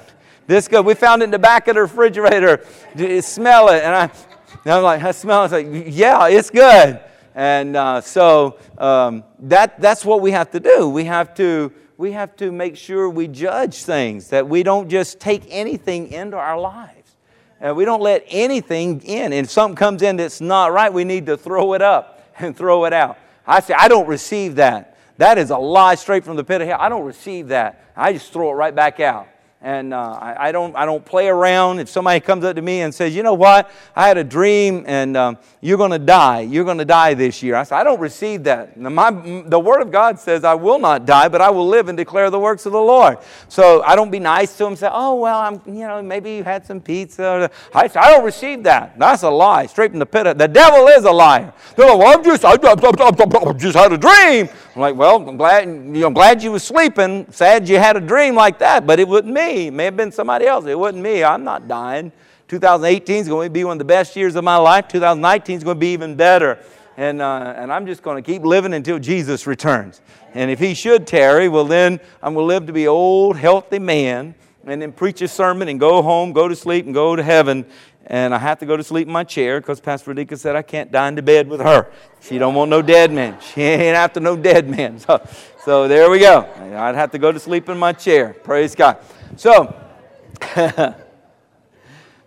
This 0.47 0.69
good. 0.69 0.87
We 0.87 0.95
found 0.95 1.23
it 1.23 1.27
in 1.27 1.31
the 1.31 1.39
back 1.39 1.69
of 1.69 1.75
the 1.75 1.83
refrigerator. 1.83 2.65
Smell 3.21 3.69
it. 3.69 3.83
And, 3.83 3.95
I, 3.95 4.11
and 4.65 4.73
I'm 4.73 4.83
like, 4.83 5.03
I 5.03 5.11
smell 5.11 5.43
it. 5.43 5.53
It's 5.53 5.53
like, 5.53 5.95
yeah, 5.95 6.29
it's 6.29 6.51
good. 6.51 7.01
And 7.35 7.77
uh, 7.77 8.01
so 8.01 8.59
um, 8.79 9.25
that, 9.41 9.81
that's 9.81 10.05
what 10.05 10.21
we 10.21 10.31
have 10.33 10.51
to 10.53 10.61
do. 10.61 10.89
We 10.89 11.05
have 11.05 11.35
to 11.37 11.73
we 12.03 12.11
have 12.11 12.35
to 12.35 12.51
make 12.51 12.77
sure 12.77 13.09
we 13.09 13.29
judge 13.29 13.85
things, 13.85 14.31
that 14.31 14.49
we 14.49 14.65
don't 14.65 14.89
just 14.89 15.21
take 15.21 15.45
anything 15.49 16.11
into 16.11 16.37
our 16.37 16.59
lives. 16.59 17.15
And 17.61 17.77
we 17.77 17.85
don't 17.85 18.03
let 18.03 18.25
anything 18.27 19.01
in. 19.03 19.27
And 19.27 19.47
if 19.47 19.53
something 19.53 19.77
comes 19.77 20.03
in 20.03 20.17
that's 20.17 20.41
not 20.41 20.73
right, 20.73 20.93
we 20.93 21.05
need 21.05 21.27
to 21.27 21.37
throw 21.37 21.75
it 21.75 21.81
up 21.81 22.29
and 22.41 22.57
throw 22.57 22.87
it 22.87 22.93
out. 22.93 23.19
I 23.47 23.61
say, 23.61 23.75
I 23.79 23.87
don't 23.87 24.09
receive 24.09 24.57
that. 24.57 24.99
That 25.19 25.39
is 25.39 25.51
a 25.51 25.57
lie 25.57 25.95
straight 25.95 26.25
from 26.25 26.35
the 26.35 26.43
pit 26.43 26.61
of 26.61 26.67
hell. 26.67 26.79
I 26.81 26.89
don't 26.89 27.05
receive 27.05 27.47
that. 27.49 27.85
I 27.95 28.13
just 28.15 28.33
throw 28.33 28.51
it 28.51 28.55
right 28.55 28.75
back 28.75 28.99
out 28.99 29.29
and 29.63 29.95
uh, 29.95 30.19
I, 30.21 30.49
I, 30.49 30.53
don't, 30.53 30.75
I 30.75 30.85
don't 30.85 31.05
play 31.05 31.29
around. 31.29 31.79
If 31.79 31.89
somebody 31.89 32.21
comes 32.21 32.45
up 32.45 32.57
to 32.57 32.63
me 32.63 32.81
and 32.81 32.93
says, 32.93 33.15
you 33.15 33.23
know 33.23 33.35
what, 33.35 33.71
I 33.95 34.09
had 34.09 34.19
a 34.19 34.25
dream 34.25 34.85
and 34.87 35.17
um, 35.17 35.39
you're 35.61 35.79
going 35.79 35.93
to 35.93 35.99
die. 35.99 36.41
You're 36.41 36.65
going 36.65 36.79
to 36.79 36.85
die 36.85 37.15
this 37.15 37.43
year. 37.43 37.55
I 37.55 37.63
say, 37.63 37.77
I 37.77 37.85
don't 37.85 38.01
receive 38.01 38.43
that. 38.45 38.77
My, 38.77 39.11
the 39.47 39.61
Word 39.61 39.81
of 39.81 39.93
God 39.93 40.19
says 40.19 40.43
I 40.43 40.55
will 40.55 40.81
not 40.81 41.07
die, 41.07 41.29
but 41.29 41.41
I 41.41 41.51
will 41.51 41.69
live 41.69 41.89
and 41.89 41.97
declare 41.97 42.29
the 42.29 42.41
works 42.41 42.67
of 42.67 42.73
the 42.73 42.81
Lord. 42.81 43.19
So 43.49 43.83
I 43.83 43.95
don't 43.95 44.11
be 44.11 44.19
nice 44.19 44.57
to 44.59 44.67
him 44.67 44.75
say, 44.75 44.89
oh, 44.91 45.15
well, 45.15 45.39
I'm, 45.39 45.61
you 45.67 45.87
know, 45.87 46.03
maybe 46.03 46.33
you 46.33 46.45
had 46.45 46.67
some 46.67 46.81
pizza. 46.81 47.51
I 47.73 47.91
I 47.95 48.11
don't 48.11 48.25
receive 48.25 48.65
that. 48.65 48.99
That's 48.99 49.23
a 49.23 49.31
lie, 49.31 49.67
straight 49.67 49.91
from 49.91 50.01
the 50.01 50.07
pit. 50.07 50.27
Of, 50.27 50.39
the 50.39 50.49
devil 50.49 50.89
is 50.89 51.05
a 51.05 51.13
liar. 51.13 51.53
They're 51.77 51.87
like, 51.87 51.99
well, 51.99 52.19
I'm 52.19 52.25
just, 52.25 52.45
I, 52.45 52.53
I, 52.53 53.49
I 53.49 53.53
just 53.53 53.77
had 53.77 53.93
a 53.93 53.99
dream. 53.99 54.49
I'm 54.75 54.81
like, 54.81 54.97
well, 54.97 55.29
I'm 55.29 55.37
glad, 55.37 55.69
you 55.69 55.75
know, 55.75 56.07
I'm 56.07 56.15
glad 56.15 56.43
you 56.43 56.51
were 56.51 56.59
sleeping. 56.59 57.31
Sad 57.31 57.69
you 57.69 57.79
had 57.79 57.97
a 57.97 58.01
dream 58.01 58.35
like 58.35 58.59
that, 58.59 58.87
but 58.87 58.99
it 58.99 59.07
wasn't 59.07 59.35
me. 59.35 59.52
It 59.53 59.73
may 59.73 59.85
have 59.85 59.97
been 59.97 60.13
somebody 60.13 60.47
else. 60.47 60.67
It 60.67 60.79
wasn't 60.79 61.03
me. 61.03 61.23
I'm 61.23 61.45
not 61.45 61.69
dying. 61.69 62.13
2018 62.49 63.17
is 63.17 63.29
going 63.29 63.47
to 63.47 63.53
be 63.53 63.65
one 63.65 63.75
of 63.75 63.79
the 63.79 63.85
best 63.85 64.17
years 64.17 64.35
of 64.35 64.45
my 64.45 64.57
life. 64.57 64.89
2019 64.89 65.57
is 65.57 65.65
going 65.65 65.77
to 65.77 65.81
be 65.81 65.93
even 65.93 66.17
better. 66.17 66.59
And, 66.97 67.23
uh, 67.23 67.55
and 67.57 67.73
I'm 67.73 67.87
just 67.87 68.03
going 68.03 68.23
to 68.23 68.27
keep 68.31 68.43
living 68.43 68.75
until 68.75 68.99
Jesus 68.99 69.47
returns. 69.47 70.03
And 70.35 70.51
if 70.51 70.59
he 70.59 70.75
should 70.75 71.07
tarry, 71.07 71.49
well, 71.49 71.65
then 71.65 72.01
I'm 72.23 72.35
going 72.35 72.45
to 72.45 72.49
live 72.49 72.67
to 72.67 72.73
be 72.73 72.85
an 72.85 72.91
old, 72.91 73.37
healthy 73.37 73.79
man 73.79 74.35
and 74.67 74.81
then 74.81 74.93
preach 74.93 75.21
a 75.23 75.29
sermon 75.29 75.69
and 75.69 75.81
go 75.81 76.03
home, 76.03 76.33
go 76.33 76.49
to 76.49 76.57
sleep, 76.57 76.85
and 76.85 76.95
go 76.95 77.17
to 77.17 77.23
heaven. 77.23 77.65
And 78.07 78.35
I 78.35 78.39
have 78.39 78.59
to 78.59 78.67
go 78.67 78.77
to 78.77 78.85
sleep 78.85 79.07
in 79.07 79.13
my 79.13 79.25
chair 79.25 79.61
because 79.61 79.81
Pastor 79.81 80.15
Radika 80.15 80.39
said 80.39 80.57
I 80.57 80.63
can't 80.63 80.95
in 80.95 81.15
the 81.15 81.23
bed 81.23 81.49
with 81.49 81.61
her. 81.61 81.91
She 82.21 82.39
don't 82.39 82.55
want 82.55 82.71
no 82.71 82.83
dead 82.83 83.13
men. 83.13 83.39
She 83.41 83.63
ain't 83.63 83.97
after 83.97 84.21
no 84.21 84.37
dead 84.37 84.69
men. 84.69 84.99
So, 85.07 85.27
so 85.65 85.89
there 85.89 86.11
we 86.11 86.19
go. 86.19 86.49
I'd 86.59 86.97
have 86.97 87.13
to 87.13 87.19
go 87.19 87.31
to 87.31 87.39
sleep 87.39 87.69
in 87.69 87.79
my 87.79 87.93
chair. 87.93 88.35
Praise 88.35 88.75
God. 88.75 88.99
So, 89.37 89.75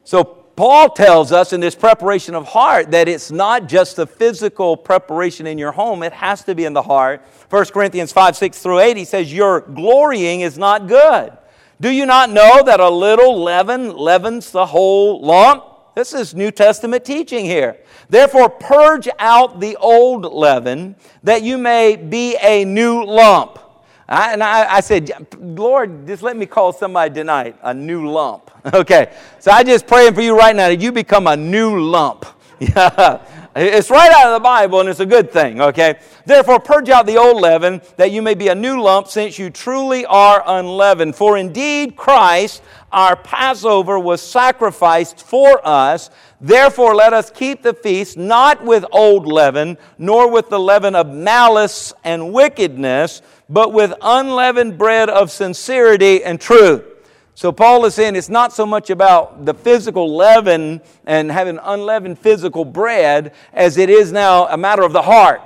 so 0.03 0.23
Paul 0.55 0.89
tells 0.89 1.31
us 1.31 1.51
in 1.51 1.59
this 1.59 1.75
preparation 1.75 2.33
of 2.33 2.47
heart 2.47 2.91
that 2.91 3.09
it's 3.09 3.29
not 3.29 3.67
just 3.67 3.97
the 3.97 4.07
physical 4.07 4.77
preparation 4.77 5.47
in 5.47 5.57
your 5.57 5.73
home, 5.73 6.01
it 6.01 6.13
has 6.13 6.43
to 6.45 6.55
be 6.55 6.63
in 6.63 6.73
the 6.73 6.81
heart. 6.81 7.21
1 7.49 7.65
Corinthians 7.65 8.13
5, 8.13 8.37
6 8.37 8.59
through 8.59 8.79
8, 8.79 8.97
he 8.97 9.05
says, 9.05 9.33
Your 9.33 9.61
glorying 9.61 10.41
is 10.41 10.57
not 10.57 10.87
good. 10.87 11.37
Do 11.81 11.89
you 11.89 12.05
not 12.05 12.29
know 12.29 12.63
that 12.63 12.79
a 12.79 12.89
little 12.89 13.43
leaven 13.43 13.95
leavens 13.97 14.51
the 14.51 14.65
whole 14.65 15.21
lump? 15.21 15.65
This 15.93 16.13
is 16.13 16.33
New 16.33 16.51
Testament 16.51 17.03
teaching 17.03 17.45
here. 17.45 17.77
Therefore, 18.09 18.49
purge 18.49 19.09
out 19.19 19.59
the 19.59 19.75
old 19.77 20.25
leaven, 20.25 20.95
that 21.23 21.43
you 21.43 21.57
may 21.57 21.97
be 21.97 22.37
a 22.41 22.63
new 22.63 23.03
lump. 23.03 23.59
I, 24.07 24.33
and 24.33 24.43
I, 24.43 24.75
I, 24.75 24.79
said, 24.81 25.11
Lord, 25.39 26.05
just 26.05 26.21
let 26.21 26.37
me 26.37 26.45
call 26.45 26.71
somebody 26.71 27.13
tonight 27.13 27.57
a 27.61 27.73
new 27.73 28.09
lump. 28.09 28.51
Okay, 28.73 29.13
so 29.39 29.51
I 29.51 29.63
just 29.63 29.85
praying 29.85 30.15
for 30.15 30.21
you 30.21 30.35
right 30.35 30.55
now 30.55 30.69
that 30.69 30.81
you 30.81 30.91
become 30.91 31.27
a 31.27 31.37
new 31.37 31.79
lump. 31.79 32.25
Yeah. 32.59 33.21
It's 33.57 33.89
right 33.89 34.11
out 34.11 34.27
of 34.27 34.33
the 34.33 34.43
Bible 34.43 34.81
and 34.81 34.89
it's 34.89 34.99
a 34.99 35.05
good 35.05 35.31
thing, 35.31 35.61
okay? 35.61 35.97
Therefore, 36.25 36.59
purge 36.59 36.89
out 36.89 37.05
the 37.05 37.15
old 37.15 37.41
leaven 37.41 37.81
that 37.95 38.11
you 38.11 38.21
may 38.21 38.33
be 38.33 38.49
a 38.49 38.55
new 38.55 38.81
lump 38.81 39.07
since 39.07 39.39
you 39.39 39.49
truly 39.49 40.05
are 40.05 40.43
unleavened. 40.45 41.15
For 41.15 41.37
indeed, 41.37 41.95
Christ, 41.95 42.61
our 42.91 43.15
Passover, 43.15 43.97
was 43.97 44.21
sacrificed 44.21 45.25
for 45.25 45.65
us. 45.65 46.09
Therefore, 46.41 46.95
let 46.95 47.13
us 47.13 47.31
keep 47.31 47.61
the 47.61 47.73
feast 47.73 48.17
not 48.17 48.61
with 48.61 48.83
old 48.91 49.25
leaven, 49.25 49.77
nor 49.97 50.29
with 50.29 50.49
the 50.49 50.59
leaven 50.59 50.93
of 50.93 51.07
malice 51.07 51.93
and 52.03 52.33
wickedness, 52.33 53.21
but 53.47 53.71
with 53.71 53.93
unleavened 54.01 54.77
bread 54.77 55.09
of 55.09 55.31
sincerity 55.31 56.21
and 56.25 56.41
truth. 56.41 56.94
So 57.37 57.51
Paul 57.51 57.83
is 57.83 57.93
saying 57.93 58.15
it's 58.15 58.29
not 58.29 58.53
so 58.53 58.65
much 58.65 58.89
about 58.89 59.43
the 59.43 59.53
physical 59.53 60.15
leaven 60.15 60.81
and 61.05 61.29
having 61.29 61.59
unleavened 61.61 62.17
physical 62.17 62.63
bread 62.63 63.33
as 63.51 63.77
it 63.77 63.89
is 63.89 64.13
now 64.13 64.47
a 64.47 64.55
matter 64.55 64.83
of 64.83 64.93
the 64.93 65.01
heart. 65.01 65.41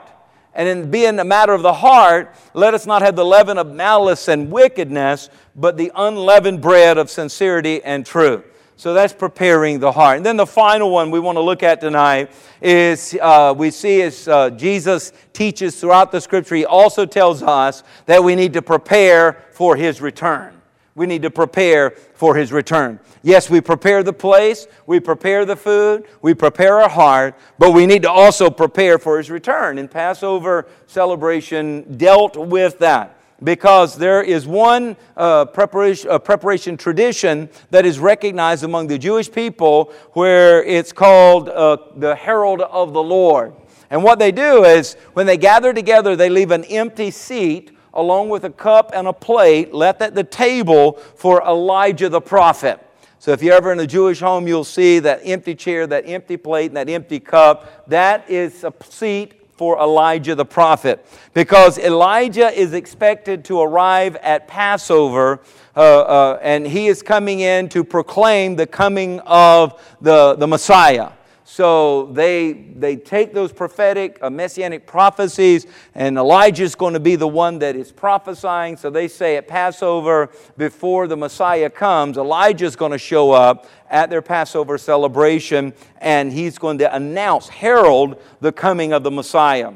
And 0.54 0.70
in 0.70 0.92
being 0.92 1.18
a 1.18 1.24
matter 1.24 1.52
of 1.54 1.64
the 1.64 1.74
heart, 1.74 2.36
let 2.54 2.76
us 2.76 2.86
not 2.86 3.02
have 3.02 3.16
the 3.16 3.26
leaven 3.26 3.58
of 3.58 3.74
malice 3.74 4.28
and 4.28 4.52
wickedness, 4.52 5.32
but 5.56 5.78
the 5.78 5.92
unleavened 5.96 6.62
bread 6.62 7.00
of 7.00 7.10
sincerity 7.10 7.84
and 7.84 8.06
truth. 8.06 8.46
So 8.76 8.94
that's 8.94 9.14
preparing 9.14 9.80
the 9.80 9.92
heart. 9.92 10.18
And 10.18 10.26
then 10.26 10.38
the 10.38 10.46
final 10.46 10.92
one 10.92 11.10
we 11.10 11.20
want 11.20 11.38
to 11.38 11.42
look 11.42 11.64
at 11.64 11.82
tonight 11.82 12.32
is 12.62 13.18
uh, 13.20 13.56
we 13.58 13.72
see 13.72 14.04
as 14.04 14.28
uh, 14.28 14.52
Jesus 14.52 15.12
teaches 15.34 15.82
throughout 15.82 16.12
the 16.12 16.22
scripture, 16.22 16.56
he 16.56 16.66
also 16.66 17.08
tells 17.08 17.42
us 17.42 17.84
that 18.06 18.24
we 18.24 18.36
need 18.36 18.54
to 18.54 18.62
prepare 18.62 19.44
for 19.54 19.76
his 19.76 20.02
return 20.02 20.59
we 20.96 21.06
need 21.06 21.22
to 21.22 21.30
prepare 21.30 21.92
for 22.14 22.36
his 22.36 22.52
return. 22.52 23.00
Yes, 23.22 23.50
we 23.50 23.62
prepare 23.62 24.04
the 24.04 24.14
place, 24.14 24.68
we 24.86 25.00
prepare 25.00 25.46
the 25.46 25.56
food, 25.56 26.06
we 26.22 26.34
prepare 26.34 26.82
our 26.82 26.90
heart, 26.90 27.36
but 27.58 27.72
we 27.72 27.86
need 27.86 28.02
to 28.04 28.12
also 28.12 28.50
prepare 28.50 28.98
for 28.98 29.18
his 29.18 29.30
return. 29.30 29.78
And 29.78 29.90
Passover 29.90 30.68
celebration 30.88 31.98
dealt 31.98 32.36
with 32.36 32.80
that 32.80 33.20
because 33.44 33.98
there 33.98 34.22
is 34.22 34.46
one 34.46 34.98
uh, 35.16 35.46
preparation, 35.46 36.10
uh, 36.10 36.20
preparation 36.20 36.78
tradition 36.78 37.50
that 37.72 37.86
is 37.86 38.00
recognized 38.00 38.64
among 38.64 38.88
the 38.88 38.98
Jewish 38.98 39.32
people 39.32 39.94
where 40.14 40.64
it's 40.64 40.92
called 40.92 41.50
uh, 41.50 41.78
the 41.96 42.16
herald 42.16 42.62
of 42.62 42.94
the 42.94 43.04
Lord. 43.04 43.54
And 43.90 44.04
what 44.04 44.20
they 44.20 44.32
do 44.32 44.66
is 44.66 44.96
when 45.14 45.26
they 45.26 45.38
gather 45.38 45.74
together, 45.74 46.16
they 46.16 46.30
leave 46.30 46.52
an 46.52 46.64
empty 46.66 47.12
seat 47.12 47.76
along 48.00 48.30
with 48.30 48.44
a 48.44 48.50
cup 48.50 48.92
and 48.94 49.08
a 49.08 49.14
plate 49.14 49.74
left 49.74 50.02
at 50.02 50.16
the 50.16 50.24
table 50.24 50.94
for 51.16 51.42
Elijah 51.44 52.10
the 52.10 52.22
prophet. 52.22 52.80
So 53.20 53.32
if 53.32 53.44
you're 53.44 53.54
ever 53.54 53.74
in 53.74 53.80
a 53.80 53.88
Jewish 53.88 54.22
home, 54.22 54.48
you'll 54.48 54.64
see 54.64 55.00
that 55.00 55.22
empty 55.26 55.54
chair, 55.54 55.86
that 55.88 56.08
empty 56.08 56.38
plate, 56.38 56.68
and 56.68 56.78
that 56.78 56.90
empty 56.90 57.20
cup. 57.20 57.88
That 57.88 58.30
is 58.30 58.64
a 58.64 58.74
seat 58.88 59.34
for 59.58 59.78
Elijah 59.78 60.36
the 60.36 60.46
prophet 60.46 61.06
because 61.34 61.78
Elijah 61.78 62.50
is 62.58 62.72
expected 62.74 63.44
to 63.44 63.60
arrive 63.60 64.16
at 64.16 64.48
Passover 64.48 65.42
uh, 65.76 65.80
uh, 65.80 66.40
and 66.42 66.66
he 66.66 66.88
is 66.88 67.04
coming 67.04 67.42
in 67.42 67.68
to 67.68 67.84
proclaim 67.84 68.56
the 68.56 68.66
coming 68.66 69.20
of 69.22 69.82
the, 70.00 70.36
the 70.36 70.48
Messiah. 70.48 71.10
So 71.52 72.06
they, 72.14 72.52
they 72.54 72.96
take 72.96 73.34
those 73.34 73.52
prophetic, 73.52 74.20
uh, 74.22 74.30
messianic 74.30 74.86
prophecies, 74.86 75.66
and 75.96 76.16
Elijah 76.16 76.64
is 76.64 76.76
going 76.76 76.94
to 76.94 77.00
be 77.00 77.16
the 77.16 77.28
one 77.28 77.58
that 77.58 77.76
is 77.76 77.92
prophesying. 77.92 78.78
So 78.78 78.92
they 78.92 79.08
say 79.08 79.36
at 79.36 79.48
Passover, 79.48 80.30
before 80.58 81.08
the 81.08 81.18
Messiah 81.18 81.72
comes, 81.72 82.20
Elijah 82.20 82.66
is 82.66 82.76
going 82.76 82.92
to 82.92 83.00
show 83.00 83.32
up 83.32 83.68
at 83.90 84.12
their 84.12 84.22
Passover 84.22 84.78
celebration, 84.78 85.74
and 85.98 86.32
he's 86.32 86.60
going 86.60 86.78
to 86.78 86.96
announce, 86.96 87.50
herald 87.50 88.22
the 88.42 88.52
coming 88.52 88.94
of 88.94 89.02
the 89.02 89.12
Messiah. 89.12 89.74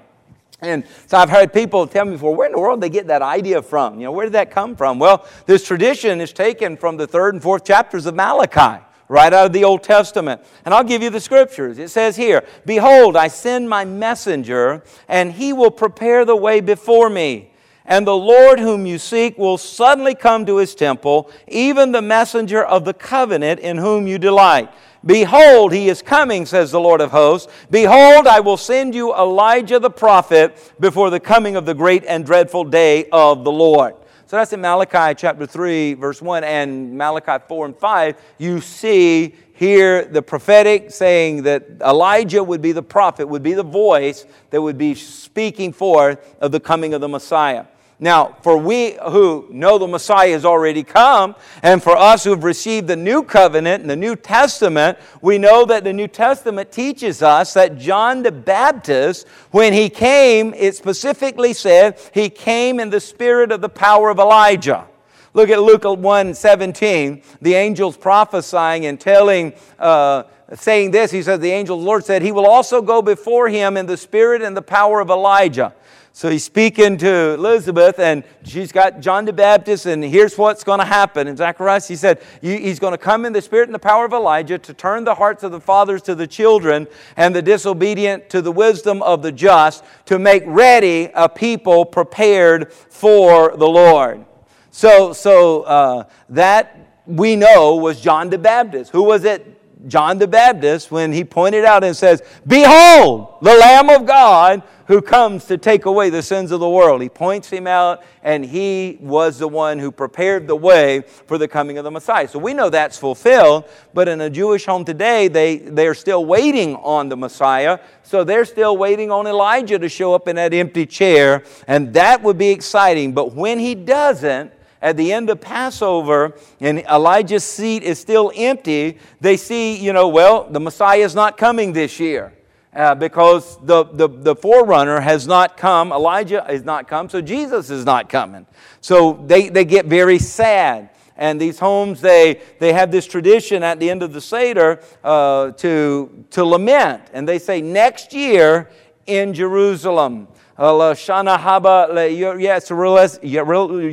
And 0.62 0.84
so 1.08 1.18
I've 1.18 1.32
heard 1.32 1.52
people 1.52 1.88
tell 1.88 2.06
me 2.06 2.12
before, 2.12 2.36
where 2.36 2.46
in 2.46 2.54
the 2.54 2.60
world 2.60 2.82
did 2.82 2.92
they 2.92 2.94
get 2.94 3.08
that 3.08 3.24
idea 3.24 3.64
from? 3.64 3.96
You 3.96 4.06
know, 4.06 4.12
where 4.12 4.28
did 4.28 4.34
that 4.34 4.52
come 4.52 4.76
from? 4.76 5.00
Well, 5.00 5.26
this 5.48 5.66
tradition 5.66 6.22
is 6.22 6.34
taken 6.34 6.78
from 6.78 6.98
the 6.98 7.08
third 7.08 7.34
and 7.34 7.42
fourth 7.42 7.66
chapters 7.66 8.06
of 8.06 8.14
Malachi 8.14 8.86
right 9.08 9.34
out 9.34 9.48
of 9.48 9.54
the 9.54 9.64
Old 9.64 9.84
Testament. 9.84 10.42
And 10.66 10.74
I'll 10.74 10.84
give 10.84 11.04
you 11.04 11.10
the 11.10 11.20
scriptures. 11.20 11.78
It 11.78 11.90
says 11.90 12.16
here, 12.16 12.44
Behold, 12.66 13.16
I 13.16 13.28
send 13.28 13.70
my 13.70 13.86
messenger, 13.86 14.84
and 15.08 15.32
he 15.34 15.54
will 15.54 15.72
prepare 15.72 16.26
the 16.26 16.36
way 16.36 16.62
before 16.62 17.10
me. 17.10 17.52
And 17.86 18.08
the 18.08 18.16
Lord 18.16 18.60
whom 18.60 18.86
you 18.86 18.98
seek 18.98 19.38
will 19.38 19.58
suddenly 19.58 20.16
come 20.16 20.46
to 20.46 20.58
his 20.58 20.74
temple, 20.74 21.30
even 21.48 21.92
the 21.92 22.02
messenger 22.02 22.64
of 22.64 22.86
the 22.86 22.94
covenant 22.94 23.60
in 23.60 23.78
whom 23.78 24.08
you 24.08 24.18
delight. 24.18 24.72
Behold, 25.06 25.74
he 25.74 25.90
is 25.90 26.02
coming, 26.02 26.46
says 26.46 26.72
the 26.72 26.80
Lord 26.80 27.02
of 27.02 27.12
hosts. 27.12 27.52
Behold, 27.70 28.26
I 28.26 28.40
will 28.40 28.56
send 28.56 28.96
you 28.96 29.14
Elijah 29.14 29.80
the 29.80 29.90
prophet 29.90 30.58
before 30.80 31.10
the 31.10 31.20
coming 31.20 31.58
of 31.58 31.66
the 31.66 31.74
great 31.74 32.06
and 32.06 32.26
dreadful 32.26 32.64
day 32.64 33.10
of 33.12 33.44
the 33.44 33.52
Lord. 33.52 33.96
So 34.26 34.38
that's 34.38 34.54
in 34.54 34.62
Malachi 34.62 35.16
chapter 35.16 35.46
3, 35.46 35.96
verse 35.96 36.22
1, 36.22 36.44
and 36.44 36.98
Malachi 36.98 37.44
4 37.48 37.66
and 37.66 37.78
5. 37.78 38.16
You 38.38 38.62
see 38.62 39.36
here 39.54 40.06
the 40.06 40.22
prophetic 40.22 40.92
saying 40.92 41.44
that 41.44 41.68
Elijah 41.82 42.44
would 42.44 42.62
be 42.62 42.72
the 42.72 42.84
prophet, 42.84 43.28
would 43.28 43.44
be 43.44 43.54
the 43.54 43.64
voice 43.64 44.26
that 44.50 44.62
would 44.62 44.78
be 44.78 44.96
speaking 44.96 45.74
forth 45.74 46.36
of 46.42 46.52
the 46.52 46.60
coming 46.60 46.94
of 46.94 47.02
the 47.02 47.10
Messiah. 47.10 47.66
Now, 48.00 48.36
for 48.42 48.58
we 48.58 48.98
who 49.10 49.48
know 49.52 49.78
the 49.78 49.88
Messiah 49.88 50.32
has 50.32 50.46
already 50.46 50.84
come, 50.84 51.36
and 51.62 51.82
for 51.82 51.96
us 51.96 52.24
who 52.24 52.32
have 52.32 52.44
received 52.44 52.88
the 52.88 52.96
new 52.96 53.24
covenant 53.24 53.82
and 53.82 53.90
the 53.90 53.96
New 53.96 54.16
Testament, 54.16 54.98
we 55.22 55.38
know 55.38 55.64
that 55.66 55.84
the 55.84 55.94
New 55.94 56.08
Testament 56.08 56.72
teaches 56.72 57.22
us 57.22 57.54
that 57.54 57.78
John 57.78 58.24
the 58.24 58.32
Baptist, 58.32 59.28
when 59.52 59.74
he 59.74 59.90
came, 59.90 60.54
it 60.56 60.76
specifically 60.76 61.54
said 61.54 62.00
he 62.14 62.30
came 62.30 62.80
in 62.80 62.90
the 62.90 63.00
spirit 63.00 63.52
of 63.52 63.62
the 63.62 63.70
power 63.70 64.10
of 64.10 64.20
Elijah. 64.20 64.88
Look 65.36 65.50
at 65.50 65.62
Luke 65.62 65.84
1 65.84 66.34
17. 66.34 67.24
The 67.42 67.54
angels 67.56 67.98
prophesying 67.98 68.86
and 68.86 69.00
telling, 69.00 69.54
uh, 69.80 70.24
saying 70.56 70.92
this. 70.92 71.10
He 71.10 71.24
says, 71.24 71.40
The 71.40 71.52
angel 71.52 71.78
of 71.78 71.82
the 71.82 71.88
Lord 71.88 72.06
said, 72.06 72.22
He 72.22 72.32
will 72.32 72.46
also 72.46 72.82
go 72.82 73.02
before 73.02 73.50
him 73.50 73.78
in 73.78 73.86
the 73.86 73.98
spirit 73.98 74.42
and 74.42 74.56
the 74.56 74.62
power 74.62 75.00
of 75.00 75.10
Elijah 75.10 75.74
so 76.16 76.30
he's 76.30 76.44
speaking 76.44 76.98
to 76.98 77.34
Elizabeth, 77.34 77.98
and 77.98 78.24
she's 78.44 78.72
got 78.72 79.00
John 79.00 79.26
the 79.26 79.34
Baptist, 79.34 79.88
and 79.88 80.04
here's 80.04 80.38
what's 80.38 80.64
going 80.64 80.78
to 80.78 80.86
happen. 80.86 81.28
In 81.28 81.36
Zacharias, 81.36 81.88
he 81.88 81.96
said, 81.96 82.22
He's 82.40 82.78
going 82.78 82.92
to 82.92 83.00
come 83.00 83.26
in 83.26 83.34
the 83.34 83.42
spirit 83.42 83.68
and 83.68 83.74
the 83.74 83.80
power 83.80 84.06
of 84.06 84.14
Elijah 84.14 84.60
to 84.60 84.74
turn 84.76 85.06
the 85.06 85.16
hearts 85.16 85.42
of 85.42 85.52
the 85.52 85.60
fathers 85.60 86.04
to 86.04 86.14
the 86.14 86.28
children, 86.28 86.86
and 87.18 87.36
the 87.36 87.42
disobedient 87.42 88.30
to 88.30 88.44
the 88.44 88.52
wisdom 88.52 89.02
of 89.02 89.24
the 89.24 89.32
just, 89.32 89.84
to 90.06 90.20
make 90.20 90.44
ready 90.46 91.10
a 91.16 91.28
people 91.28 91.84
prepared 91.84 92.72
for 92.72 93.58
the 93.58 93.68
Lord. 93.68 94.24
So, 94.70 95.14
so 95.14 95.64
uh, 95.64 96.04
that 96.30 97.00
we 97.08 97.36
know 97.36 97.78
was 97.78 98.00
John 98.00 98.30
the 98.30 98.38
Baptist. 98.38 98.92
Who 98.92 99.02
was 99.02 99.24
it? 99.24 99.60
John 99.88 100.18
the 100.18 100.28
Baptist 100.28 100.92
when 100.92 101.12
he 101.12 101.24
pointed 101.24 101.66
out 101.66 101.84
and 101.84 101.96
says, 101.96 102.22
Behold, 102.48 103.36
the 103.42 103.56
Lamb 103.56 103.90
of 103.90 104.06
God 104.06 104.64
who 104.88 105.02
comes 105.02 105.46
to 105.46 105.58
take 105.58 105.86
away 105.86 106.10
the 106.10 106.22
sins 106.22 106.52
of 106.52 106.60
the 106.60 106.70
world. 106.70 107.02
He 107.02 107.10
points 107.10 107.50
him 107.50 107.68
out, 107.68 108.04
and 108.22 108.44
he 108.44 108.98
was 109.00 109.40
the 109.40 109.48
one 109.48 109.80
who 109.80 109.92
prepared 109.92 110.48
the 110.48 110.56
way 110.56 111.02
for 111.02 111.38
the 111.38 111.48
coming 111.48 111.78
of 111.78 111.84
the 111.84 111.92
Messiah. 111.92 112.28
So 112.28 112.40
we 112.40 112.54
know 112.54 112.70
that's 112.70 112.98
fulfilled, 112.98 113.66
but 113.94 114.08
in 114.08 114.22
a 114.22 114.30
Jewish 114.30 114.66
home 114.66 114.86
today, 114.86 115.28
they, 115.28 115.58
they're 115.58 115.94
still 115.94 116.26
waiting 116.26 116.76
on 116.78 117.10
the 117.10 117.18
Messiah. 117.18 117.80
So 118.04 118.24
they're 118.24 118.46
still 118.46 118.78
waiting 118.78 119.12
on 119.12 119.28
Elijah 119.28 119.80
to 119.80 119.90
show 119.90 120.14
up 120.14 120.28
in 120.28 120.36
that 120.36 120.54
empty 120.54 120.86
chair, 120.86 121.44
and 121.68 121.94
that 121.94 122.22
would 122.22 122.38
be 122.38 122.50
exciting. 122.50 123.14
But 123.14 123.34
when 123.34 123.60
he 123.60 123.76
doesn't, 123.76 124.52
at 124.82 124.98
the 124.98 125.14
end 125.14 125.30
of 125.30 125.40
Passover 125.40 126.36
and 126.60 126.80
Elijah's 126.80 127.46
seat 127.46 127.84
is 127.84 128.00
still 128.00 128.34
empty, 128.36 128.98
they 129.22 129.38
see, 129.38 129.78
you 129.78 129.94
know, 129.94 130.10
well, 130.10 130.50
the 130.50 130.60
Messiah 130.60 131.00
is 131.00 131.16
not 131.16 131.38
coming 131.38 131.72
this 131.72 132.02
year 132.02 132.34
uh, 132.76 132.96
because 132.96 133.58
the, 133.66 133.84
the, 133.86 134.08
the 134.08 134.36
forerunner 134.36 135.00
has 135.00 135.28
not 135.28 135.58
come, 135.58 135.92
Elijah 135.92 136.44
has 136.48 136.64
not 136.64 136.88
come, 136.88 137.10
so 137.10 137.22
Jesus 137.22 137.70
is 137.70 137.86
not 137.86 138.10
coming. 138.10 138.46
So 138.82 139.24
they, 139.26 139.50
they 139.50 139.66
get 139.66 139.86
very 139.86 140.20
sad. 140.20 140.90
And 141.16 141.40
these 141.40 141.60
homes, 141.60 142.02
they, 142.02 142.42
they 142.60 142.74
have 142.74 142.92
this 142.92 143.06
tradition 143.06 143.62
at 143.62 143.80
the 143.80 143.90
end 143.90 144.02
of 144.02 144.14
the 144.14 144.22
Seder 144.22 144.82
uh, 145.04 145.52
to, 145.52 146.26
to 146.32 146.44
lament. 146.44 147.04
And 147.14 147.30
they 147.30 147.38
say, 147.38 147.62
next 147.62 148.14
year 148.14 148.70
in 149.06 149.34
Jerusalem. 149.34 150.28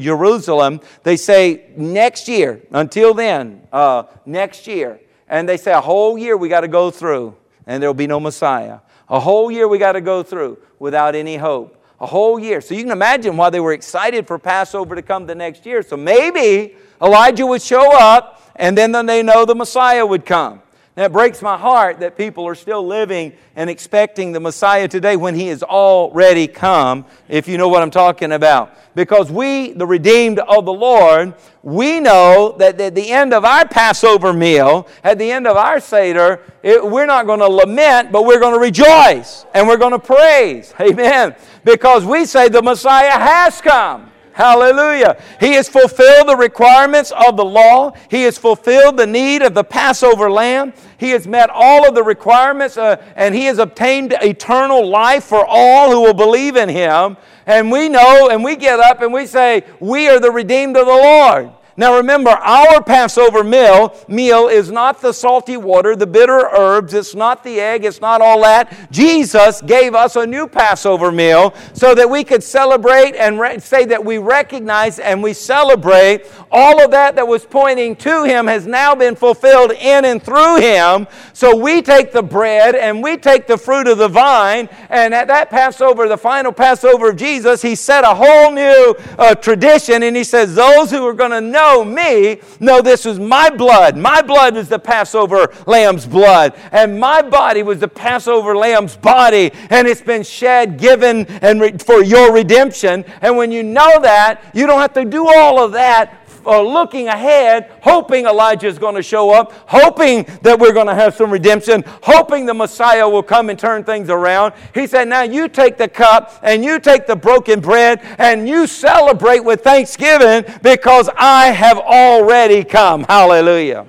Jerusalem. 0.01 0.81
They 1.03 1.17
say 1.17 1.71
next 1.77 2.29
year, 2.29 2.63
until 2.71 3.15
then, 3.15 3.69
uh, 3.73 4.05
next 4.25 4.67
year. 4.67 5.01
And 5.29 5.49
they 5.49 5.57
say 5.59 5.73
a 5.73 5.81
whole 5.81 6.19
year 6.19 6.37
we 6.37 6.49
got 6.49 6.63
to 6.63 6.69
go 6.69 6.91
through 6.91 7.37
and 7.67 7.83
there'll 7.83 7.95
be 7.95 8.07
no 8.07 8.21
Messiah. 8.21 8.81
A 9.09 9.21
whole 9.21 9.51
year 9.51 9.67
we 9.69 9.79
got 9.79 9.93
to 9.93 10.01
go 10.01 10.23
through 10.23 10.59
without 10.79 11.15
any 11.15 11.37
hope. 11.37 11.77
A 12.01 12.07
whole 12.07 12.39
year. 12.39 12.61
So 12.61 12.75
you 12.75 12.83
can 12.83 12.93
imagine 12.93 13.37
why 13.37 13.51
they 13.51 13.61
were 13.61 13.73
excited 13.73 14.27
for 14.27 14.39
Passover 14.39 14.95
to 14.95 15.03
come 15.03 15.27
the 15.27 15.35
next 15.35 15.67
year. 15.67 15.83
So 15.83 15.97
maybe 15.97 16.75
Elijah 17.03 17.47
would 17.47 17.61
show 17.61 17.93
up 17.97 18.43
and 18.57 18.77
then 18.77 18.93
they 19.07 19.23
know 19.23 19.45
the 19.45 19.55
Messiah 19.55 20.07
would 20.07 20.25
come. 20.25 20.63
Now, 21.01 21.07
it 21.07 21.13
breaks 21.13 21.41
my 21.41 21.57
heart 21.57 22.01
that 22.01 22.19
people 22.19 22.47
are 22.47 22.55
still 22.55 22.87
living 22.87 23.33
and 23.57 23.71
expecting 23.71 24.33
the 24.33 24.41
Messiah 24.41 24.87
today 24.87 25.17
when 25.17 25.35
he 25.35 25.47
has 25.47 25.63
already 25.63 26.47
come, 26.47 27.07
if 27.27 27.49
you 27.49 27.57
know 27.57 27.69
what 27.69 27.81
I'm 27.81 27.91
talking 27.91 28.33
about. 28.33 28.77
Because 28.95 29.33
we, 29.33 29.73
the 29.73 29.87
redeemed 29.87 30.41
of 30.41 30.67
the 30.67 30.75
Lord, 30.75 31.33
we 31.63 32.01
know 32.01 32.55
that 32.59 32.79
at 32.79 32.95
the 32.95 33.11
end 33.11 33.33
of 33.33 33.47
our 33.47 33.67
Passover 33.67 34.35
meal, 34.35 34.87
at 35.03 35.19
the 35.19 35.33
end 35.33 35.47
of 35.47 35.57
our 35.57 35.81
Seder, 35.81 36.43
it, 36.63 36.87
we're 36.87 37.07
not 37.07 37.25
going 37.25 37.41
to 37.41 37.49
lament, 37.49 38.13
but 38.13 38.27
we're 38.27 38.39
going 38.39 38.53
to 38.53 38.61
rejoice 38.61 39.47
and 39.55 39.67
we're 39.67 39.79
going 39.79 39.93
to 39.93 39.99
praise. 39.99 40.75
Amen. 40.79 41.35
Because 41.65 42.05
we 42.05 42.27
say 42.27 42.51
the 42.51 42.61
Messiah 42.61 43.19
has 43.19 43.59
come. 43.63 44.10
Hallelujah. 44.33 45.21
He 45.41 45.55
has 45.55 45.69
fulfilled 45.69 46.29
the 46.29 46.37
requirements 46.37 47.13
of 47.13 47.37
the 47.37 47.45
law. 47.45 47.93
He 48.09 48.23
has 48.23 48.39
fulfilled 48.39 48.97
the 48.97 49.07
need 49.07 49.43
of 49.43 49.55
the 49.55 49.65
Passover 49.65 50.31
lamb. 50.31 50.73
He 50.99 51.11
has 51.11 51.27
met 51.27 51.51
all 51.53 51.89
of 51.89 51.95
the 51.95 52.03
requirements 52.03 52.77
uh, 52.77 53.03
and 53.17 53.35
he 53.35 53.47
has 53.47 53.59
obtained 53.59 54.15
eternal 54.23 54.87
life 54.87 55.25
for 55.25 55.45
all 55.47 55.91
who 55.91 56.03
will 56.03 56.15
believe 56.15 56.57
in 56.57 56.69
him. 56.69 57.17
And 57.47 57.71
we 57.71 57.89
know 57.89 58.29
and 58.31 58.45
we 58.45 58.57
get 58.57 58.79
up 58.79 59.03
and 59.03 59.13
we 59.13 59.27
say, 59.27 59.65
We 59.81 60.09
are 60.09 60.21
the 60.21 60.31
redeemed 60.31 60.77
of 60.77 60.87
the 60.87 60.93
Lord. 60.93 61.51
Now 61.81 61.97
remember, 61.97 62.29
our 62.29 62.83
Passover 62.83 63.43
meal, 63.43 63.97
meal 64.07 64.49
is 64.49 64.71
not 64.71 65.01
the 65.01 65.15
salty 65.15 65.57
water, 65.57 65.97
the 65.97 66.07
bitter 66.07 66.47
herbs, 66.53 66.93
it's 66.93 67.15
not 67.15 67.43
the 67.43 67.59
egg, 67.59 67.87
it's 67.87 68.03
not 68.03 68.21
all 68.21 68.43
that. 68.43 68.91
Jesus 68.91 69.63
gave 69.63 69.95
us 69.95 70.15
a 70.15 70.27
new 70.27 70.47
Passover 70.47 71.11
meal 71.11 71.55
so 71.73 71.95
that 71.95 72.11
we 72.11 72.23
could 72.23 72.43
celebrate 72.45 73.15
and 73.17 73.41
re- 73.41 73.59
say 73.61 73.87
that 73.87 74.05
we 74.05 74.19
recognize 74.19 74.99
and 74.99 75.23
we 75.23 75.33
celebrate 75.33 76.27
all 76.53 76.85
of 76.85 76.91
that 76.91 77.17
that 77.17 77.27
was 77.27 77.47
pointing 77.47 77.97
to 77.97 78.25
Him 78.25 78.47
has 78.47 78.67
now 78.67 78.95
been 78.95 79.17
fulfilled 79.17 79.73
in 79.73 80.05
and 80.05 80.23
through 80.23 80.61
Him. 80.61 81.07
So 81.33 81.57
we 81.57 81.81
take 81.81 82.13
the 82.13 82.23
bread 82.23 82.75
and 82.75 83.03
we 83.03 83.17
take 83.17 83.47
the 83.47 83.57
fruit 83.57 83.87
of 83.87 83.97
the 83.97 84.09
vine, 84.09 84.69
and 84.91 85.15
at 85.15 85.29
that 85.29 85.49
Passover, 85.49 86.09
the 86.09 86.19
final 86.19 86.53
Passover 86.53 87.09
of 87.09 87.17
Jesus, 87.17 87.63
He 87.63 87.75
set 87.75 88.05
a 88.05 88.15
whole 88.15 88.53
new 88.53 88.95
uh, 89.19 89.35
tradition, 89.35 90.03
and 90.03 90.15
He 90.15 90.25
says, 90.25 90.55
Those 90.55 90.91
who 90.91 91.07
are 91.07 91.15
going 91.15 91.31
to 91.31 91.41
know 91.41 91.70
know 91.71 91.85
me 91.85 92.41
know 92.59 92.81
this 92.83 93.05
was 93.05 93.19
my 93.19 93.51
blood. 93.51 93.97
My 93.97 94.23
blood 94.23 94.55
was 94.55 94.69
the 94.69 94.79
Passover 94.79 95.53
lamb's 95.67 96.07
blood, 96.07 96.55
and 96.73 96.99
my 96.99 97.23
body 97.23 97.63
was 97.63 97.79
the 97.81 97.89
Passover 97.89 98.57
lamb's 98.57 98.97
body, 98.97 99.53
and 99.71 99.87
it's 99.87 100.01
been 100.01 100.23
shed, 100.23 100.79
given, 100.79 101.27
and 101.43 101.61
re- 101.61 101.79
for 101.79 102.03
your 102.03 102.33
redemption. 102.33 103.05
And 103.21 103.37
when 103.37 103.53
you 103.53 103.63
know 103.63 104.01
that, 104.01 104.43
you 104.55 104.67
don't 104.67 104.81
have 104.81 104.95
to 104.95 105.05
do 105.05 105.29
all 105.29 105.63
of 105.63 105.73
that 105.73 106.20
uh, 106.47 106.61
looking 106.61 107.09
ahead, 107.09 107.71
hoping 107.83 108.27
Elijah 108.27 108.67
is 108.67 108.79
going 108.79 108.95
to 108.95 109.03
show 109.03 109.31
up, 109.31 109.53
hoping 109.67 110.25
that 110.43 110.59
we're 110.59 110.73
going 110.73 110.87
to 110.87 110.95
have 110.95 111.15
some 111.15 111.31
redemption, 111.31 111.85
hoping 112.03 112.47
the 112.47 112.55
Messiah 112.55 113.09
will 113.09 113.23
come 113.23 113.51
and 113.51 113.59
turn 113.59 113.85
things 113.85 114.11
around. 114.11 114.55
He 114.75 114.87
said, 114.87 115.09
Now 115.09 115.23
you 115.23 115.49
take 115.49 115.77
the 115.77 115.89
cup 115.89 116.39
and 116.43 116.65
you 116.65 116.81
take 116.81 117.07
the 117.07 117.17
broken 117.17 117.61
bread 117.61 118.01
and 118.19 118.49
you 118.49 118.67
celebrate 118.67 119.41
with 119.41 119.63
thanksgiving 119.63 120.45
because 120.63 121.09
I 121.17 121.47
have 121.47 121.79
already 121.79 122.65
come. 122.65 123.05
Hallelujah. 123.05 123.87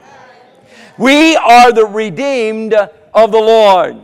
We 0.97 1.35
are 1.35 1.71
the 1.71 1.85
redeemed 1.85 2.73
of 2.73 3.31
the 3.31 3.39
Lord. 3.39 3.97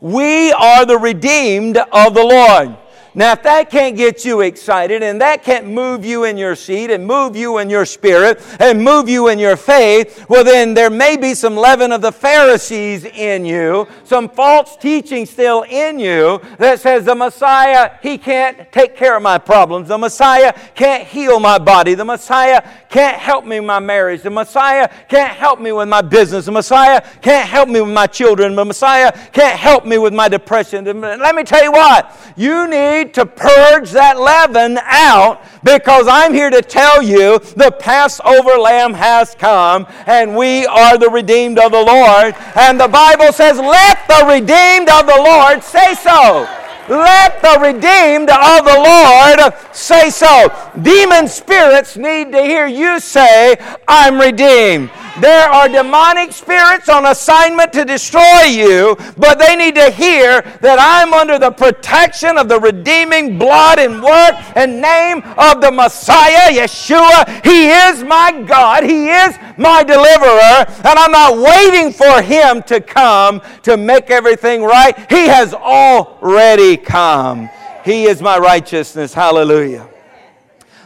We 0.00 0.52
are 0.52 0.84
the 0.84 0.98
redeemed 0.98 1.78
of 1.78 2.14
the 2.14 2.22
Lord. 2.22 2.76
Now, 3.16 3.32
if 3.32 3.42
that 3.44 3.70
can't 3.70 3.96
get 3.96 4.26
you 4.26 4.42
excited 4.42 5.02
and 5.02 5.18
that 5.22 5.42
can't 5.42 5.66
move 5.66 6.04
you 6.04 6.24
in 6.24 6.36
your 6.36 6.54
seat 6.54 6.90
and 6.90 7.06
move 7.06 7.34
you 7.34 7.56
in 7.56 7.70
your 7.70 7.86
spirit 7.86 8.42
and 8.60 8.84
move 8.84 9.08
you 9.08 9.28
in 9.28 9.38
your 9.38 9.56
faith, 9.56 10.28
well, 10.28 10.44
then 10.44 10.74
there 10.74 10.90
may 10.90 11.16
be 11.16 11.32
some 11.32 11.56
leaven 11.56 11.92
of 11.92 12.02
the 12.02 12.12
Pharisees 12.12 13.06
in 13.06 13.46
you, 13.46 13.88
some 14.04 14.28
false 14.28 14.76
teaching 14.76 15.24
still 15.24 15.62
in 15.62 15.98
you 15.98 16.42
that 16.58 16.78
says 16.80 17.06
the 17.06 17.14
Messiah, 17.14 17.92
he 18.02 18.18
can't 18.18 18.70
take 18.70 18.94
care 18.94 19.16
of 19.16 19.22
my 19.22 19.38
problems. 19.38 19.88
The 19.88 19.96
Messiah 19.96 20.52
can't 20.74 21.08
heal 21.08 21.40
my 21.40 21.58
body. 21.58 21.94
The 21.94 22.04
Messiah 22.04 22.62
can't 22.90 23.16
help 23.16 23.46
me 23.46 23.56
in 23.56 23.64
my 23.64 23.80
marriage. 23.80 24.20
The 24.20 24.30
Messiah 24.30 24.90
can't 25.08 25.34
help 25.34 25.58
me 25.58 25.72
with 25.72 25.88
my 25.88 26.02
business. 26.02 26.44
The 26.44 26.52
Messiah 26.52 27.00
can't 27.22 27.48
help 27.48 27.70
me 27.70 27.80
with 27.80 27.94
my 27.94 28.08
children. 28.08 28.54
The 28.54 28.64
Messiah 28.66 29.10
can't 29.32 29.58
help 29.58 29.86
me 29.86 29.96
with 29.96 30.12
my 30.12 30.28
depression. 30.28 30.84
Let 30.84 31.34
me 31.34 31.44
tell 31.44 31.62
you 31.62 31.72
what, 31.72 32.14
you 32.36 32.68
need 32.68 33.05
need 33.06 33.14
to 33.14 33.26
purge 33.26 33.90
that 33.92 34.18
leaven 34.18 34.78
out 34.82 35.42
because 35.62 36.06
I'm 36.08 36.34
here 36.34 36.50
to 36.50 36.62
tell 36.62 37.02
you 37.02 37.38
the 37.56 37.70
Passover 37.78 38.58
lamb 38.58 38.94
has 38.94 39.34
come 39.34 39.86
and 40.06 40.36
we 40.36 40.66
are 40.66 40.98
the 40.98 41.10
redeemed 41.10 41.58
of 41.58 41.72
the 41.72 41.82
Lord. 41.82 42.34
And 42.56 42.80
the 42.80 42.88
Bible 42.88 43.32
says, 43.32 43.58
Let 43.58 44.06
the 44.08 44.26
redeemed 44.26 44.88
of 44.88 45.06
the 45.06 45.22
Lord 45.22 45.62
say 45.62 45.94
so. 45.94 46.48
Let 46.88 47.42
the 47.42 47.58
redeemed 47.60 48.30
of 48.30 48.64
the 48.64 48.78
Lord 48.78 49.74
say 49.74 50.10
so. 50.10 50.52
Demon 50.80 51.26
spirits 51.28 51.96
need 51.96 52.32
to 52.32 52.42
hear 52.42 52.66
you 52.66 53.00
say, 53.00 53.56
I'm 53.88 54.20
redeemed. 54.20 54.90
There 55.20 55.48
are 55.48 55.66
demonic 55.68 56.32
spirits 56.32 56.90
on 56.90 57.06
assignment 57.06 57.72
to 57.72 57.86
destroy 57.86 58.42
you, 58.42 58.96
but 59.16 59.38
they 59.38 59.56
need 59.56 59.74
to 59.76 59.90
hear 59.90 60.42
that 60.60 60.78
I'm 60.78 61.14
under 61.14 61.38
the 61.38 61.50
protection 61.50 62.36
of 62.36 62.48
the 62.50 62.60
redeeming 62.60 63.38
blood 63.38 63.78
and 63.78 64.02
work 64.02 64.34
and 64.56 64.82
name 64.82 65.22
of 65.38 65.62
the 65.62 65.70
Messiah, 65.72 66.52
Yeshua. 66.52 67.44
He 67.44 67.68
is 67.68 68.04
my 68.04 68.42
God, 68.46 68.84
He 68.84 69.08
is 69.08 69.36
my 69.56 69.82
deliverer, 69.82 70.66
and 70.84 70.98
I'm 70.98 71.12
not 71.12 71.38
waiting 71.38 71.92
for 71.92 72.20
Him 72.20 72.62
to 72.64 72.80
come 72.82 73.40
to 73.62 73.78
make 73.78 74.10
everything 74.10 74.62
right. 74.62 74.94
He 75.10 75.28
has 75.28 75.54
already 75.54 76.76
come. 76.76 77.48
He 77.86 78.04
is 78.04 78.20
my 78.20 78.36
righteousness. 78.36 79.14
Hallelujah. 79.14 79.88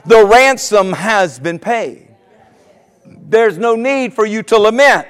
The 0.07 0.25
ransom 0.25 0.93
has 0.93 1.41
been 1.41 1.59
paid 1.59 2.10
there's 3.05 3.59
no 3.59 3.77
need 3.77 4.15
for 4.15 4.27
you 4.27 4.43
to 4.45 4.59
lament. 4.59 5.07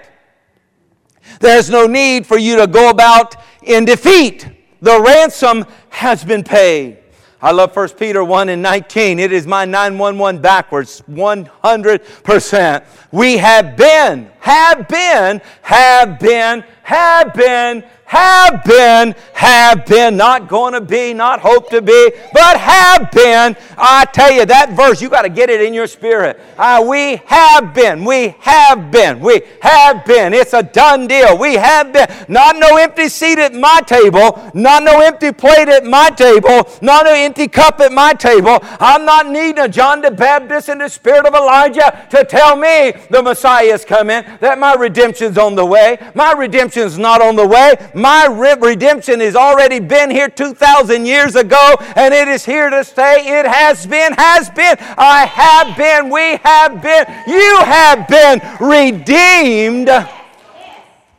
There's 1.40 1.70
no 1.70 1.86
need 1.86 2.26
for 2.26 2.38
you 2.38 2.56
to 2.56 2.66
go 2.66 2.90
about 2.90 3.36
in 3.62 3.84
defeat. 3.84 4.48
The 4.80 5.00
ransom 5.00 5.66
has 5.90 6.24
been 6.24 6.42
paid. 6.42 6.98
I 7.42 7.52
love 7.52 7.74
1 7.74 7.88
Peter 7.90 8.22
1 8.22 8.50
and 8.50 8.60
19. 8.60 9.18
It 9.18 9.32
is 9.32 9.46
my 9.46 9.64
911 9.64 10.42
backwards, 10.42 11.02
100%. 11.08 12.84
We 13.12 13.38
have 13.38 13.76
been, 13.76 14.30
have 14.40 14.86
been, 14.88 15.40
have 15.62 16.18
been, 16.18 16.64
have 16.82 17.32
been, 17.32 17.84
have 18.10 18.64
been, 18.64 19.14
have 19.34 19.86
been, 19.86 20.16
not 20.16 20.48
going 20.48 20.72
to 20.72 20.80
be, 20.80 21.14
not 21.14 21.38
hope 21.38 21.70
to 21.70 21.80
be, 21.80 22.10
but 22.32 22.58
have 22.58 23.08
been. 23.12 23.56
I 23.78 24.04
tell 24.06 24.32
you, 24.32 24.44
that 24.46 24.72
verse, 24.72 25.00
you 25.00 25.08
got 25.08 25.22
to 25.22 25.28
get 25.28 25.48
it 25.48 25.60
in 25.60 25.72
your 25.72 25.86
spirit. 25.86 26.40
Uh, 26.58 26.84
we 26.88 27.22
have 27.26 27.72
been, 27.72 28.04
we 28.04 28.34
have 28.40 28.90
been, 28.90 29.20
we 29.20 29.42
have 29.62 30.04
been. 30.04 30.34
It's 30.34 30.54
a 30.54 30.62
done 30.64 31.06
deal. 31.06 31.38
We 31.38 31.54
have 31.54 31.92
been. 31.92 32.08
Not 32.28 32.56
no 32.56 32.78
empty 32.78 33.08
seat 33.08 33.38
at 33.38 33.54
my 33.54 33.80
table, 33.86 34.50
not 34.54 34.82
no 34.82 35.00
empty 35.00 35.30
plate 35.30 35.68
at 35.68 35.84
my 35.84 36.10
table, 36.10 36.68
not 36.82 37.04
no 37.04 37.14
empty 37.14 37.46
cup 37.46 37.78
at 37.78 37.92
my 37.92 38.12
table. 38.12 38.58
I'm 38.80 39.04
not 39.04 39.28
needing 39.28 39.60
a 39.60 39.68
John 39.68 40.00
the 40.00 40.10
Baptist 40.10 40.68
and 40.68 40.80
the 40.80 40.88
spirit 40.88 41.26
of 41.26 41.34
Elijah 41.34 42.08
to 42.10 42.24
tell 42.24 42.56
me 42.56 42.92
the 43.08 43.22
Messiah 43.22 43.66
is 43.66 43.84
coming, 43.84 44.24
that 44.40 44.58
my 44.58 44.74
redemption's 44.74 45.38
on 45.38 45.54
the 45.54 45.64
way. 45.64 45.96
My 46.16 46.32
redemption's 46.32 46.98
not 46.98 47.22
on 47.22 47.36
the 47.36 47.46
way. 47.46 47.76
My 48.00 48.24
redemption 48.26 49.20
has 49.20 49.36
already 49.36 49.78
been 49.78 50.10
here 50.10 50.30
2,000 50.30 51.04
years 51.04 51.36
ago, 51.36 51.76
and 51.96 52.14
it 52.14 52.28
is 52.28 52.46
here 52.46 52.70
to 52.70 52.82
stay. 52.82 53.38
It 53.38 53.46
has 53.46 53.86
been, 53.86 54.14
has 54.14 54.48
been. 54.48 54.76
I 54.96 55.26
have 55.26 55.76
been, 55.76 56.08
we 56.08 56.36
have 56.36 56.80
been, 56.80 57.04
you 57.26 57.58
have 57.58 58.08
been 58.08 58.40
redeemed 58.58 59.88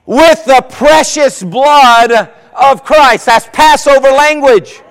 with 0.07 0.43
the 0.45 0.65
precious 0.71 1.43
blood 1.43 2.31
of 2.53 2.83
Christ. 2.83 3.27
That's 3.27 3.47
Passover 3.53 4.09
language. 4.09 4.81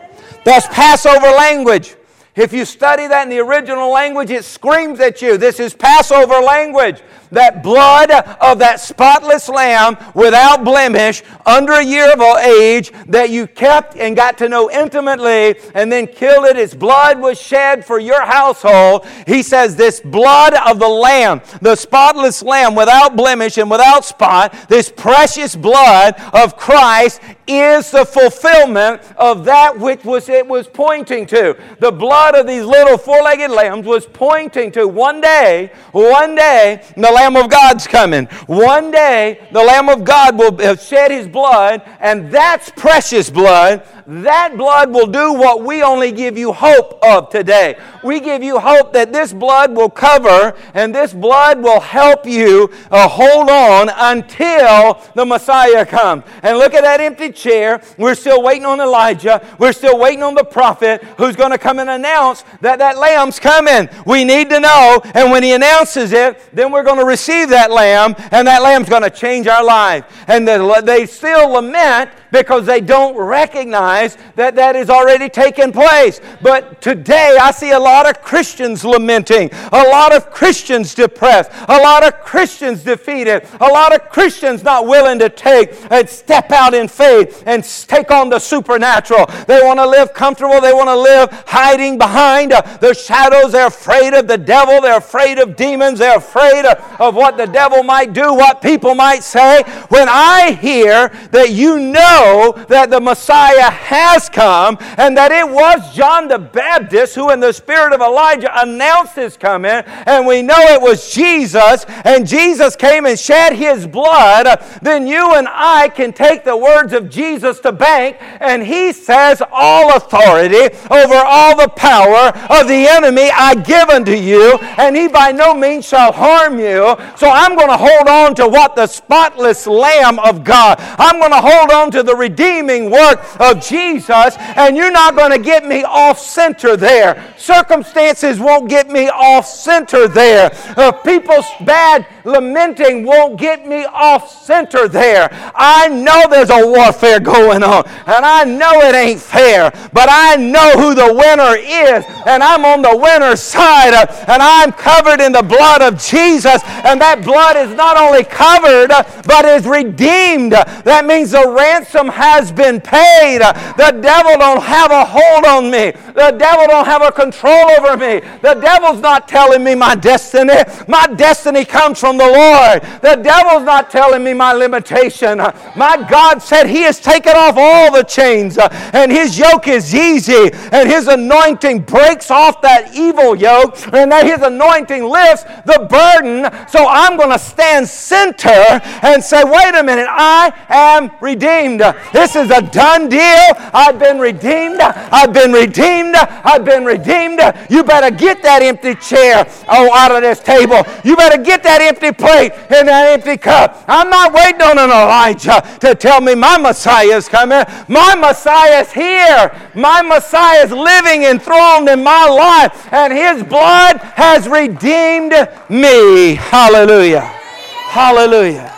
That's 0.44 0.68
Passover 0.68 1.26
language. 1.26 1.96
If 2.36 2.52
you 2.52 2.64
study 2.64 3.08
that 3.08 3.24
in 3.24 3.30
the 3.30 3.40
original 3.40 3.90
language, 3.90 4.30
it 4.30 4.44
screams 4.44 5.00
at 5.00 5.20
you. 5.20 5.36
This 5.36 5.58
is 5.58 5.74
Passover 5.74 6.38
language 6.38 7.02
that 7.32 7.62
blood 7.62 8.10
of 8.10 8.58
that 8.58 8.80
spotless 8.80 9.48
lamb 9.48 9.96
without 10.14 10.64
blemish, 10.64 11.22
under 11.46 11.72
a 11.72 11.84
year 11.84 12.12
of 12.12 12.20
age, 12.38 12.92
that 13.06 13.30
you 13.30 13.46
kept 13.46 13.96
and 13.96 14.16
got 14.16 14.38
to 14.38 14.48
know 14.48 14.70
intimately 14.70 15.56
and 15.74 15.90
then 15.90 16.06
killed 16.06 16.46
it. 16.46 16.56
Its 16.56 16.74
blood 16.74 17.20
was 17.20 17.40
shed 17.40 17.84
for 17.84 17.98
your 17.98 18.22
household. 18.22 19.06
He 19.26 19.42
says, 19.42 19.76
This 19.76 20.00
blood 20.00 20.54
of 20.68 20.78
the 20.78 20.88
lamb, 20.88 21.40
the 21.60 21.76
spotless 21.76 22.42
lamb 22.42 22.74
without 22.74 23.16
blemish 23.16 23.58
and 23.58 23.70
without 23.70 24.04
spot, 24.04 24.54
this 24.68 24.90
precious 24.90 25.56
blood 25.56 26.14
of 26.32 26.56
Christ 26.56 27.20
is 27.46 27.90
the 27.90 28.04
fulfillment 28.04 29.02
of 29.16 29.44
that 29.44 29.78
which 29.78 30.04
was 30.04 30.28
it 30.28 30.46
was 30.46 30.68
pointing 30.68 31.26
to. 31.26 31.56
The 31.80 31.90
blood 31.90 32.34
of 32.34 32.46
these 32.46 32.64
little 32.64 32.96
four-legged 32.96 33.50
lambs 33.50 33.86
was 33.86 34.06
pointing 34.06 34.70
to 34.72 34.86
one 34.86 35.20
day, 35.20 35.72
one 35.92 36.34
day, 36.34 36.82
the 36.96 37.10
Lamb 37.20 37.36
of 37.36 37.50
God's 37.50 37.86
coming. 37.86 38.24
One 38.46 38.90
day, 38.90 39.46
the 39.52 39.62
Lamb 39.62 39.90
of 39.90 40.04
God 40.04 40.38
will 40.38 40.76
shed 40.76 41.10
his 41.10 41.28
blood, 41.28 41.82
and 42.00 42.30
that's 42.30 42.70
precious 42.70 43.28
blood 43.28 43.86
that 44.10 44.56
blood 44.56 44.90
will 44.90 45.06
do 45.06 45.32
what 45.32 45.62
we 45.62 45.84
only 45.84 46.10
give 46.10 46.36
you 46.36 46.52
hope 46.52 46.98
of 47.02 47.30
today. 47.30 47.78
We 48.02 48.18
give 48.18 48.42
you 48.42 48.58
hope 48.58 48.92
that 48.92 49.12
this 49.12 49.32
blood 49.32 49.76
will 49.76 49.88
cover 49.88 50.56
and 50.74 50.92
this 50.92 51.12
blood 51.12 51.62
will 51.62 51.78
help 51.78 52.26
you 52.26 52.70
uh, 52.90 53.08
hold 53.08 53.48
on 53.48 53.88
until 53.94 55.00
the 55.14 55.24
Messiah 55.24 55.86
comes. 55.86 56.24
And 56.42 56.58
look 56.58 56.74
at 56.74 56.82
that 56.82 57.00
empty 57.00 57.30
chair. 57.30 57.82
We're 57.98 58.16
still 58.16 58.42
waiting 58.42 58.64
on 58.64 58.80
Elijah. 58.80 59.46
We're 59.60 59.72
still 59.72 59.98
waiting 59.98 60.24
on 60.24 60.34
the 60.34 60.44
prophet 60.44 61.04
who's 61.16 61.36
going 61.36 61.52
to 61.52 61.58
come 61.58 61.78
and 61.78 61.88
announce 61.88 62.42
that 62.62 62.80
that 62.80 62.98
lamb's 62.98 63.38
coming. 63.38 63.88
We 64.06 64.24
need 64.24 64.50
to 64.50 64.58
know. 64.58 65.00
And 65.14 65.30
when 65.30 65.44
he 65.44 65.52
announces 65.52 66.12
it, 66.12 66.40
then 66.52 66.72
we're 66.72 66.82
going 66.82 66.98
to 66.98 67.04
receive 67.04 67.48
that 67.50 67.70
lamb 67.70 68.16
and 68.32 68.48
that 68.48 68.62
lamb's 68.62 68.88
going 68.88 69.02
to 69.02 69.10
change 69.10 69.46
our 69.46 69.64
life. 69.64 70.04
And 70.26 70.48
they 70.48 71.06
still 71.06 71.50
lament 71.50 72.10
because 72.30 72.66
they 72.66 72.80
don't 72.80 73.16
recognize 73.16 74.16
that 74.36 74.54
that 74.56 74.76
is 74.76 74.90
already 74.90 75.28
taken 75.28 75.72
place. 75.72 76.20
But 76.42 76.80
today 76.80 77.38
I 77.40 77.50
see 77.50 77.72
a 77.72 77.78
lot 77.78 78.08
of 78.08 78.22
Christians 78.22 78.84
lamenting, 78.84 79.50
a 79.72 79.82
lot 79.84 80.14
of 80.14 80.30
Christians 80.30 80.94
depressed, 80.94 81.50
a 81.68 81.78
lot 81.78 82.04
of 82.04 82.20
Christians 82.20 82.84
defeated, 82.84 83.46
a 83.60 83.66
lot 83.66 83.94
of 83.94 84.08
Christians 84.10 84.62
not 84.62 84.86
willing 84.86 85.18
to 85.18 85.28
take 85.28 85.74
and 85.90 86.08
step 86.08 86.50
out 86.52 86.74
in 86.74 86.88
faith 86.88 87.42
and 87.46 87.64
take 87.64 88.10
on 88.10 88.28
the 88.28 88.38
supernatural. 88.38 89.26
They 89.46 89.60
want 89.62 89.78
to 89.78 89.86
live 89.86 90.14
comfortable, 90.14 90.60
they 90.60 90.72
want 90.72 90.88
to 90.88 90.96
live 90.96 91.30
hiding 91.46 91.98
behind 91.98 92.52
uh, 92.52 92.60
the 92.78 92.94
shadows. 92.94 93.52
They're 93.52 93.66
afraid 93.66 94.14
of 94.14 94.28
the 94.28 94.38
devil, 94.38 94.80
they're 94.80 94.98
afraid 94.98 95.38
of 95.38 95.56
demons, 95.56 95.98
they're 95.98 96.18
afraid 96.18 96.64
of, 96.64 97.00
of 97.00 97.14
what 97.14 97.36
the 97.36 97.46
devil 97.46 97.82
might 97.82 98.12
do, 98.12 98.34
what 98.34 98.62
people 98.62 98.94
might 98.94 99.22
say. 99.22 99.62
When 99.88 100.08
I 100.08 100.52
hear 100.52 101.08
that 101.30 101.50
you 101.50 101.78
know 101.78 102.19
know 102.20 102.52
that 102.68 102.90
the 102.90 103.00
Messiah 103.00 103.70
has 103.70 104.28
come 104.28 104.76
and 104.96 105.16
that 105.16 105.32
it 105.32 105.48
was 105.48 105.94
John 105.94 106.28
the 106.28 106.38
Baptist 106.38 107.14
who, 107.14 107.30
in 107.30 107.40
the 107.40 107.52
spirit 107.52 107.92
of 107.92 108.00
Elijah, 108.00 108.50
announced 108.60 109.16
his 109.16 109.36
coming. 109.36 109.82
And 110.06 110.26
we 110.26 110.42
know 110.42 110.58
it 110.58 110.80
was 110.80 111.12
Jesus, 111.12 111.84
and 112.04 112.26
Jesus 112.26 112.76
came 112.76 113.06
and 113.06 113.18
shed 113.18 113.54
his 113.54 113.86
blood. 113.86 114.46
Then 114.82 115.06
you 115.06 115.34
and 115.34 115.48
I 115.50 115.88
can 115.88 116.12
take 116.12 116.44
the 116.44 116.56
words 116.56 116.92
of 116.92 117.10
Jesus 117.10 117.60
to 117.60 117.72
bank, 117.72 118.16
and 118.40 118.62
he 118.62 118.92
says, 118.92 119.42
All 119.50 119.96
authority 119.96 120.74
over 120.90 121.14
all 121.14 121.56
the 121.56 121.68
power 121.68 122.28
of 122.50 122.68
the 122.68 122.86
enemy 122.88 123.30
I 123.32 123.54
give 123.54 123.88
unto 123.88 124.12
you, 124.12 124.58
and 124.78 124.96
he 124.96 125.08
by 125.08 125.32
no 125.32 125.54
means 125.54 125.86
shall 125.86 126.12
harm 126.12 126.58
you. 126.58 126.96
So 127.16 127.28
I'm 127.28 127.56
going 127.56 127.68
to 127.68 127.76
hold 127.76 128.08
on 128.08 128.34
to 128.36 128.48
what 128.48 128.76
the 128.76 128.86
spotless 128.86 129.66
Lamb 129.66 130.18
of 130.18 130.44
God, 130.44 130.76
I'm 130.98 131.18
going 131.18 131.32
to 131.32 131.40
hold 131.40 131.70
on 131.70 131.90
to 131.92 132.02
the 132.02 132.09
redeeming 132.16 132.90
work 132.90 133.20
of 133.40 133.60
Jesus, 133.60 134.36
and 134.38 134.76
you're 134.76 134.90
not 134.90 135.16
going 135.16 135.30
to 135.30 135.38
get 135.38 135.64
me 135.64 135.82
off 135.84 136.18
center 136.18 136.76
there. 136.76 137.34
Circumstances 137.36 138.38
won't 138.38 138.68
get 138.68 138.88
me 138.88 139.08
off 139.08 139.46
center 139.46 140.08
there. 140.08 140.50
Uh, 140.76 140.92
people's 140.92 141.46
bad 141.64 142.06
lamenting 142.24 143.04
won't 143.04 143.38
get 143.38 143.66
me 143.66 143.84
off 143.84 144.30
center 144.44 144.88
there. 144.88 145.28
I 145.54 145.88
know 145.88 146.24
there's 146.28 146.50
a 146.50 146.66
warfare 146.66 147.20
going 147.20 147.62
on, 147.62 147.84
and 148.06 148.24
I 148.24 148.44
know 148.44 148.80
it 148.80 148.94
ain't 148.94 149.20
fair, 149.20 149.70
but 149.92 150.08
I 150.10 150.36
know 150.36 150.72
who 150.72 150.94
the 150.94 151.12
winner 151.14 151.56
is, 151.56 152.04
and 152.26 152.42
I'm 152.42 152.64
on 152.64 152.82
the 152.82 152.96
winner's 152.96 153.40
side, 153.40 153.94
uh, 153.94 154.06
and 154.28 154.42
I'm 154.42 154.72
covered 154.72 155.20
in 155.20 155.32
the 155.32 155.42
blood 155.42 155.82
of 155.82 156.00
Jesus, 156.00 156.62
and 156.84 157.00
that 157.00 157.24
blood 157.24 157.56
is 157.56 157.74
not 157.76 157.96
only 157.96 158.24
covered, 158.24 158.90
uh, 158.90 159.04
but 159.26 159.44
is 159.44 159.66
redeemed. 159.66 160.52
That 160.52 161.04
means 161.06 161.30
the 161.30 161.48
ransom 161.48 162.08
has 162.08 162.52
been 162.52 162.80
paid. 162.80 163.40
The 163.40 163.98
devil 164.00 164.38
don't 164.38 164.62
have 164.62 164.90
a 164.90 165.04
hold 165.04 165.44
on 165.44 165.70
me. 165.70 165.92
The 166.20 166.32
devil 166.32 166.66
don't 166.66 166.84
have 166.84 167.00
a 167.00 167.10
control 167.10 167.70
over 167.70 167.96
me. 167.96 168.20
The 168.42 168.52
devil's 168.52 169.00
not 169.00 169.26
telling 169.26 169.64
me 169.64 169.74
my 169.74 169.94
destiny. 169.94 170.52
My 170.86 171.06
destiny 171.06 171.64
comes 171.64 171.98
from 171.98 172.18
the 172.18 172.26
Lord. 172.26 172.82
The 173.00 173.22
devil's 173.22 173.64
not 173.64 173.90
telling 173.90 174.22
me 174.22 174.34
my 174.34 174.52
limitation. 174.52 175.38
My 175.38 176.06
God 176.10 176.42
said 176.42 176.66
he 176.66 176.82
has 176.82 177.00
taken 177.00 177.32
off 177.34 177.54
all 177.56 177.90
the 177.90 178.02
chains 178.02 178.58
and 178.58 179.10
his 179.10 179.38
yoke 179.38 179.66
is 179.66 179.94
easy 179.94 180.50
and 180.72 180.90
his 180.90 181.08
anointing 181.08 181.84
breaks 181.84 182.30
off 182.30 182.60
that 182.60 182.94
evil 182.94 183.34
yoke 183.34 183.78
and 183.94 184.12
that 184.12 184.26
his 184.26 184.42
anointing 184.42 185.04
lifts 185.04 185.44
the 185.64 185.86
burden. 185.88 186.44
So 186.68 186.86
I'm 186.86 187.16
going 187.16 187.30
to 187.30 187.38
stand 187.38 187.88
center 187.88 188.50
and 188.50 189.24
say, 189.24 189.42
wait 189.42 189.74
a 189.74 189.82
minute, 189.82 190.08
I 190.10 190.52
am 190.68 191.12
redeemed. 191.22 191.80
This 192.12 192.36
is 192.36 192.50
a 192.50 192.60
done 192.60 193.08
deal. 193.08 193.54
I've 193.72 193.98
been 193.98 194.18
redeemed. 194.18 194.80
I've 194.80 195.32
been 195.32 195.54
redeemed. 195.54 196.09
I've 196.16 196.64
been 196.64 196.84
redeemed. 196.84 197.40
You 197.68 197.84
better 197.84 198.14
get 198.14 198.42
that 198.42 198.62
empty 198.62 198.94
chair 198.94 199.46
oh, 199.68 199.92
out 199.92 200.12
of 200.12 200.22
this 200.22 200.40
table. 200.40 200.82
You 201.04 201.16
better 201.16 201.42
get 201.42 201.62
that 201.62 201.80
empty 201.80 202.12
plate 202.12 202.52
and 202.70 202.88
that 202.88 203.10
empty 203.10 203.36
cup. 203.36 203.84
I'm 203.88 204.10
not 204.10 204.32
waiting 204.32 204.62
on 204.62 204.78
an 204.78 204.90
Elijah 204.90 205.60
to 205.80 205.94
tell 205.94 206.20
me 206.20 206.34
my 206.34 206.58
Messiah 206.58 207.16
is 207.16 207.28
coming. 207.28 207.64
My 207.88 208.14
Messiah 208.14 208.80
is 208.80 208.92
here. 208.92 209.52
My 209.74 210.02
Messiah 210.02 210.64
is 210.64 210.72
living 210.72 211.24
enthroned 211.24 211.88
in 211.88 212.02
my 212.02 212.26
life, 212.26 212.92
and 212.92 213.12
his 213.12 213.42
blood 213.42 213.98
has 213.98 214.48
redeemed 214.48 215.32
me. 215.68 216.34
Hallelujah. 216.34 217.20
Hallelujah. 217.20 218.76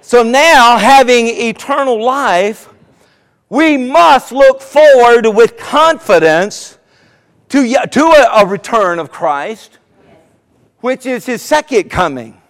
So 0.00 0.22
now, 0.22 0.76
having 0.76 1.28
eternal 1.28 2.02
life, 2.02 2.69
we 3.50 3.76
must 3.76 4.32
look 4.32 4.62
forward 4.62 5.26
with 5.26 5.58
confidence 5.58 6.78
to, 7.50 7.76
to 7.88 8.04
a, 8.04 8.42
a 8.42 8.46
return 8.46 8.98
of 8.98 9.10
Christ, 9.10 9.78
which 10.78 11.04
is 11.04 11.26
his 11.26 11.42
second 11.42 11.90
coming. 11.90 12.40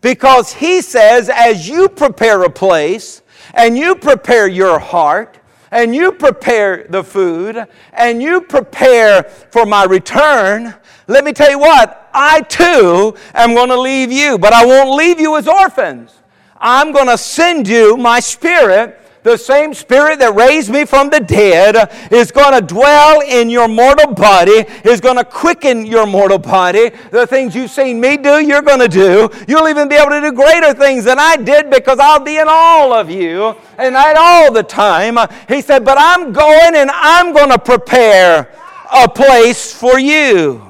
Because 0.00 0.52
he 0.52 0.82
says, 0.82 1.30
as 1.32 1.68
you 1.68 1.88
prepare 1.88 2.42
a 2.42 2.50
place 2.50 3.22
and 3.54 3.78
you 3.78 3.94
prepare 3.94 4.48
your 4.48 4.78
heart, 4.78 5.38
and 5.70 5.94
you 5.94 6.12
prepare 6.12 6.86
the 6.88 7.04
food, 7.04 7.66
and 7.92 8.22
you 8.22 8.40
prepare 8.40 9.24
for 9.24 9.66
my 9.66 9.84
return, 9.84 10.74
let 11.06 11.24
me 11.24 11.32
tell 11.32 11.50
you 11.50 11.58
what, 11.58 12.08
I 12.14 12.40
too 12.42 13.14
am 13.34 13.54
going 13.54 13.68
to 13.68 13.78
leave 13.78 14.10
you, 14.10 14.38
but 14.38 14.52
I 14.52 14.64
won't 14.64 14.96
leave 14.96 15.20
you 15.20 15.36
as 15.36 15.46
orphans. 15.46 16.14
I'm 16.56 16.92
going 16.92 17.06
to 17.06 17.18
send 17.18 17.68
you 17.68 17.96
my 17.96 18.18
spirit. 18.20 18.98
The 19.28 19.36
same 19.36 19.74
spirit 19.74 20.20
that 20.20 20.34
raised 20.34 20.70
me 20.70 20.86
from 20.86 21.10
the 21.10 21.20
dead 21.20 21.92
is 22.10 22.32
going 22.32 22.54
to 22.58 22.66
dwell 22.66 23.20
in 23.20 23.50
your 23.50 23.68
mortal 23.68 24.14
body, 24.14 24.64
is 24.84 25.02
going 25.02 25.16
to 25.16 25.24
quicken 25.24 25.84
your 25.84 26.06
mortal 26.06 26.38
body. 26.38 26.92
The 27.10 27.26
things 27.26 27.54
you've 27.54 27.70
seen 27.70 28.00
me 28.00 28.16
do, 28.16 28.38
you're 28.38 28.62
going 28.62 28.78
to 28.78 28.88
do. 28.88 29.28
You'll 29.46 29.68
even 29.68 29.86
be 29.86 29.96
able 29.96 30.12
to 30.12 30.22
do 30.22 30.32
greater 30.32 30.72
things 30.72 31.04
than 31.04 31.18
I 31.18 31.36
did 31.36 31.68
because 31.68 31.98
I'll 31.98 32.24
be 32.24 32.38
in 32.38 32.46
all 32.48 32.94
of 32.94 33.10
you 33.10 33.54
and 33.76 33.94
at 33.94 34.16
all 34.16 34.50
the 34.50 34.62
time. 34.62 35.18
He 35.46 35.60
said, 35.60 35.84
But 35.84 35.98
I'm 36.00 36.32
going 36.32 36.74
and 36.74 36.90
I'm 36.90 37.34
going 37.34 37.50
to 37.50 37.58
prepare 37.58 38.50
a 38.90 39.10
place 39.10 39.74
for 39.74 39.98
you. 39.98 40.66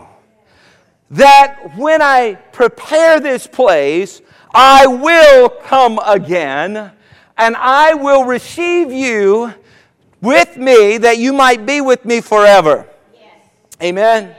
That 1.12 1.76
when 1.76 2.02
I 2.02 2.34
prepare 2.50 3.20
this 3.20 3.46
place, 3.46 4.20
I 4.52 4.88
will 4.88 5.48
come 5.48 6.00
again, 6.04 6.90
and 7.38 7.56
I 7.56 7.94
will 7.94 8.24
receive 8.24 8.92
you 8.92 9.54
with 10.20 10.56
me 10.56 10.98
that 10.98 11.18
you 11.18 11.32
might 11.32 11.64
be 11.64 11.80
with 11.80 12.04
me 12.04 12.20
forever. 12.20 12.86
Yes. 13.14 13.32
Amen. 13.80 14.24
Amen. 14.24 14.34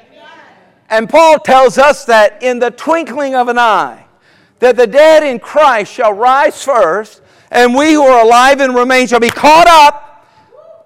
And 0.89 1.09
Paul 1.09 1.39
tells 1.39 1.77
us 1.77 2.05
that 2.05 2.43
in 2.43 2.59
the 2.59 2.71
twinkling 2.71 3.35
of 3.35 3.47
an 3.47 3.57
eye, 3.57 4.05
that 4.59 4.75
the 4.75 4.85
dead 4.85 5.23
in 5.23 5.39
Christ 5.39 5.93
shall 5.93 6.13
rise 6.13 6.61
first, 6.61 7.21
and 7.49 7.73
we 7.73 7.93
who 7.93 8.03
are 8.03 8.25
alive 8.25 8.59
and 8.59 8.75
remain 8.75 9.07
shall 9.07 9.21
be 9.21 9.29
caught 9.29 9.67
up 9.67 10.08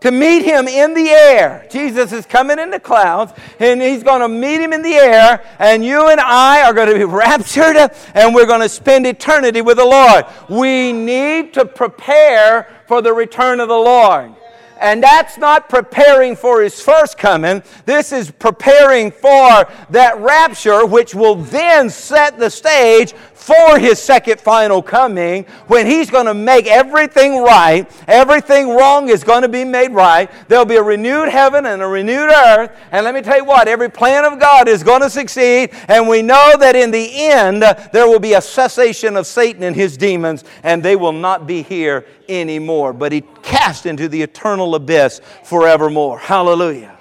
to 0.03 0.11
meet 0.11 0.43
him 0.43 0.67
in 0.67 0.93
the 0.93 1.07
air. 1.07 1.65
Jesus 1.71 2.11
is 2.11 2.25
coming 2.25 2.59
in 2.59 2.69
the 2.69 2.79
clouds, 2.79 3.31
and 3.57 3.81
he's 3.81 4.03
going 4.03 4.19
to 4.19 4.27
meet 4.27 4.59
him 4.59 4.73
in 4.73 4.81
the 4.81 4.95
air, 4.95 5.41
and 5.59 5.83
you 5.83 6.09
and 6.09 6.19
I 6.19 6.61
are 6.63 6.73
going 6.73 6.89
to 6.89 6.95
be 6.95 7.03
raptured, 7.05 7.77
and 8.13 8.35
we're 8.35 8.45
going 8.45 8.59
to 8.59 8.67
spend 8.67 9.07
eternity 9.07 9.61
with 9.61 9.77
the 9.77 9.85
Lord. 9.85 10.25
We 10.49 10.91
need 10.91 11.53
to 11.53 11.63
prepare 11.63 12.67
for 12.85 13.01
the 13.01 13.13
return 13.13 13.61
of 13.61 13.69
the 13.69 13.77
Lord. 13.77 14.35
And 14.81 15.01
that's 15.01 15.37
not 15.37 15.69
preparing 15.69 16.35
for 16.35 16.61
his 16.61 16.81
first 16.81 17.17
coming. 17.17 17.63
This 17.85 18.11
is 18.11 18.29
preparing 18.29 19.09
for 19.09 19.65
that 19.91 20.17
rapture, 20.19 20.85
which 20.85 21.15
will 21.15 21.35
then 21.35 21.89
set 21.89 22.37
the 22.37 22.49
stage 22.49 23.13
for 23.43 23.77
his 23.77 24.01
second 24.01 24.39
final 24.39 24.81
coming 24.81 25.43
when 25.67 25.85
he's 25.85 26.09
going 26.09 26.27
to 26.27 26.33
make 26.33 26.65
everything 26.65 27.43
right. 27.43 27.91
Everything 28.07 28.69
wrong 28.69 29.09
is 29.09 29.21
going 29.21 29.41
to 29.41 29.49
be 29.49 29.65
made 29.65 29.91
right. 29.91 30.31
There'll 30.47 30.63
be 30.63 30.77
a 30.77 30.81
renewed 30.81 31.27
heaven 31.27 31.65
and 31.65 31.81
a 31.81 31.85
renewed 31.85 32.29
earth. 32.29 32.71
And 32.93 33.03
let 33.03 33.13
me 33.13 33.21
tell 33.21 33.35
you 33.35 33.43
what, 33.43 33.67
every 33.67 33.89
plan 33.89 34.23
of 34.23 34.39
God 34.39 34.69
is 34.69 34.81
going 34.81 35.01
to 35.01 35.09
succeed. 35.09 35.71
And 35.89 36.07
we 36.07 36.21
know 36.21 36.55
that 36.57 36.77
in 36.77 36.89
the 36.91 37.11
end, 37.13 37.63
there 37.91 38.07
will 38.07 38.21
be 38.21 38.35
a 38.35 38.41
cessation 38.41 39.17
of 39.17 39.27
Satan 39.27 39.63
and 39.63 39.75
his 39.75 39.97
demons, 39.97 40.45
and 40.63 40.81
they 40.81 40.95
will 40.95 41.11
not 41.11 41.45
be 41.45 41.63
here 41.63 42.05
anymore. 42.29 42.93
But 42.93 43.11
he 43.11 43.25
cast 43.41 43.85
into 43.85 44.07
the 44.07 44.21
eternal 44.21 44.73
abyss 44.73 45.19
forevermore. 45.43 46.17
Hallelujah. 46.17 46.97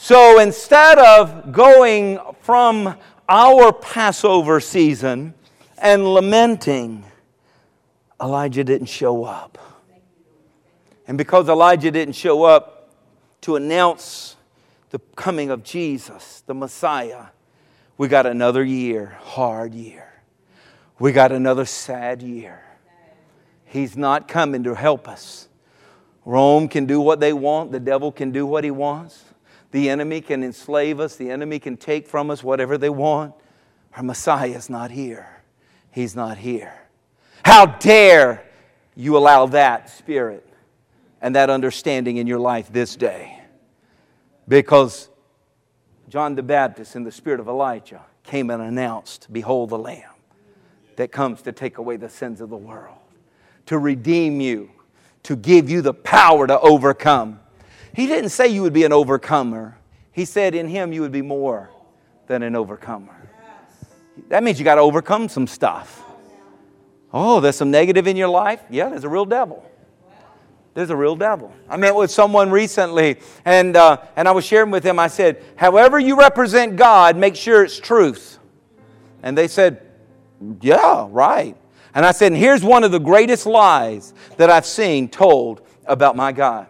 So 0.00 0.38
instead 0.38 0.98
of 0.98 1.52
going 1.52 2.20
from 2.40 2.96
our 3.28 3.72
Passover 3.72 4.60
season 4.60 5.34
and 5.76 6.06
lamenting, 6.06 7.04
Elijah 8.20 8.64
didn't 8.64 8.88
show 8.88 9.24
up. 9.24 9.58
And 11.06 11.16
because 11.16 11.48
Elijah 11.48 11.90
didn't 11.90 12.14
show 12.14 12.44
up 12.44 12.94
to 13.42 13.56
announce 13.56 14.36
the 14.90 14.98
coming 15.16 15.50
of 15.50 15.62
Jesus, 15.62 16.42
the 16.46 16.54
Messiah, 16.54 17.26
we 17.96 18.08
got 18.08 18.26
another 18.26 18.64
year, 18.64 19.18
hard 19.20 19.74
year. 19.74 20.08
We 20.98 21.12
got 21.12 21.32
another 21.32 21.64
sad 21.64 22.22
year. 22.22 22.62
He's 23.64 23.96
not 23.96 24.28
coming 24.28 24.64
to 24.64 24.74
help 24.74 25.08
us. 25.08 25.48
Rome 26.24 26.68
can 26.68 26.86
do 26.86 27.00
what 27.00 27.20
they 27.20 27.32
want, 27.32 27.72
the 27.72 27.80
devil 27.80 28.12
can 28.12 28.32
do 28.32 28.46
what 28.46 28.64
he 28.64 28.70
wants. 28.70 29.24
The 29.70 29.90
enemy 29.90 30.20
can 30.20 30.42
enslave 30.42 30.98
us, 31.00 31.16
the 31.16 31.30
enemy 31.30 31.58
can 31.58 31.76
take 31.76 32.06
from 32.06 32.30
us 32.30 32.42
whatever 32.42 32.78
they 32.78 32.88
want. 32.88 33.34
Our 33.96 34.02
Messiah 34.02 34.48
is 34.48 34.70
not 34.70 34.90
here. 34.90 35.42
He's 35.90 36.16
not 36.16 36.38
here. 36.38 36.74
How 37.44 37.66
dare 37.66 38.44
you 38.94 39.16
allow 39.16 39.46
that 39.46 39.90
spirit 39.90 40.48
and 41.20 41.34
that 41.34 41.50
understanding 41.50 42.16
in 42.16 42.26
your 42.26 42.38
life 42.38 42.72
this 42.72 42.96
day? 42.96 43.42
Because 44.46 45.08
John 46.08 46.34
the 46.34 46.42
Baptist, 46.42 46.96
in 46.96 47.04
the 47.04 47.12
spirit 47.12 47.40
of 47.40 47.48
Elijah, 47.48 48.02
came 48.22 48.50
and 48.50 48.62
announced, 48.62 49.28
Behold 49.32 49.70
the 49.70 49.78
Lamb 49.78 50.10
that 50.96 51.12
comes 51.12 51.42
to 51.42 51.52
take 51.52 51.78
away 51.78 51.96
the 51.96 52.08
sins 52.08 52.40
of 52.40 52.50
the 52.50 52.56
world, 52.56 52.96
to 53.66 53.78
redeem 53.78 54.40
you, 54.40 54.70
to 55.22 55.36
give 55.36 55.68
you 55.70 55.82
the 55.82 55.94
power 55.94 56.46
to 56.46 56.58
overcome. 56.60 57.40
He 57.98 58.06
didn't 58.06 58.30
say 58.30 58.46
you 58.46 58.62
would 58.62 58.72
be 58.72 58.84
an 58.84 58.92
overcomer, 58.92 59.76
He 60.12 60.24
said 60.24 60.54
in 60.54 60.68
Him 60.68 60.92
you 60.92 61.00
would 61.00 61.10
be 61.10 61.20
more 61.20 61.68
than 62.28 62.44
an 62.44 62.54
overcomer. 62.54 63.28
That 64.28 64.44
means 64.44 64.60
you 64.60 64.64
got 64.64 64.76
to 64.76 64.82
overcome 64.82 65.28
some 65.28 65.48
stuff. 65.48 66.04
Oh, 67.12 67.40
there's 67.40 67.56
some 67.56 67.72
negative 67.72 68.06
in 68.06 68.16
your 68.16 68.28
life? 68.28 68.62
Yeah, 68.70 68.88
there's 68.88 69.02
a 69.02 69.08
real 69.08 69.24
devil. 69.24 69.68
There's 70.74 70.90
a 70.90 70.96
real 70.96 71.16
devil. 71.16 71.52
I 71.68 71.76
met 71.76 71.92
with 71.92 72.12
someone 72.12 72.52
recently, 72.52 73.18
and, 73.44 73.74
uh, 73.74 73.96
and 74.14 74.28
I 74.28 74.30
was 74.30 74.46
sharing 74.46 74.70
with 74.70 74.84
them, 74.84 75.00
I 75.00 75.08
said, 75.08 75.42
however 75.56 75.98
you 75.98 76.16
represent 76.16 76.76
God, 76.76 77.16
make 77.16 77.34
sure 77.34 77.64
it's 77.64 77.80
truth. 77.80 78.38
And 79.24 79.36
they 79.36 79.48
said, 79.48 79.84
yeah, 80.60 81.08
right. 81.10 81.56
And 81.96 82.06
I 82.06 82.12
said, 82.12 82.28
and 82.28 82.36
here's 82.36 82.62
one 82.62 82.84
of 82.84 82.92
the 82.92 83.00
greatest 83.00 83.44
lies 83.44 84.14
that 84.36 84.50
I've 84.50 84.66
seen 84.66 85.08
told 85.08 85.62
about 85.84 86.14
my 86.14 86.30
God. 86.30 86.68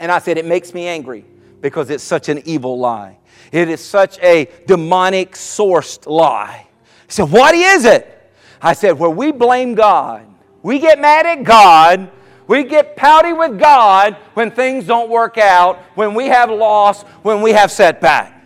And 0.00 0.10
I 0.10 0.18
said, 0.18 0.38
it 0.38 0.46
makes 0.46 0.74
me 0.74 0.88
angry 0.88 1.24
because 1.60 1.90
it's 1.90 2.02
such 2.02 2.28
an 2.28 2.42
evil 2.46 2.78
lie. 2.78 3.18
It 3.52 3.68
is 3.68 3.80
such 3.80 4.18
a 4.20 4.48
demonic 4.66 5.32
sourced 5.32 6.06
lie. 6.06 6.66
He 7.06 7.12
said, 7.12 7.30
What 7.30 7.54
is 7.54 7.84
it? 7.84 8.32
I 8.62 8.72
said, 8.72 8.98
Where 8.98 9.10
we 9.10 9.32
blame 9.32 9.74
God. 9.74 10.26
We 10.62 10.78
get 10.78 11.00
mad 11.00 11.26
at 11.26 11.44
God. 11.44 12.10
We 12.46 12.64
get 12.64 12.96
pouty 12.96 13.32
with 13.32 13.58
God 13.58 14.16
when 14.34 14.50
things 14.50 14.86
don't 14.86 15.08
work 15.08 15.38
out, 15.38 15.78
when 15.94 16.14
we 16.14 16.26
have 16.26 16.50
loss, 16.50 17.02
when 17.22 17.42
we 17.42 17.52
have 17.52 17.70
setback. 17.70 18.42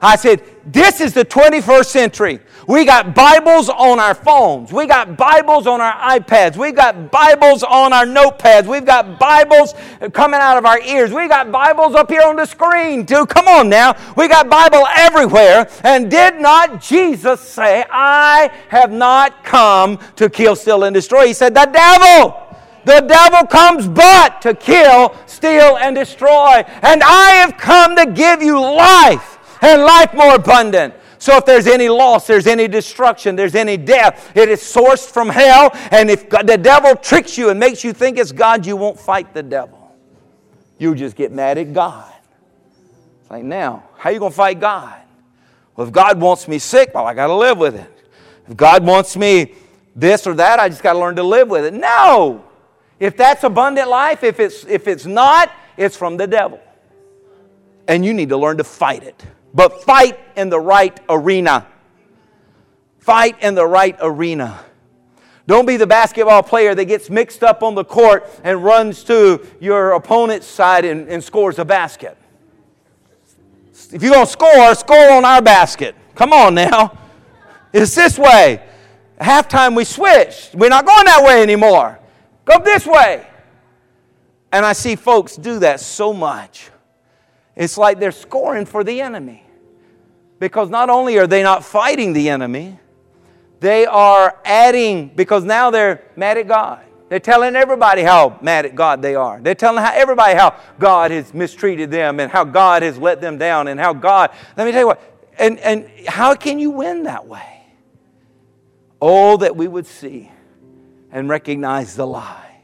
I 0.00 0.16
said, 0.16 0.42
This 0.66 1.00
is 1.00 1.12
the 1.12 1.24
21st 1.24 1.86
century. 1.86 2.40
We 2.66 2.86
got 2.86 3.14
Bibles 3.14 3.68
on 3.68 4.00
our 4.00 4.14
phones. 4.14 4.72
We 4.72 4.86
got 4.86 5.16
Bibles 5.18 5.66
on 5.66 5.82
our 5.82 6.18
iPads. 6.18 6.56
We 6.56 6.72
got 6.72 7.10
Bibles 7.10 7.62
on 7.62 7.92
our 7.92 8.06
notepads. 8.06 8.66
We've 8.66 8.86
got 8.86 9.18
Bibles 9.18 9.74
coming 10.12 10.40
out 10.40 10.56
of 10.56 10.64
our 10.64 10.80
ears. 10.80 11.12
We 11.12 11.28
got 11.28 11.52
Bibles 11.52 11.94
up 11.94 12.10
here 12.10 12.22
on 12.22 12.36
the 12.36 12.46
screen, 12.46 13.04
too. 13.04 13.26
Come 13.26 13.48
on 13.48 13.68
now. 13.68 13.96
We 14.16 14.28
got 14.28 14.48
Bible 14.48 14.86
everywhere. 14.94 15.68
And 15.82 16.10
did 16.10 16.36
not 16.36 16.80
Jesus 16.80 17.40
say, 17.40 17.84
I 17.90 18.50
have 18.68 18.90
not 18.90 19.44
come 19.44 19.98
to 20.16 20.30
kill, 20.30 20.56
steal, 20.56 20.84
and 20.84 20.94
destroy? 20.94 21.26
He 21.26 21.34
said, 21.34 21.54
The 21.54 21.66
devil. 21.66 22.40
The 22.86 23.00
devil 23.00 23.46
comes 23.46 23.88
but 23.88 24.42
to 24.42 24.54
kill, 24.54 25.14
steal, 25.26 25.76
and 25.78 25.96
destroy. 25.96 26.62
And 26.82 27.02
I 27.02 27.30
have 27.40 27.56
come 27.56 27.96
to 27.96 28.06
give 28.06 28.42
you 28.42 28.60
life 28.60 29.38
and 29.62 29.82
life 29.82 30.12
more 30.12 30.34
abundant. 30.34 30.94
So 31.24 31.38
if 31.38 31.46
there's 31.46 31.66
any 31.66 31.88
loss, 31.88 32.26
there's 32.26 32.46
any 32.46 32.68
destruction, 32.68 33.34
there's 33.34 33.54
any 33.54 33.78
death, 33.78 34.36
it 34.36 34.50
is 34.50 34.60
sourced 34.60 35.10
from 35.10 35.30
hell. 35.30 35.70
And 35.90 36.10
if 36.10 36.28
the 36.28 36.58
devil 36.58 36.94
tricks 36.96 37.38
you 37.38 37.48
and 37.48 37.58
makes 37.58 37.82
you 37.82 37.94
think 37.94 38.18
it's 38.18 38.30
God, 38.30 38.66
you 38.66 38.76
won't 38.76 39.00
fight 39.00 39.32
the 39.32 39.42
devil. 39.42 39.96
You 40.76 40.94
just 40.94 41.16
get 41.16 41.32
mad 41.32 41.56
at 41.56 41.72
God. 41.72 42.12
It's 43.22 43.30
like, 43.30 43.42
now, 43.42 43.84
how 43.96 44.10
are 44.10 44.12
you 44.12 44.18
going 44.18 44.32
to 44.32 44.36
fight 44.36 44.60
God? 44.60 45.00
Well, 45.74 45.86
if 45.86 45.94
God 45.94 46.20
wants 46.20 46.46
me 46.46 46.58
sick, 46.58 46.90
well, 46.94 47.06
I 47.06 47.14
got 47.14 47.28
to 47.28 47.34
live 47.34 47.56
with 47.56 47.76
it. 47.76 48.06
If 48.46 48.54
God 48.54 48.84
wants 48.84 49.16
me 49.16 49.54
this 49.96 50.26
or 50.26 50.34
that, 50.34 50.60
I 50.60 50.68
just 50.68 50.82
got 50.82 50.92
to 50.92 50.98
learn 50.98 51.16
to 51.16 51.22
live 51.22 51.48
with 51.48 51.64
it. 51.64 51.72
No. 51.72 52.44
If 53.00 53.16
that's 53.16 53.44
abundant 53.44 53.88
life, 53.88 54.24
if 54.24 54.40
it's, 54.40 54.66
if 54.66 54.86
it's 54.86 55.06
not, 55.06 55.50
it's 55.78 55.96
from 55.96 56.18
the 56.18 56.26
devil. 56.26 56.60
And 57.88 58.04
you 58.04 58.12
need 58.12 58.28
to 58.28 58.36
learn 58.36 58.58
to 58.58 58.64
fight 58.64 59.02
it 59.04 59.24
but 59.54 59.82
fight 59.82 60.18
in 60.36 60.50
the 60.50 60.58
right 60.58 60.98
arena. 61.08 61.66
Fight 62.98 63.40
in 63.42 63.54
the 63.54 63.66
right 63.66 63.96
arena. 64.00 64.64
Don't 65.46 65.66
be 65.66 65.76
the 65.76 65.86
basketball 65.86 66.42
player 66.42 66.74
that 66.74 66.86
gets 66.86 67.10
mixed 67.10 67.44
up 67.44 67.62
on 67.62 67.74
the 67.74 67.84
court 67.84 68.28
and 68.42 68.64
runs 68.64 69.04
to 69.04 69.46
your 69.60 69.92
opponent's 69.92 70.46
side 70.46 70.84
and, 70.84 71.08
and 71.08 71.22
scores 71.22 71.58
a 71.58 71.64
basket. 71.64 72.16
If 73.92 74.02
you're 74.02 74.12
going 74.12 74.26
to 74.26 74.32
score, 74.32 74.74
score 74.74 75.10
on 75.12 75.24
our 75.24 75.42
basket. 75.42 75.94
Come 76.14 76.32
on 76.32 76.54
now. 76.54 76.98
It's 77.72 77.94
this 77.94 78.18
way. 78.18 78.62
halftime, 79.20 79.76
we 79.76 79.84
switched. 79.84 80.54
We're 80.54 80.70
not 80.70 80.86
going 80.86 81.04
that 81.04 81.22
way 81.22 81.42
anymore. 81.42 81.98
Go 82.44 82.62
this 82.64 82.86
way. 82.86 83.26
And 84.50 84.64
I 84.64 84.72
see 84.72 84.96
folks 84.96 85.36
do 85.36 85.58
that 85.58 85.80
so 85.80 86.12
much. 86.12 86.70
It's 87.56 87.76
like 87.76 87.98
they're 87.98 88.12
scoring 88.12 88.64
for 88.64 88.82
the 88.82 89.00
enemy. 89.00 89.43
Because 90.38 90.70
not 90.70 90.90
only 90.90 91.18
are 91.18 91.26
they 91.26 91.42
not 91.42 91.64
fighting 91.64 92.12
the 92.12 92.28
enemy, 92.28 92.78
they 93.60 93.86
are 93.86 94.38
adding, 94.44 95.08
because 95.14 95.44
now 95.44 95.70
they're 95.70 96.02
mad 96.16 96.36
at 96.38 96.48
God. 96.48 96.84
They're 97.08 97.20
telling 97.20 97.54
everybody 97.54 98.02
how 98.02 98.38
mad 98.42 98.64
at 98.64 98.74
God 98.74 99.02
they 99.02 99.14
are. 99.14 99.40
They're 99.40 99.54
telling 99.54 99.84
everybody 99.84 100.36
how 100.36 100.58
God 100.78 101.10
has 101.10 101.32
mistreated 101.32 101.90
them 101.90 102.18
and 102.18 102.30
how 102.30 102.44
God 102.44 102.82
has 102.82 102.98
let 102.98 103.20
them 103.20 103.38
down 103.38 103.68
and 103.68 103.78
how 103.78 103.92
God, 103.92 104.30
let 104.56 104.64
me 104.64 104.72
tell 104.72 104.80
you 104.80 104.86
what, 104.88 105.00
and, 105.38 105.58
and 105.60 105.88
how 106.06 106.34
can 106.34 106.58
you 106.58 106.70
win 106.70 107.04
that 107.04 107.26
way? 107.26 107.62
Oh, 109.00 109.36
that 109.38 109.54
we 109.56 109.68
would 109.68 109.86
see 109.86 110.30
and 111.12 111.28
recognize 111.28 111.94
the 111.94 112.06
lie. 112.06 112.62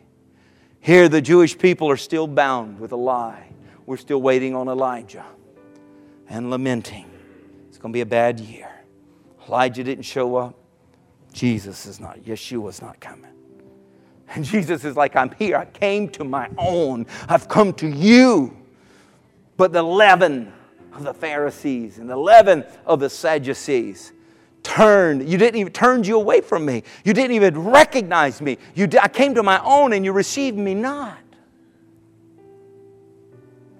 Here, 0.80 1.08
the 1.08 1.20
Jewish 1.20 1.56
people 1.56 1.90
are 1.90 1.96
still 1.96 2.26
bound 2.26 2.80
with 2.80 2.92
a 2.92 2.96
lie. 2.96 3.48
We're 3.86 3.98
still 3.98 4.22
waiting 4.22 4.54
on 4.54 4.68
Elijah 4.68 5.26
and 6.28 6.50
lamenting 6.50 7.09
going 7.80 7.92
to 7.92 7.96
be 7.96 8.02
a 8.02 8.06
bad 8.06 8.38
year. 8.40 8.70
Elijah 9.48 9.82
didn't 9.82 10.04
show 10.04 10.36
up. 10.36 10.54
Jesus 11.32 11.86
is 11.86 12.00
not, 12.00 12.20
Yeshua's 12.20 12.82
not 12.82 13.00
coming. 13.00 13.30
And 14.34 14.44
Jesus 14.44 14.84
is 14.84 14.96
like, 14.96 15.16
I'm 15.16 15.30
here. 15.32 15.56
I 15.56 15.64
came 15.64 16.08
to 16.10 16.24
my 16.24 16.48
own. 16.56 17.06
I've 17.28 17.48
come 17.48 17.72
to 17.74 17.88
you. 17.88 18.56
But 19.56 19.72
the 19.72 19.82
leaven 19.82 20.52
of 20.92 21.02
the 21.02 21.14
Pharisees 21.14 21.98
and 21.98 22.08
the 22.08 22.16
leaven 22.16 22.64
of 22.86 23.00
the 23.00 23.10
Sadducees 23.10 24.12
turned. 24.62 25.28
You 25.28 25.38
didn't 25.38 25.58
even 25.58 25.72
turned 25.72 26.06
you 26.06 26.16
away 26.16 26.40
from 26.40 26.64
me. 26.64 26.84
You 27.04 27.12
didn't 27.12 27.32
even 27.32 27.58
recognize 27.58 28.40
me. 28.40 28.58
You, 28.74 28.88
I 29.00 29.08
came 29.08 29.34
to 29.34 29.42
my 29.42 29.60
own 29.64 29.92
and 29.92 30.04
you 30.04 30.12
received 30.12 30.56
me 30.56 30.74
not. 30.74 31.18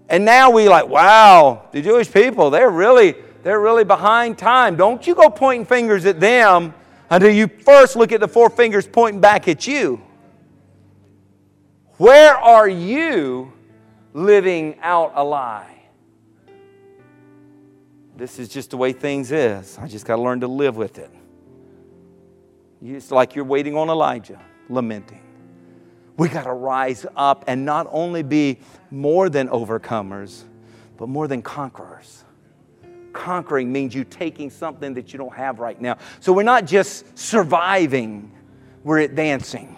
And 0.09 0.25
now 0.25 0.51
we 0.51 0.69
like, 0.69 0.89
wow, 0.89 1.69
the 1.71 1.81
Jewish 1.81 2.13
people, 2.13 2.51
they're 2.51 2.71
really 2.71 3.15
they're 3.43 3.61
really 3.61 3.85
behind 3.85 4.39
time. 4.39 4.77
Don't 4.77 5.07
you 5.07 5.15
go 5.15 5.31
pointing 5.31 5.67
fingers 5.67 6.05
at 6.07 6.21
them 6.21 6.75
until 7.11 7.31
you 7.31 7.49
first 7.49 7.97
look 7.97 8.13
at 8.13 8.21
the 8.21 8.29
four 8.29 8.49
fingers 8.49 8.87
pointing 8.87 9.21
back 9.21 9.49
at 9.49 9.67
you. 9.67 10.01
Where 11.97 12.35
are 12.37 12.69
you 12.69 13.53
living 14.15 14.79
out 14.81 15.13
a 15.15 15.25
lie? 15.25 15.77
This 18.17 18.39
is 18.39 18.49
just 18.49 18.71
the 18.71 18.77
way 18.77 18.93
things 18.93 19.33
is. 19.33 19.77
I 19.79 19.89
just 19.89 20.07
got 20.07 20.17
to 20.17 20.23
learn 20.23 20.41
to 20.41 20.49
live 20.49 20.77
with 20.77 20.99
it. 20.99 21.11
It's 22.83 23.11
like 23.11 23.35
you're 23.35 23.45
waiting 23.45 23.77
on 23.77 23.89
Elijah, 23.89 24.41
lamenting. 24.69 25.23
We 26.17 26.29
got 26.29 26.45
to 26.45 26.53
rise 26.53 27.07
up 27.17 27.45
and 27.47 27.65
not 27.65 27.87
only 27.91 28.23
be 28.23 28.59
more 28.91 29.29
than 29.29 29.49
overcomers, 29.49 30.45
but 30.97 31.09
more 31.09 31.29
than 31.29 31.43
conquerors. 31.43 32.25
Conquering 33.13 33.73
means 33.73 33.95
you 33.95 34.05
taking 34.05 34.51
something 34.51 34.95
that 34.95 35.13
you 35.13 35.19
don't 35.19 35.35
have 35.35 35.59
right 35.59 35.81
now. 35.81 35.99
So 36.21 36.33
we're 36.33 36.43
not 36.43 36.67
just 36.67 37.19
surviving, 37.19 38.31
we're 38.85 39.01
advancing. 39.01 39.77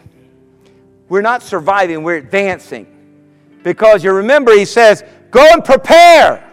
We're 1.09 1.23
not 1.23 1.43
surviving, 1.43 2.03
we're 2.03 2.17
advancing. 2.17 2.87
Because 3.63 4.03
you 4.03 4.13
remember, 4.13 4.53
he 4.53 4.65
says, 4.65 5.05
go 5.31 5.47
and 5.53 5.65
prepare 5.65 6.49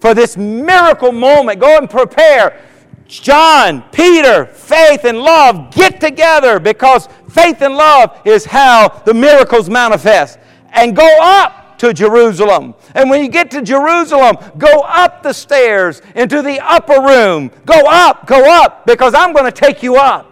for 0.00 0.14
this 0.14 0.36
miracle 0.36 1.12
moment. 1.12 1.60
Go 1.60 1.76
and 1.78 1.88
prepare. 1.88 2.60
John, 3.06 3.82
Peter, 3.90 4.46
faith 4.46 5.04
and 5.04 5.18
love 5.18 5.74
get 5.74 6.00
together 6.00 6.60
because 6.60 7.08
faith 7.28 7.60
and 7.60 7.74
love 7.74 8.20
is 8.24 8.44
how 8.44 8.88
the 9.04 9.12
miracles 9.12 9.68
manifest. 9.68 10.38
And 10.72 10.94
go 10.94 11.08
up 11.20 11.59
to 11.80 11.94
Jerusalem. 11.94 12.74
And 12.94 13.08
when 13.08 13.22
you 13.22 13.28
get 13.28 13.50
to 13.52 13.62
Jerusalem, 13.62 14.36
go 14.58 14.80
up 14.80 15.22
the 15.22 15.32
stairs 15.32 16.02
into 16.14 16.42
the 16.42 16.60
upper 16.60 17.00
room. 17.00 17.50
Go 17.64 17.86
up, 17.86 18.26
go 18.26 18.50
up, 18.62 18.86
because 18.86 19.14
I'm 19.14 19.32
going 19.32 19.46
to 19.46 19.52
take 19.52 19.82
you 19.82 19.96
up. 19.96 20.30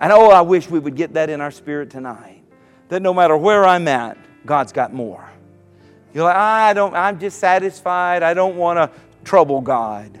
And 0.00 0.12
oh, 0.12 0.30
I 0.30 0.40
wish 0.40 0.68
we 0.68 0.80
would 0.80 0.96
get 0.96 1.14
that 1.14 1.30
in 1.30 1.40
our 1.40 1.52
spirit 1.52 1.90
tonight. 1.90 2.42
That 2.88 3.00
no 3.00 3.14
matter 3.14 3.36
where 3.36 3.64
I'm 3.64 3.86
at, 3.86 4.18
God's 4.44 4.72
got 4.72 4.92
more. 4.92 5.24
You're 6.12 6.24
like, 6.24 6.36
ah, 6.36 6.66
I 6.66 6.72
don't, 6.72 6.94
I'm 6.94 7.20
just 7.20 7.38
satisfied. 7.38 8.24
I 8.24 8.34
don't 8.34 8.56
want 8.56 8.78
to 8.78 8.90
trouble 9.22 9.60
God. 9.60 10.18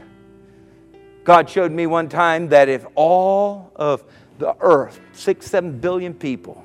God 1.24 1.50
showed 1.50 1.72
me 1.72 1.86
one 1.86 2.08
time 2.08 2.48
that 2.50 2.68
if 2.68 2.86
all 2.94 3.72
of 3.74 4.04
the 4.38 4.54
earth, 4.60 5.00
six, 5.12 5.46
seven 5.46 5.76
billion 5.76 6.14
people, 6.14 6.64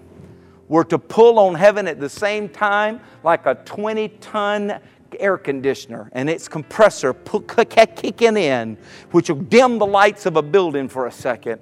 were 0.74 0.84
to 0.84 0.98
pull 0.98 1.38
on 1.38 1.54
heaven 1.54 1.88
at 1.88 2.00
the 2.00 2.10
same 2.10 2.50
time 2.50 3.00
like 3.24 3.46
a 3.46 3.54
20 3.64 4.10
ton 4.10 4.80
air 5.20 5.38
conditioner 5.38 6.10
and 6.14 6.28
its 6.28 6.48
compressor 6.48 7.14
kicking 7.14 8.38
in, 8.38 8.76
which 9.12 9.30
will 9.30 9.38
dim 9.38 9.78
the 9.78 9.86
lights 9.86 10.26
of 10.26 10.36
a 10.36 10.42
building 10.42 10.90
for 10.90 11.06
a 11.06 11.12
second. 11.12 11.62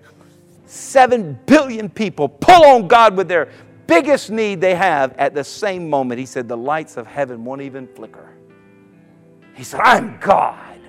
Seven 0.66 1.38
billion 1.46 1.90
people 1.90 2.30
pull 2.30 2.64
on 2.64 2.88
God 2.88 3.18
with 3.18 3.28
their 3.28 3.50
biggest 3.86 4.30
need 4.30 4.62
they 4.62 4.76
have 4.76 5.12
at 5.18 5.34
the 5.34 5.44
same 5.44 5.90
moment. 5.90 6.18
He 6.18 6.26
said, 6.26 6.48
The 6.48 6.56
lights 6.56 6.96
of 6.96 7.06
heaven 7.06 7.44
won't 7.44 7.62
even 7.62 7.90
flicker. 7.90 8.30
He 9.54 9.66
said, 9.66 9.82
I'm 9.82 10.18
God. 10.22 10.80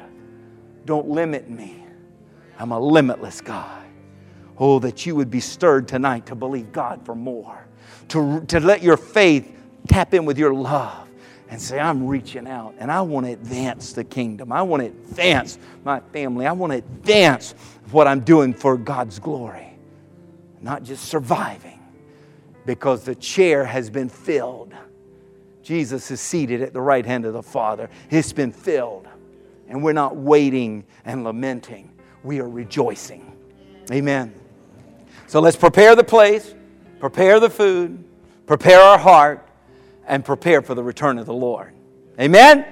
Don't 0.84 1.08
limit 1.08 1.50
me. 1.50 1.84
I'm 2.56 2.70
a 2.70 2.78
limitless 2.78 3.40
God. 3.40 3.84
Oh, 4.56 4.78
that 4.78 5.04
you 5.06 5.16
would 5.16 5.32
be 5.32 5.40
stirred 5.40 5.88
tonight 5.88 6.26
to 6.26 6.36
believe 6.36 6.70
God 6.70 7.04
for 7.04 7.16
more, 7.16 7.66
to, 8.08 8.44
to 8.46 8.60
let 8.60 8.82
your 8.82 8.96
faith 8.96 9.50
tap 9.88 10.14
in 10.14 10.24
with 10.24 10.38
your 10.38 10.54
love 10.54 11.08
and 11.48 11.60
say, 11.60 11.78
I'm 11.78 12.06
reaching 12.06 12.46
out 12.46 12.74
and 12.78 12.90
I 12.90 13.02
want 13.02 13.26
to 13.26 13.32
advance 13.32 13.92
the 13.92 14.04
kingdom. 14.04 14.52
I 14.52 14.62
want 14.62 14.82
to 14.82 14.86
advance 14.86 15.58
my 15.84 16.00
family. 16.00 16.46
I 16.46 16.52
want 16.52 16.72
to 16.72 16.78
advance 16.78 17.54
what 17.90 18.06
I'm 18.06 18.20
doing 18.20 18.54
for 18.54 18.76
God's 18.76 19.18
glory, 19.18 19.76
not 20.60 20.82
just 20.82 21.04
surviving 21.04 21.78
because 22.64 23.04
the 23.04 23.14
chair 23.14 23.64
has 23.64 23.90
been 23.90 24.08
filled. 24.08 24.72
Jesus 25.62 26.10
is 26.10 26.20
seated 26.20 26.62
at 26.62 26.72
the 26.72 26.80
right 26.80 27.04
hand 27.04 27.24
of 27.24 27.32
the 27.32 27.42
Father. 27.42 27.90
It's 28.10 28.32
been 28.32 28.52
filled. 28.52 29.06
And 29.68 29.82
we're 29.82 29.92
not 29.92 30.16
waiting 30.16 30.84
and 31.04 31.24
lamenting, 31.24 31.92
we 32.22 32.40
are 32.40 32.48
rejoicing. 32.48 33.36
Amen. 33.90 34.34
So 35.26 35.40
let's 35.40 35.56
prepare 35.56 35.96
the 35.96 36.04
place, 36.04 36.54
prepare 37.02 37.40
the 37.40 37.50
food, 37.50 38.04
prepare 38.46 38.78
our 38.78 38.96
heart, 38.96 39.44
and 40.06 40.24
prepare 40.24 40.62
for 40.62 40.76
the 40.76 40.82
return 40.84 41.18
of 41.18 41.26
the 41.26 41.34
Lord. 41.34 41.74
Amen? 42.20 42.64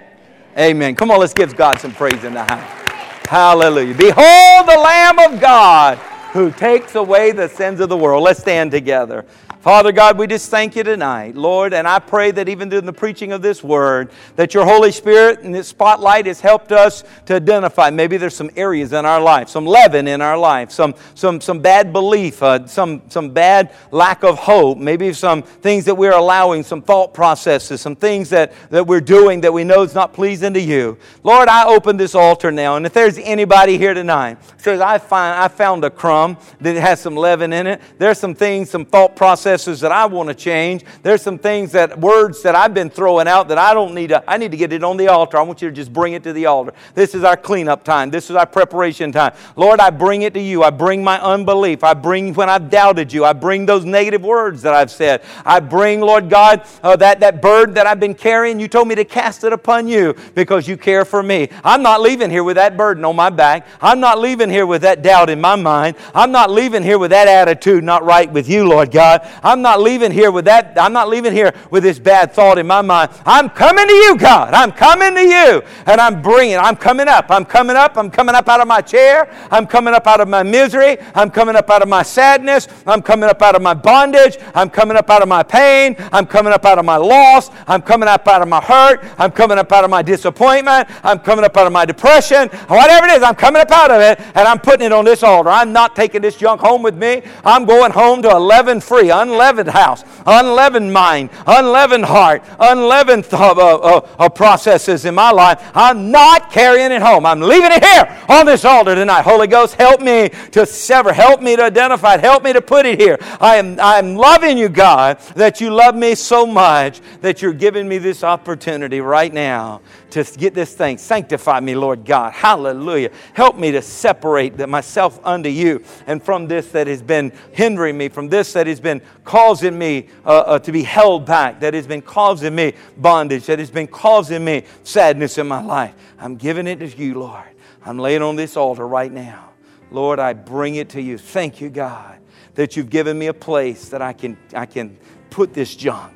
Amen. 0.56 0.94
Come 0.94 1.10
on, 1.10 1.18
let's 1.18 1.34
give 1.34 1.56
God 1.56 1.80
some 1.80 1.92
praise 1.92 2.22
in 2.22 2.34
the 2.34 2.44
house. 2.44 3.26
Hallelujah. 3.28 3.92
Behold 3.92 4.68
the 4.68 4.78
Lamb 4.78 5.18
of 5.18 5.40
God 5.40 5.98
who 6.32 6.52
takes 6.52 6.94
away 6.94 7.32
the 7.32 7.48
sins 7.48 7.80
of 7.80 7.88
the 7.88 7.96
world. 7.96 8.22
Let's 8.22 8.38
stand 8.38 8.70
together. 8.70 9.26
Father 9.60 9.92
God, 9.92 10.16
we 10.16 10.26
just 10.26 10.50
thank 10.50 10.74
you 10.74 10.82
tonight, 10.82 11.36
Lord, 11.36 11.74
and 11.74 11.86
I 11.86 11.98
pray 11.98 12.30
that 12.30 12.48
even 12.48 12.70
during 12.70 12.86
the 12.86 12.94
preaching 12.94 13.30
of 13.32 13.42
this 13.42 13.62
word, 13.62 14.10
that 14.36 14.54
your 14.54 14.64
Holy 14.64 14.90
Spirit 14.90 15.40
and 15.40 15.54
this 15.54 15.68
spotlight 15.68 16.24
has 16.24 16.40
helped 16.40 16.72
us 16.72 17.04
to 17.26 17.34
identify 17.34 17.90
maybe 17.90 18.16
there's 18.16 18.34
some 18.34 18.48
areas 18.56 18.94
in 18.94 19.04
our 19.04 19.20
life, 19.20 19.50
some 19.50 19.66
leaven 19.66 20.08
in 20.08 20.22
our 20.22 20.38
life, 20.38 20.70
some, 20.70 20.94
some, 21.14 21.42
some 21.42 21.58
bad 21.60 21.92
belief, 21.92 22.42
uh, 22.42 22.66
some, 22.66 23.02
some 23.10 23.32
bad 23.32 23.70
lack 23.90 24.24
of 24.24 24.38
hope, 24.38 24.78
maybe 24.78 25.12
some 25.12 25.42
things 25.42 25.84
that 25.84 25.94
we're 25.94 26.10
allowing, 26.12 26.62
some 26.62 26.80
thought 26.80 27.12
processes, 27.12 27.82
some 27.82 27.96
things 27.96 28.30
that, 28.30 28.54
that 28.70 28.86
we're 28.86 28.98
doing 28.98 29.42
that 29.42 29.52
we 29.52 29.62
know 29.62 29.82
is 29.82 29.94
not 29.94 30.14
pleasing 30.14 30.54
to 30.54 30.60
you. 30.60 30.96
Lord, 31.22 31.50
I 31.50 31.66
open 31.66 31.98
this 31.98 32.14
altar 32.14 32.50
now, 32.50 32.76
and 32.76 32.86
if 32.86 32.94
there's 32.94 33.18
anybody 33.18 33.76
here 33.76 33.92
tonight 33.92 34.38
says, 34.56 34.80
I, 34.80 34.96
find, 34.96 35.38
I 35.38 35.48
found 35.48 35.84
a 35.84 35.90
crumb 35.90 36.38
that 36.62 36.76
has 36.76 37.00
some 37.00 37.14
leaven 37.14 37.52
in 37.52 37.66
it, 37.66 37.82
there's 37.98 38.18
some 38.18 38.34
things, 38.34 38.70
some 38.70 38.86
thought 38.86 39.16
processes, 39.16 39.49
processes 39.50 39.80
that 39.80 39.90
I 39.90 40.06
want 40.06 40.28
to 40.28 40.34
change. 40.34 40.84
There's 41.02 41.22
some 41.22 41.38
things 41.38 41.72
that 41.72 41.98
words 41.98 42.42
that 42.42 42.54
I've 42.54 42.72
been 42.72 42.88
throwing 42.88 43.26
out 43.26 43.48
that 43.48 43.58
I 43.58 43.74
don't 43.74 43.94
need 43.94 44.08
to, 44.08 44.22
I 44.30 44.36
need 44.36 44.52
to 44.52 44.56
get 44.56 44.72
it 44.72 44.84
on 44.84 44.96
the 44.96 45.08
altar. 45.08 45.38
I 45.38 45.42
want 45.42 45.60
you 45.60 45.68
to 45.68 45.74
just 45.74 45.92
bring 45.92 46.12
it 46.12 46.22
to 46.22 46.32
the 46.32 46.46
altar. 46.46 46.72
This 46.94 47.14
is 47.16 47.24
our 47.24 47.36
cleanup 47.36 47.82
time. 47.82 48.10
This 48.10 48.30
is 48.30 48.36
our 48.36 48.46
preparation 48.46 49.10
time. 49.10 49.32
Lord, 49.56 49.80
I 49.80 49.90
bring 49.90 50.22
it 50.22 50.34
to 50.34 50.40
you. 50.40 50.62
I 50.62 50.70
bring 50.70 51.02
my 51.02 51.20
unbelief. 51.20 51.82
I 51.82 51.94
bring 51.94 52.32
when 52.34 52.48
I've 52.48 52.70
doubted 52.70 53.12
you. 53.12 53.24
I 53.24 53.32
bring 53.32 53.66
those 53.66 53.84
negative 53.84 54.22
words 54.22 54.62
that 54.62 54.72
I've 54.72 54.90
said. 54.90 55.22
I 55.44 55.58
bring, 55.58 56.00
Lord 56.00 56.30
God, 56.30 56.64
uh, 56.82 56.94
that, 56.96 57.18
that 57.20 57.42
bird 57.42 57.74
that 57.74 57.88
I've 57.88 58.00
been 58.00 58.14
carrying. 58.14 58.60
You 58.60 58.68
told 58.68 58.86
me 58.86 58.94
to 58.94 59.04
cast 59.04 59.42
it 59.42 59.52
upon 59.52 59.88
you 59.88 60.14
because 60.34 60.68
you 60.68 60.76
care 60.76 61.04
for 61.04 61.22
me. 61.22 61.48
I'm 61.64 61.82
not 61.82 62.00
leaving 62.00 62.30
here 62.30 62.44
with 62.44 62.56
that 62.56 62.76
burden 62.76 63.04
on 63.04 63.16
my 63.16 63.30
back. 63.30 63.66
I'm 63.80 63.98
not 63.98 64.20
leaving 64.20 64.48
here 64.48 64.66
with 64.66 64.82
that 64.82 65.02
doubt 65.02 65.28
in 65.28 65.40
my 65.40 65.56
mind. 65.56 65.96
I'm 66.14 66.30
not 66.30 66.50
leaving 66.50 66.84
here 66.84 66.98
with 66.98 67.10
that 67.10 67.26
attitude 67.26 67.82
not 67.82 68.04
right 68.04 68.30
with 68.30 68.48
you, 68.48 68.68
Lord 68.68 68.92
God. 68.92 69.26
I'm 69.42 69.62
not 69.62 69.80
leaving 69.80 70.10
here 70.10 70.30
with 70.30 70.44
that. 70.46 70.76
I'm 70.76 70.92
not 70.92 71.08
leaving 71.08 71.32
here 71.32 71.52
with 71.70 71.82
this 71.82 71.98
bad 71.98 72.32
thought 72.32 72.58
in 72.58 72.66
my 72.66 72.82
mind. 72.82 73.10
I'm 73.24 73.48
coming 73.48 73.86
to 73.86 73.92
you, 73.92 74.16
God. 74.16 74.54
I'm 74.54 74.72
coming 74.72 75.14
to 75.14 75.22
you. 75.22 75.62
And 75.86 76.00
I'm 76.00 76.22
bringing, 76.22 76.56
I'm 76.56 76.76
coming 76.76 77.08
up. 77.08 77.26
I'm 77.30 77.44
coming 77.44 77.76
up. 77.76 77.96
I'm 77.96 78.10
coming 78.10 78.34
up 78.34 78.48
out 78.48 78.60
of 78.60 78.68
my 78.68 78.80
chair. 78.80 79.30
I'm 79.50 79.66
coming 79.66 79.94
up 79.94 80.06
out 80.06 80.20
of 80.20 80.28
my 80.28 80.42
misery. 80.42 80.98
I'm 81.14 81.30
coming 81.30 81.56
up 81.56 81.70
out 81.70 81.82
of 81.82 81.88
my 81.88 82.02
sadness. 82.02 82.68
I'm 82.86 83.02
coming 83.02 83.28
up 83.28 83.40
out 83.42 83.54
of 83.54 83.62
my 83.62 83.74
bondage. 83.74 84.38
I'm 84.54 84.70
coming 84.70 84.96
up 84.96 85.10
out 85.10 85.22
of 85.22 85.28
my 85.28 85.42
pain. 85.42 85.96
I'm 86.12 86.26
coming 86.26 86.52
up 86.52 86.64
out 86.64 86.78
of 86.78 86.84
my 86.84 86.96
loss. 86.96 87.50
I'm 87.66 87.82
coming 87.82 88.08
up 88.08 88.26
out 88.28 88.42
of 88.42 88.48
my 88.48 88.60
hurt. 88.60 89.04
I'm 89.18 89.30
coming 89.30 89.58
up 89.58 89.70
out 89.72 89.84
of 89.84 89.90
my 89.90 90.02
disappointment. 90.02 90.88
I'm 91.04 91.18
coming 91.18 91.44
up 91.44 91.56
out 91.56 91.66
of 91.66 91.72
my 91.72 91.84
depression. 91.84 92.48
Whatever 92.68 93.06
it 93.06 93.12
is, 93.12 93.22
I'm 93.22 93.34
coming 93.34 93.62
up 93.62 93.70
out 93.70 93.90
of 93.90 94.00
it 94.00 94.20
and 94.20 94.48
I'm 94.48 94.58
putting 94.58 94.86
it 94.86 94.92
on 94.92 95.04
this 95.04 95.22
altar. 95.22 95.50
I'm 95.50 95.72
not 95.72 95.96
taking 95.96 96.22
this 96.22 96.36
junk 96.36 96.60
home 96.60 96.82
with 96.82 96.96
me. 96.96 97.22
I'm 97.44 97.64
going 97.64 97.92
home 97.92 98.22
to 98.22 98.36
a 98.36 98.38
leaven 98.38 98.80
free, 98.80 99.10
unleavened 99.30 99.68
house, 99.68 100.04
unleavened 100.26 100.92
mind, 100.92 101.30
unleavened 101.46 102.04
heart, 102.04 102.42
unleavened 102.58 103.24
th- 103.24 103.34
uh, 103.34 103.54
uh, 103.54 104.06
uh, 104.18 104.28
processes 104.28 105.04
in 105.04 105.14
my 105.14 105.30
life. 105.30 105.70
I'm 105.74 106.10
not 106.10 106.50
carrying 106.50 106.92
it 106.92 107.02
home. 107.02 107.24
I'm 107.24 107.40
leaving 107.40 107.70
it 107.72 107.84
here 107.84 108.18
on 108.28 108.46
this 108.46 108.64
altar 108.64 108.94
tonight. 108.94 109.22
Holy 109.22 109.46
Ghost, 109.46 109.74
help 109.74 110.00
me 110.00 110.30
to 110.52 110.66
sever, 110.66 111.12
help 111.12 111.42
me 111.42 111.56
to 111.56 111.64
identify 111.64 112.14
it, 112.14 112.20
help 112.20 112.42
me 112.42 112.52
to 112.52 112.60
put 112.60 112.86
it 112.86 113.00
here. 113.00 113.18
I 113.40 113.56
am, 113.56 113.78
I 113.80 113.98
am 113.98 114.16
loving 114.16 114.58
you, 114.58 114.68
God, 114.68 115.20
that 115.36 115.60
you 115.60 115.70
love 115.70 115.94
me 115.94 116.14
so 116.14 116.46
much 116.46 117.00
that 117.20 117.42
you're 117.42 117.52
giving 117.52 117.88
me 117.88 117.98
this 117.98 118.24
opportunity 118.24 119.00
right 119.00 119.32
now 119.32 119.80
to 120.10 120.24
get 120.24 120.54
this 120.54 120.74
thing. 120.74 120.98
Sanctify 120.98 121.60
me, 121.60 121.74
Lord 121.74 122.04
God. 122.04 122.32
Hallelujah. 122.32 123.10
Help 123.32 123.56
me 123.56 123.70
to 123.72 123.82
separate 123.82 124.58
myself 124.68 125.20
unto 125.24 125.48
you 125.48 125.82
and 126.06 126.22
from 126.22 126.48
this 126.48 126.68
that 126.68 126.86
has 126.86 127.02
been 127.02 127.32
hindering 127.52 127.96
me, 127.96 128.08
from 128.08 128.28
this 128.28 128.52
that 128.52 128.66
has 128.66 128.80
been 128.80 129.00
causing 129.24 129.78
me 129.78 130.08
uh, 130.24 130.38
uh, 130.40 130.58
to 130.60 130.72
be 130.72 130.82
held 130.82 131.26
back, 131.26 131.60
that 131.60 131.74
has 131.74 131.86
been 131.86 132.02
causing 132.02 132.54
me 132.54 132.74
bondage, 132.96 133.46
that 133.46 133.58
has 133.58 133.70
been 133.70 133.86
causing 133.86 134.44
me 134.44 134.64
sadness 134.82 135.38
in 135.38 135.46
my 135.46 135.62
life. 135.62 135.94
I'm 136.18 136.36
giving 136.36 136.66
it 136.66 136.80
to 136.80 136.88
you, 136.88 137.20
Lord. 137.20 137.44
I'm 137.84 137.98
laying 137.98 138.22
on 138.22 138.36
this 138.36 138.56
altar 138.56 138.86
right 138.86 139.10
now. 139.10 139.50
Lord, 139.90 140.18
I 140.18 140.32
bring 140.32 140.76
it 140.76 140.90
to 140.90 141.02
you. 141.02 141.18
Thank 141.18 141.60
you, 141.60 141.70
God, 141.70 142.18
that 142.54 142.76
you've 142.76 142.90
given 142.90 143.18
me 143.18 143.26
a 143.26 143.34
place 143.34 143.88
that 143.88 144.02
I 144.02 144.12
can, 144.12 144.36
I 144.54 144.66
can 144.66 144.96
put 145.30 145.54
this 145.54 145.74
junk, 145.74 146.12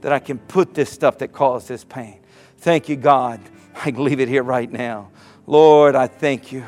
that 0.00 0.12
I 0.12 0.18
can 0.18 0.38
put 0.38 0.74
this 0.74 0.90
stuff 0.90 1.18
that 1.18 1.32
caused 1.32 1.68
this 1.68 1.84
pain. 1.84 2.20
Thank 2.58 2.88
you, 2.88 2.96
God. 2.96 3.40
I 3.74 3.90
leave 3.90 4.20
it 4.20 4.28
here 4.28 4.42
right 4.42 4.70
now. 4.70 5.10
Lord, 5.46 5.94
I 5.94 6.06
thank 6.06 6.52
you. 6.52 6.64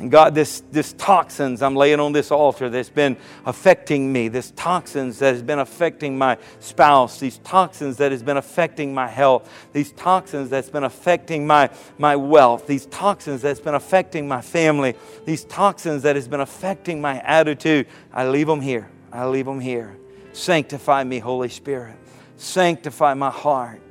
And 0.00 0.10
God, 0.10 0.34
this, 0.34 0.62
this 0.72 0.94
toxins 0.94 1.60
I'm 1.60 1.76
laying 1.76 2.00
on 2.00 2.12
this 2.12 2.30
altar 2.30 2.70
that's 2.70 2.88
been 2.88 3.18
affecting 3.44 4.10
me, 4.10 4.28
this 4.28 4.50
toxins 4.52 5.18
that 5.18 5.34
has 5.34 5.42
been 5.42 5.58
affecting 5.58 6.16
my 6.16 6.38
spouse, 6.58 7.20
these 7.20 7.36
toxins 7.44 7.98
that 7.98 8.10
has 8.10 8.22
been 8.22 8.38
affecting 8.38 8.94
my 8.94 9.06
health, 9.06 9.68
these 9.74 9.92
toxins 9.92 10.48
that's 10.48 10.70
been 10.70 10.84
affecting 10.84 11.46
my, 11.46 11.68
my 11.98 12.16
wealth, 12.16 12.66
these 12.66 12.86
toxins 12.86 13.42
that's 13.42 13.60
been 13.60 13.74
affecting 13.74 14.26
my 14.26 14.40
family, 14.40 14.94
these 15.26 15.44
toxins 15.44 16.02
that 16.04 16.16
has 16.16 16.26
been 16.26 16.40
affecting 16.40 17.02
my 17.02 17.20
attitude, 17.20 17.86
I 18.10 18.26
leave 18.26 18.46
them 18.46 18.62
here. 18.62 18.88
I 19.12 19.26
leave 19.26 19.44
them 19.44 19.60
here. 19.60 19.98
Sanctify 20.32 21.04
me, 21.04 21.18
Holy 21.18 21.50
Spirit. 21.50 21.96
Sanctify 22.38 23.12
my 23.12 23.30
heart. 23.30 23.82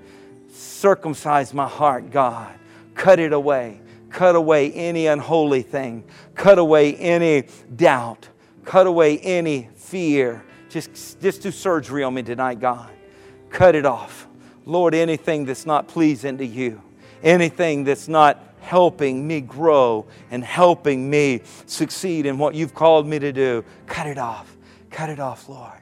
Circumcise 0.51 1.53
my 1.53 1.67
heart, 1.67 2.09
God. 2.09 2.51
Cut 2.95 3.19
it 3.19 3.31
away. 3.31 3.79
Cut 4.09 4.35
away 4.35 4.71
any 4.71 5.07
unholy 5.07 5.61
thing. 5.61 6.03
Cut 6.35 6.57
away 6.57 6.95
any 6.95 7.45
doubt. 7.75 8.29
Cut 8.65 8.87
away 8.87 9.19
any 9.19 9.69
fear. 9.75 10.43
Just, 10.69 11.19
just 11.19 11.41
do 11.41 11.51
surgery 11.51 12.03
on 12.03 12.13
me 12.13 12.23
tonight, 12.23 12.59
God. 12.59 12.89
Cut 13.49 13.75
it 13.75 13.85
off. 13.85 14.27
Lord, 14.65 14.93
anything 14.93 15.45
that's 15.45 15.65
not 15.65 15.87
pleasing 15.87 16.37
to 16.37 16.45
you, 16.45 16.81
anything 17.23 17.83
that's 17.83 18.07
not 18.07 18.43
helping 18.61 19.27
me 19.27 19.41
grow 19.41 20.05
and 20.29 20.43
helping 20.43 21.09
me 21.09 21.41
succeed 21.65 22.25
in 22.25 22.37
what 22.37 22.53
you've 22.53 22.75
called 22.75 23.07
me 23.07 23.17
to 23.17 23.31
do, 23.31 23.63
cut 23.87 24.05
it 24.05 24.17
off. 24.17 24.55
Cut 24.91 25.09
it 25.09 25.19
off, 25.19 25.49
Lord. 25.49 25.81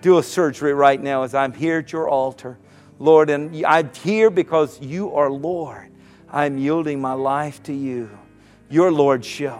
Do 0.00 0.18
a 0.18 0.22
surgery 0.22 0.74
right 0.74 1.00
now 1.00 1.22
as 1.22 1.34
I'm 1.34 1.52
here 1.52 1.78
at 1.78 1.92
your 1.92 2.08
altar. 2.08 2.58
Lord, 2.98 3.30
and 3.30 3.64
I'm 3.66 3.92
here 3.94 4.30
because 4.30 4.80
you 4.80 5.14
are 5.14 5.30
Lord. 5.30 5.87
I'm 6.30 6.58
yielding 6.58 7.00
my 7.00 7.14
life 7.14 7.62
to 7.64 7.72
you, 7.72 8.10
your 8.68 8.92
lordship, 8.92 9.58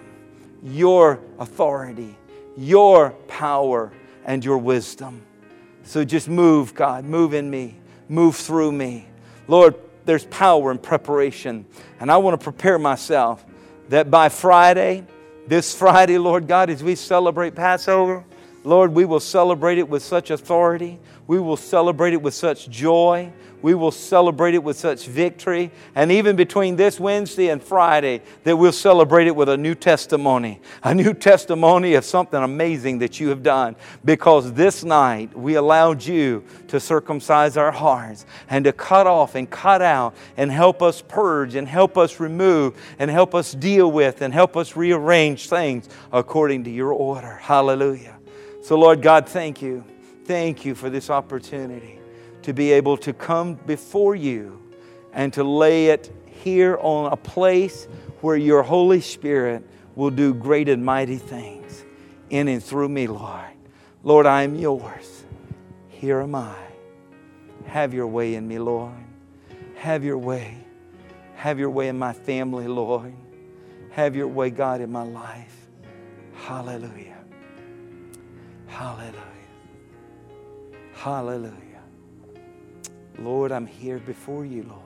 your 0.62 1.20
authority, 1.38 2.16
your 2.56 3.10
power, 3.26 3.92
and 4.24 4.44
your 4.44 4.58
wisdom. 4.58 5.22
So 5.84 6.04
just 6.04 6.28
move, 6.28 6.74
God, 6.74 7.04
move 7.04 7.32
in 7.32 7.48
me, 7.48 7.76
move 8.08 8.36
through 8.36 8.72
me. 8.72 9.06
Lord, 9.46 9.74
there's 10.04 10.26
power 10.26 10.70
in 10.70 10.78
preparation, 10.78 11.64
and 12.00 12.10
I 12.10 12.18
want 12.18 12.38
to 12.38 12.44
prepare 12.44 12.78
myself 12.78 13.44
that 13.88 14.10
by 14.10 14.28
Friday, 14.28 15.06
this 15.46 15.74
Friday, 15.74 16.18
Lord 16.18 16.46
God, 16.46 16.68
as 16.68 16.82
we 16.82 16.94
celebrate 16.94 17.54
Passover, 17.54 18.24
Lord, 18.64 18.92
we 18.92 19.06
will 19.06 19.20
celebrate 19.20 19.78
it 19.78 19.88
with 19.88 20.02
such 20.02 20.30
authority. 20.30 20.98
We 21.26 21.38
will 21.38 21.56
celebrate 21.56 22.12
it 22.12 22.20
with 22.20 22.34
such 22.34 22.68
joy. 22.68 23.32
We 23.60 23.74
will 23.74 23.90
celebrate 23.90 24.54
it 24.54 24.62
with 24.62 24.78
such 24.78 25.06
victory. 25.06 25.70
And 25.94 26.12
even 26.12 26.36
between 26.36 26.76
this 26.76 27.00
Wednesday 27.00 27.48
and 27.48 27.62
Friday, 27.62 28.22
that 28.44 28.56
we'll 28.56 28.72
celebrate 28.72 29.26
it 29.26 29.34
with 29.34 29.48
a 29.48 29.56
new 29.56 29.74
testimony, 29.74 30.60
a 30.84 30.94
new 30.94 31.12
testimony 31.12 31.94
of 31.94 32.04
something 32.04 32.40
amazing 32.40 32.98
that 32.98 33.18
you 33.18 33.28
have 33.30 33.42
done. 33.42 33.74
Because 34.04 34.52
this 34.52 34.84
night 34.84 35.36
we 35.36 35.56
allowed 35.56 36.04
you 36.04 36.44
to 36.68 36.78
circumcise 36.78 37.56
our 37.56 37.72
hearts 37.72 38.26
and 38.48 38.64
to 38.64 38.72
cut 38.72 39.06
off 39.06 39.34
and 39.34 39.50
cut 39.50 39.82
out 39.82 40.14
and 40.36 40.52
help 40.52 40.80
us 40.80 41.02
purge 41.02 41.56
and 41.56 41.66
help 41.66 41.98
us 41.98 42.20
remove 42.20 42.80
and 42.98 43.10
help 43.10 43.34
us 43.34 43.52
deal 43.52 43.90
with 43.90 44.22
and 44.22 44.32
help 44.32 44.56
us 44.56 44.76
rearrange 44.76 45.48
things 45.48 45.88
according 46.12 46.64
to 46.64 46.70
your 46.70 46.92
order. 46.92 47.34
Hallelujah. 47.34 48.16
So, 48.62 48.78
Lord 48.78 49.02
God, 49.02 49.28
thank 49.28 49.60
you. 49.62 49.84
Thank 50.24 50.64
you 50.64 50.74
for 50.74 50.90
this 50.90 51.08
opportunity 51.08 51.97
to 52.48 52.54
be 52.54 52.72
able 52.72 52.96
to 52.96 53.12
come 53.12 53.52
before 53.66 54.16
you 54.16 54.58
and 55.12 55.34
to 55.34 55.44
lay 55.44 55.88
it 55.88 56.10
here 56.24 56.78
on 56.80 57.12
a 57.12 57.16
place 57.16 57.86
where 58.22 58.38
your 58.38 58.62
Holy 58.62 59.02
Spirit 59.02 59.62
will 59.94 60.08
do 60.08 60.32
great 60.32 60.66
and 60.70 60.82
mighty 60.82 61.18
things 61.18 61.84
in 62.30 62.48
and 62.48 62.64
through 62.64 62.88
me, 62.88 63.06
Lord. 63.06 63.50
Lord, 64.02 64.24
I 64.24 64.44
am 64.44 64.54
yours. 64.54 65.24
Here 65.88 66.22
am 66.22 66.34
I. 66.34 66.56
Have 67.66 67.92
your 67.92 68.06
way 68.06 68.34
in 68.34 68.48
me, 68.48 68.58
Lord. 68.58 68.94
Have 69.74 70.02
your 70.02 70.16
way. 70.16 70.56
Have 71.34 71.58
your 71.58 71.68
way 71.68 71.88
in 71.88 71.98
my 71.98 72.14
family, 72.14 72.66
Lord. 72.66 73.12
Have 73.90 74.16
your 74.16 74.28
way, 74.28 74.48
God, 74.48 74.80
in 74.80 74.90
my 74.90 75.02
life. 75.02 75.68
Hallelujah. 76.32 77.18
Hallelujah. 78.68 79.12
Hallelujah. 80.94 81.67
Lord, 83.18 83.52
I'm 83.52 83.66
here 83.66 83.98
before 83.98 84.44
you, 84.44 84.62
Lord. 84.64 84.82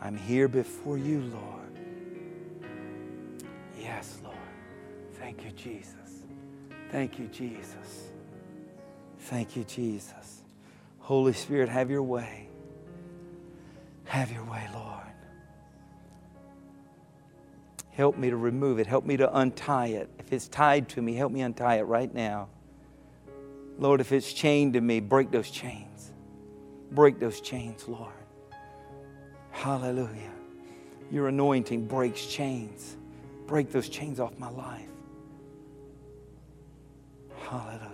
I'm 0.00 0.16
here 0.16 0.48
before 0.48 0.98
you, 0.98 1.20
Lord. 1.20 1.78
Yes, 3.78 4.18
Lord. 4.22 4.36
Thank 5.14 5.44
you, 5.44 5.50
Jesus. 5.52 6.24
Thank 6.90 7.18
you, 7.18 7.26
Jesus. 7.28 8.10
Thank 9.18 9.56
you, 9.56 9.64
Jesus. 9.64 10.42
Holy 10.98 11.32
Spirit, 11.32 11.68
have 11.68 11.90
your 11.90 12.02
way. 12.02 12.48
Have 14.04 14.30
your 14.32 14.44
way, 14.44 14.68
Lord. 14.72 15.02
Help 17.90 18.18
me 18.18 18.30
to 18.30 18.36
remove 18.36 18.78
it. 18.78 18.86
Help 18.86 19.04
me 19.06 19.16
to 19.16 19.38
untie 19.38 19.88
it. 19.88 20.10
If 20.18 20.32
it's 20.32 20.48
tied 20.48 20.88
to 20.90 21.02
me, 21.02 21.14
help 21.14 21.32
me 21.32 21.40
untie 21.40 21.76
it 21.76 21.84
right 21.84 22.12
now. 22.12 22.48
Lord, 23.78 24.00
if 24.00 24.12
it's 24.12 24.32
chained 24.32 24.74
to 24.74 24.80
me, 24.80 25.00
break 25.00 25.30
those 25.30 25.50
chains. 25.50 25.95
Break 26.92 27.18
those 27.18 27.40
chains, 27.40 27.86
Lord. 27.88 28.12
Hallelujah. 29.50 30.32
Your 31.10 31.28
anointing 31.28 31.86
breaks 31.86 32.26
chains. 32.26 32.96
Break 33.46 33.70
those 33.70 33.88
chains 33.88 34.20
off 34.20 34.38
my 34.38 34.50
life. 34.50 34.88
Hallelujah. 37.38 37.90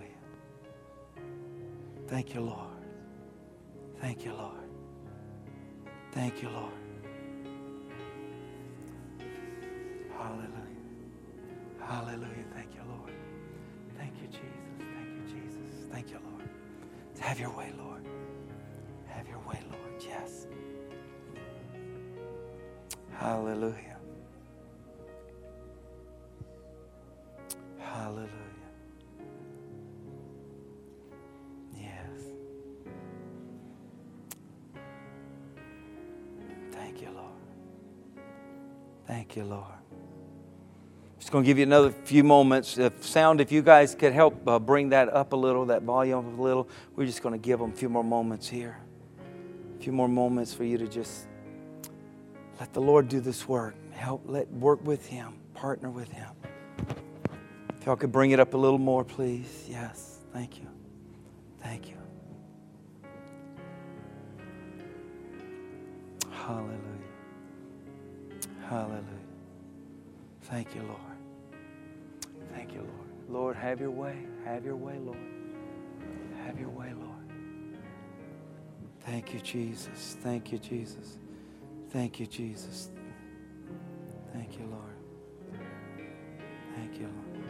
Thank 2.08 2.34
you, 2.34 2.40
Lord. 2.40 2.58
Thank 4.00 4.24
you, 4.24 4.32
Lord. 4.32 4.56
Thank 6.12 6.42
you, 6.42 6.48
Lord. 6.50 6.72
Hallelujah. 10.16 10.48
Hallelujah. 11.80 12.44
Thank 12.54 12.74
you, 12.74 12.80
Lord. 12.88 13.12
Thank 13.98 14.14
you, 14.20 14.28
Jesus. 14.28 14.48
Thank 14.78 15.08
you, 15.08 15.40
Jesus. 15.40 15.86
Thank 15.90 16.10
you, 16.10 16.18
Lord. 16.30 16.48
Have 17.20 17.38
your 17.38 17.50
way, 17.50 17.72
Lord. 17.78 18.04
Yes. 20.22 20.46
Hallelujah. 23.18 23.96
Hallelujah. 27.78 28.28
Yes. 31.74 31.92
Thank 36.72 37.00
you, 37.00 37.10
Lord. 37.10 37.32
Thank 39.06 39.36
you, 39.36 39.44
Lord. 39.44 39.64
Just 41.18 41.30
going 41.30 41.44
to 41.44 41.46
give 41.46 41.58
you 41.58 41.62
another 41.62 41.90
few 41.90 42.24
moments. 42.24 42.76
If 42.78 43.06
sound, 43.06 43.40
if 43.40 43.52
you 43.52 43.62
guys 43.62 43.94
could 43.94 44.12
help 44.12 44.46
uh, 44.48 44.58
bring 44.58 44.88
that 44.88 45.08
up 45.12 45.32
a 45.32 45.36
little, 45.36 45.66
that 45.66 45.82
volume 45.82 46.18
up 46.18 46.38
a 46.38 46.42
little, 46.42 46.68
we're 46.96 47.06
just 47.06 47.22
going 47.22 47.34
to 47.34 47.38
give 47.38 47.60
them 47.60 47.70
a 47.70 47.76
few 47.76 47.88
more 47.88 48.04
moments 48.04 48.48
here 48.48 48.81
few 49.82 49.92
more 49.92 50.08
moments 50.08 50.54
for 50.54 50.62
you 50.62 50.78
to 50.78 50.86
just 50.86 51.26
let 52.60 52.72
the 52.72 52.80
Lord 52.80 53.08
do 53.08 53.18
this 53.18 53.48
work. 53.48 53.74
Help, 53.90 54.22
let 54.26 54.48
work 54.52 54.84
with 54.86 55.04
Him, 55.06 55.34
partner 55.54 55.90
with 55.90 56.10
Him. 56.12 56.28
If 57.80 57.86
y'all 57.86 57.96
could 57.96 58.12
bring 58.12 58.30
it 58.30 58.38
up 58.38 58.54
a 58.54 58.56
little 58.56 58.78
more, 58.78 59.02
please. 59.02 59.66
Yes, 59.68 60.20
thank 60.32 60.60
you. 60.60 60.68
Thank 61.60 61.88
you. 61.88 61.96
Hallelujah. 66.30 66.78
Hallelujah. 68.68 69.02
Thank 70.42 70.76
you, 70.76 70.82
Lord. 70.82 71.00
Thank 72.54 72.72
you, 72.72 72.80
Lord. 72.80 73.28
Lord, 73.28 73.56
have 73.56 73.80
your 73.80 73.90
way. 73.90 74.16
Have 74.44 74.64
your 74.64 74.76
way, 74.76 74.98
Lord. 74.98 75.18
Have 76.46 76.60
your 76.60 76.68
way. 76.68 76.81
Thank 79.06 79.34
you, 79.34 79.40
Jesus. 79.40 80.16
Thank 80.20 80.52
you, 80.52 80.58
Jesus. 80.58 81.18
Thank 81.90 82.20
you, 82.20 82.26
Jesus. 82.26 82.90
Thank 84.32 84.58
you, 84.58 84.66
Lord. 84.66 85.60
Thank 86.76 87.00
you, 87.00 87.06
Lord. 87.06 87.48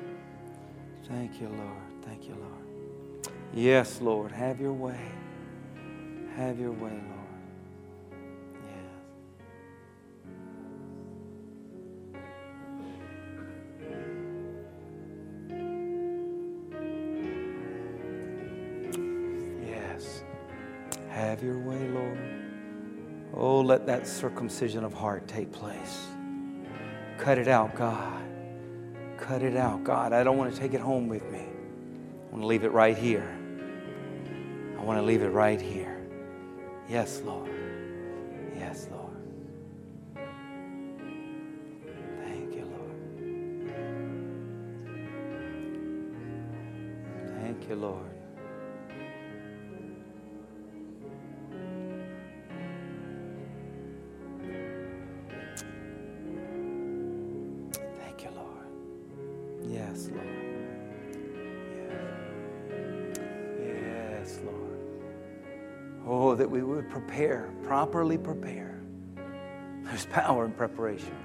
Thank 1.09 1.41
you, 1.41 1.49
Lord. 1.49 2.05
Thank 2.05 2.29
you, 2.29 2.35
Lord. 2.35 3.35
Yes, 3.55 4.01
Lord. 4.01 4.33
Have 4.33 4.61
your 4.61 4.73
way. 4.73 4.99
Have 6.37 6.59
your 6.59 6.73
way, 6.73 6.91
Lord. 6.91 7.22
Let 23.83 24.01
that 24.01 24.07
circumcision 24.07 24.85
of 24.85 24.93
heart 24.93 25.27
take 25.27 25.51
place. 25.51 26.07
Cut 27.19 27.37
it 27.37 27.49
out, 27.49 27.75
God. 27.75 28.23
Cut 29.19 29.43
it 29.43 29.57
out, 29.57 29.83
God. 29.83 30.13
I 30.13 30.23
don't 30.23 30.37
want 30.39 30.55
to 30.55 30.61
take 30.61 30.73
it 30.73 30.81
home 30.81 31.09
with 31.09 31.29
me. 31.33 31.41
I 31.41 32.31
want 32.31 32.43
to 32.43 32.47
leave 32.47 32.63
it 32.63 32.71
right 32.71 32.97
here. 32.97 33.29
I 34.79 34.83
want 34.85 35.01
to 35.01 35.03
leave 35.03 35.23
it 35.23 35.31
right 35.31 35.61
here. 35.61 36.01
Yes, 36.89 37.23
Lord. 37.25 37.51
Properly 67.83 68.17
prepare. 68.17 68.81
There's 69.83 70.07
power 70.07 70.45
in 70.45 70.53
preparation. 70.53 71.17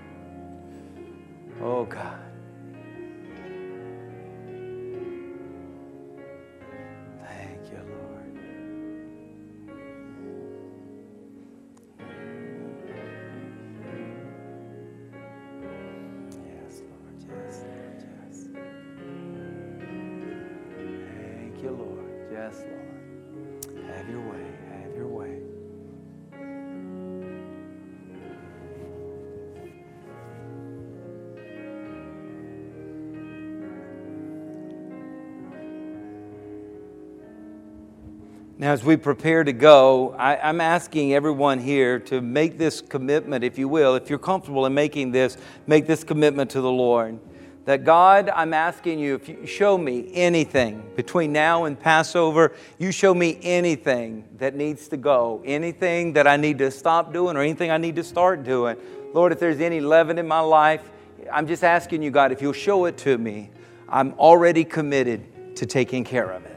As 38.77 38.83
we 38.83 38.95
prepare 38.95 39.43
to 39.43 39.53
go, 39.53 40.13
I, 40.19 40.49
am 40.49 40.61
asking 40.61 41.15
everyone 41.15 41.57
here 41.57 41.97
to 42.01 42.21
make 42.21 42.59
this 42.59 42.79
commitment, 42.79 43.43
if 43.43 43.57
you 43.57 43.67
will. 43.67 43.95
If 43.95 44.07
you're 44.07 44.19
comfortable 44.19 44.67
in 44.67 44.75
making 44.75 45.11
this, 45.11 45.35
make 45.65 45.87
this 45.87 46.03
commitment 46.03 46.51
to 46.51 46.61
the 46.61 46.69
Lord. 46.69 47.17
That 47.65 47.83
God, 47.83 48.29
I'm 48.29 48.53
asking 48.53 48.99
you, 48.99 49.15
if 49.15 49.27
you 49.27 49.47
show 49.47 49.79
me 49.79 50.11
anything 50.13 50.91
between 50.95 51.33
now 51.33 51.63
and 51.63 51.79
Passover, 51.79 52.53
you 52.77 52.91
show 52.91 53.15
me 53.15 53.39
anything 53.41 54.25
that 54.37 54.53
needs 54.53 54.87
to 54.89 54.97
go, 54.97 55.41
anything 55.43 56.13
that 56.13 56.27
I 56.27 56.37
need 56.37 56.59
to 56.59 56.69
stop 56.69 57.11
doing 57.11 57.35
or 57.35 57.41
anything 57.41 57.71
I 57.71 57.77
need 57.77 57.95
to 57.95 58.03
start 58.03 58.43
doing. 58.43 58.77
Lord, 59.11 59.31
if 59.31 59.39
there's 59.39 59.59
any 59.59 59.79
leaven 59.79 60.19
in 60.19 60.27
my 60.27 60.41
life, 60.41 60.87
I'm 61.33 61.47
just 61.47 61.63
asking 61.63 62.03
you, 62.03 62.11
God, 62.11 62.31
if 62.31 62.43
you'll 62.43 62.53
show 62.53 62.85
it 62.85 62.95
to 62.97 63.17
me, 63.17 63.49
I'm 63.89 64.13
already 64.19 64.63
committed 64.63 65.55
to 65.55 65.65
taking 65.65 66.03
care 66.03 66.29
of 66.29 66.45
it 66.45 66.56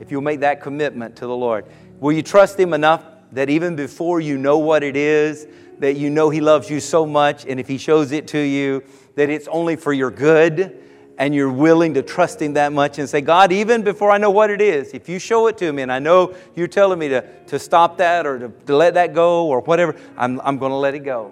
if 0.00 0.10
you'll 0.10 0.22
make 0.22 0.40
that 0.40 0.60
commitment 0.60 1.14
to 1.16 1.26
the 1.26 1.36
Lord. 1.36 1.66
Will 2.00 2.12
you 2.12 2.22
trust 2.22 2.58
Him 2.58 2.72
enough 2.72 3.04
that 3.32 3.48
even 3.48 3.76
before 3.76 4.20
you 4.20 4.38
know 4.38 4.58
what 4.58 4.82
it 4.82 4.96
is, 4.96 5.46
that 5.78 5.96
you 5.96 6.10
know 6.10 6.30
He 6.30 6.40
loves 6.40 6.68
you 6.68 6.80
so 6.80 7.06
much, 7.06 7.46
and 7.46 7.60
if 7.60 7.68
He 7.68 7.78
shows 7.78 8.10
it 8.10 8.26
to 8.28 8.38
you, 8.38 8.82
that 9.14 9.30
it's 9.30 9.46
only 9.48 9.76
for 9.76 9.92
your 9.92 10.10
good, 10.10 10.78
and 11.18 11.34
you're 11.34 11.52
willing 11.52 11.94
to 11.94 12.02
trust 12.02 12.40
Him 12.40 12.54
that 12.54 12.72
much 12.72 12.98
and 12.98 13.08
say, 13.08 13.20
God, 13.20 13.52
even 13.52 13.82
before 13.82 14.10
I 14.10 14.18
know 14.18 14.30
what 14.30 14.50
it 14.50 14.62
is, 14.62 14.92
if 14.94 15.08
you 15.08 15.18
show 15.18 15.46
it 15.48 15.58
to 15.58 15.72
me, 15.72 15.82
and 15.82 15.92
I 15.92 15.98
know 15.98 16.34
you're 16.56 16.66
telling 16.66 16.98
me 16.98 17.08
to, 17.08 17.22
to 17.48 17.58
stop 17.58 17.98
that 17.98 18.26
or 18.26 18.38
to, 18.38 18.48
to 18.48 18.76
let 18.76 18.94
that 18.94 19.14
go 19.14 19.46
or 19.46 19.60
whatever, 19.60 19.94
I'm, 20.16 20.40
I'm 20.40 20.58
going 20.58 20.70
to 20.70 20.76
let 20.76 20.94
it 20.94 21.00
go 21.00 21.30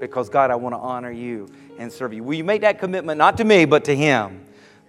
because, 0.00 0.28
God, 0.28 0.50
I 0.50 0.56
want 0.56 0.74
to 0.74 0.78
honor 0.78 1.12
you 1.12 1.48
and 1.78 1.92
serve 1.92 2.12
you. 2.12 2.24
Will 2.24 2.34
you 2.34 2.44
make 2.44 2.62
that 2.62 2.80
commitment, 2.80 3.18
not 3.18 3.36
to 3.36 3.44
me, 3.44 3.64
but 3.64 3.84
to 3.84 3.94
Him? 3.94 4.44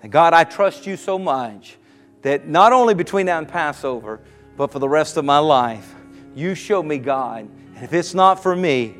God, 0.09 0.33
I 0.33 0.45
trust 0.45 0.87
you 0.87 0.97
so 0.97 1.19
much 1.19 1.77
that 2.21 2.47
not 2.47 2.73
only 2.73 2.93
between 2.93 3.27
now 3.27 3.37
and 3.37 3.47
Passover, 3.47 4.19
but 4.57 4.71
for 4.71 4.79
the 4.79 4.89
rest 4.89 5.17
of 5.17 5.25
my 5.25 5.39
life, 5.39 5.95
you 6.35 6.55
show 6.55 6.83
me 6.83 6.97
God. 6.97 7.49
And 7.75 7.83
if 7.83 7.93
it's 7.93 8.13
not 8.13 8.43
for 8.43 8.55
me, 8.55 8.95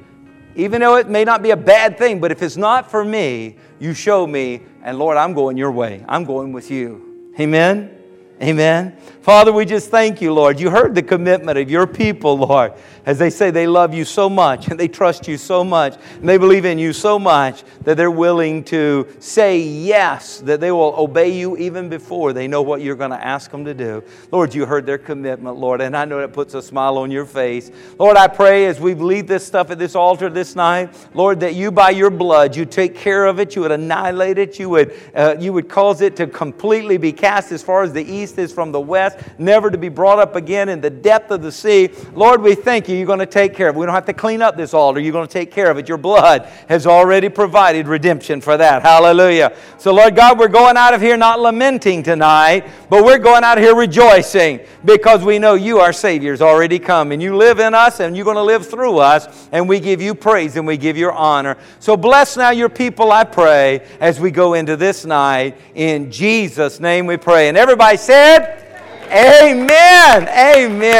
even 0.56 0.82
though 0.82 0.96
it 0.96 1.10
may 1.10 1.24
not 1.24 1.44
be 1.44 1.52
a 1.52 1.58
bad 1.58 1.98
thing, 1.98 2.20
but 2.20 2.32
if 2.32 2.42
it's 2.42 2.58
not 2.58 2.90
for 2.90 3.04
me, 3.04 3.58
you 3.80 3.94
show 3.94 4.26
me, 4.26 4.62
and 4.84 4.98
Lord, 4.98 5.18
I'm 5.18 5.34
going 5.34 5.58
your 5.58 5.72
way. 5.72 6.04
I'm 6.08 6.26
going 6.26 6.52
with 6.52 6.72
you. 6.72 7.32
Amen. 7.40 7.96
Amen. 8.42 8.98
Father, 9.30 9.54
we 9.54 9.64
just 9.64 9.92
thank 9.92 10.24
you, 10.24 10.34
Lord. 10.34 10.60
You 10.60 10.72
heard 10.72 10.96
the 10.96 11.04
commitment 11.04 11.60
of 11.60 11.70
your 11.70 11.86
people, 11.86 12.36
Lord, 12.36 12.74
as 13.06 13.20
they 13.20 13.30
say 13.30 13.52
they 13.52 13.68
love 13.68 13.94
you 13.94 14.04
so 14.04 14.28
much 14.28 14.70
and 14.70 14.80
they 14.80 14.88
trust 14.88 15.28
you 15.28 15.38
so 15.38 15.64
much 15.64 15.98
and 16.16 16.28
they 16.28 16.40
believe 16.40 16.66
in 16.66 16.80
you 16.80 16.94
so 16.94 17.20
much 17.20 17.64
that 17.84 17.96
they're 17.96 18.10
willing 18.10 18.64
to 18.64 19.08
say 19.20 19.60
yes, 19.60 20.40
that 20.40 20.60
they 20.60 20.72
will 20.72 20.96
obey 20.98 21.30
you 21.30 21.56
even 21.58 21.90
before 21.90 22.34
they 22.34 22.48
know 22.48 22.64
what 22.64 22.82
you're 22.82 22.96
going 22.96 23.12
to 23.12 23.24
ask 23.24 23.52
them 23.52 23.64
to 23.66 23.76
do. 23.76 24.04
Lord, 24.32 24.56
you 24.56 24.66
heard 24.66 24.88
their 24.88 24.98
commitment, 24.98 25.58
Lord, 25.58 25.80
and 25.82 25.96
I 25.96 26.06
know 26.06 26.18
it 26.22 26.34
puts 26.34 26.56
a 26.56 26.62
smile 26.64 26.98
on 26.98 27.12
your 27.12 27.28
face. 27.28 27.70
Lord, 28.00 28.18
I 28.18 28.28
pray 28.28 28.66
as 28.66 28.80
we 28.80 28.96
leave 28.96 29.28
this 29.28 29.46
stuff 29.46 29.70
at 29.70 29.78
this 29.78 29.94
altar 29.94 30.32
this 30.32 30.56
night, 30.56 30.90
Lord, 31.14 31.40
that 31.42 31.54
you 31.54 31.70
by 31.72 31.92
your 31.92 32.10
blood, 32.10 32.56
you 32.56 32.66
take 32.66 32.96
care 32.96 33.28
of 33.28 33.40
it, 33.40 33.56
you 33.56 33.62
would 33.62 33.72
annihilate 33.72 34.40
it, 34.40 34.58
you 34.58 34.70
would, 34.70 35.00
uh, 35.14 35.36
you 35.40 35.54
would 35.54 35.70
cause 35.70 36.02
it 36.02 36.16
to 36.16 36.26
completely 36.26 36.98
be 36.98 37.14
cast 37.14 37.52
as 37.52 37.62
far 37.62 37.84
as 37.84 37.94
the 37.94 38.04
east 38.04 38.40
is 38.40 38.52
from 38.52 38.72
the 38.72 38.82
west, 38.82 39.19
never 39.38 39.70
to 39.70 39.78
be 39.78 39.90
brought 39.90 40.20
up 40.20 40.36
again 40.36 40.70
in 40.70 40.82
the 40.82 40.90
depth 40.90 41.32
of 41.32 41.42
the 41.42 41.52
sea. 41.52 41.90
Lord, 42.14 42.42
we 42.42 42.56
thank 42.56 42.88
you. 42.90 42.96
You're 42.96 43.06
going 43.06 43.20
to 43.20 43.26
take 43.26 43.54
care 43.54 43.70
of 43.70 43.76
it. 43.76 43.80
We 43.80 43.86
don't 43.86 43.96
have 43.96 44.06
to 44.06 44.14
clean 44.14 44.42
up 44.42 44.58
this 44.58 44.74
altar. 44.74 45.00
You're 45.00 45.14
going 45.14 45.28
to 45.28 45.34
take 45.34 45.52
care 45.52 45.70
of 45.70 45.78
it. 45.78 45.88
Your 45.88 45.98
blood 45.98 46.46
has 46.68 46.86
already 46.86 47.30
provided 47.30 47.88
redemption 47.88 48.42
for 48.42 48.58
that. 48.58 48.82
Hallelujah. 48.82 49.56
So, 49.78 49.94
Lord 49.94 50.16
God, 50.16 50.40
we're 50.40 50.48
going 50.48 50.78
out 50.78 50.94
of 50.94 51.02
here 51.02 51.18
not 51.18 51.40
lamenting 51.40 52.04
tonight, 52.04 52.68
but 52.90 53.04
we're 53.04 53.18
going 53.20 53.44
out 53.44 53.58
of 53.58 53.64
here 53.64 53.76
rejoicing 53.76 54.60
because 54.86 55.24
we 55.24 55.40
know 55.40 55.56
you, 55.56 55.80
our 55.80 55.94
Savior, 55.94 56.32
has 56.32 56.42
already 56.42 56.80
come 56.80 57.12
and 57.12 57.22
you 57.22 57.36
live 57.36 57.60
in 57.60 57.74
us 57.74 58.00
and 58.00 58.16
you're 58.16 58.26
going 58.26 58.36
to 58.36 58.44
live 58.44 58.68
through 58.68 58.98
us. 58.98 59.50
And 59.52 59.68
we 59.68 59.80
give 59.80 60.02
you 60.02 60.16
praise 60.16 60.56
and 60.56 60.66
we 60.66 60.78
give 60.78 60.98
you 60.98 61.12
honor. 61.12 61.58
So, 61.80 61.98
bless 61.98 62.38
now 62.38 62.52
your 62.52 62.70
people, 62.70 63.12
I 63.12 63.24
pray, 63.24 63.86
as 64.00 64.20
we 64.20 64.32
go 64.32 64.54
into 64.54 64.76
this 64.76 65.06
night. 65.06 65.58
In 65.76 66.12
Jesus' 66.12 66.80
name 66.80 67.06
we 67.06 67.18
pray. 67.18 67.50
And 67.50 67.58
everybody 67.58 67.98
said, 67.98 68.59
Amen. 69.12 70.28
Amen. 70.30 70.90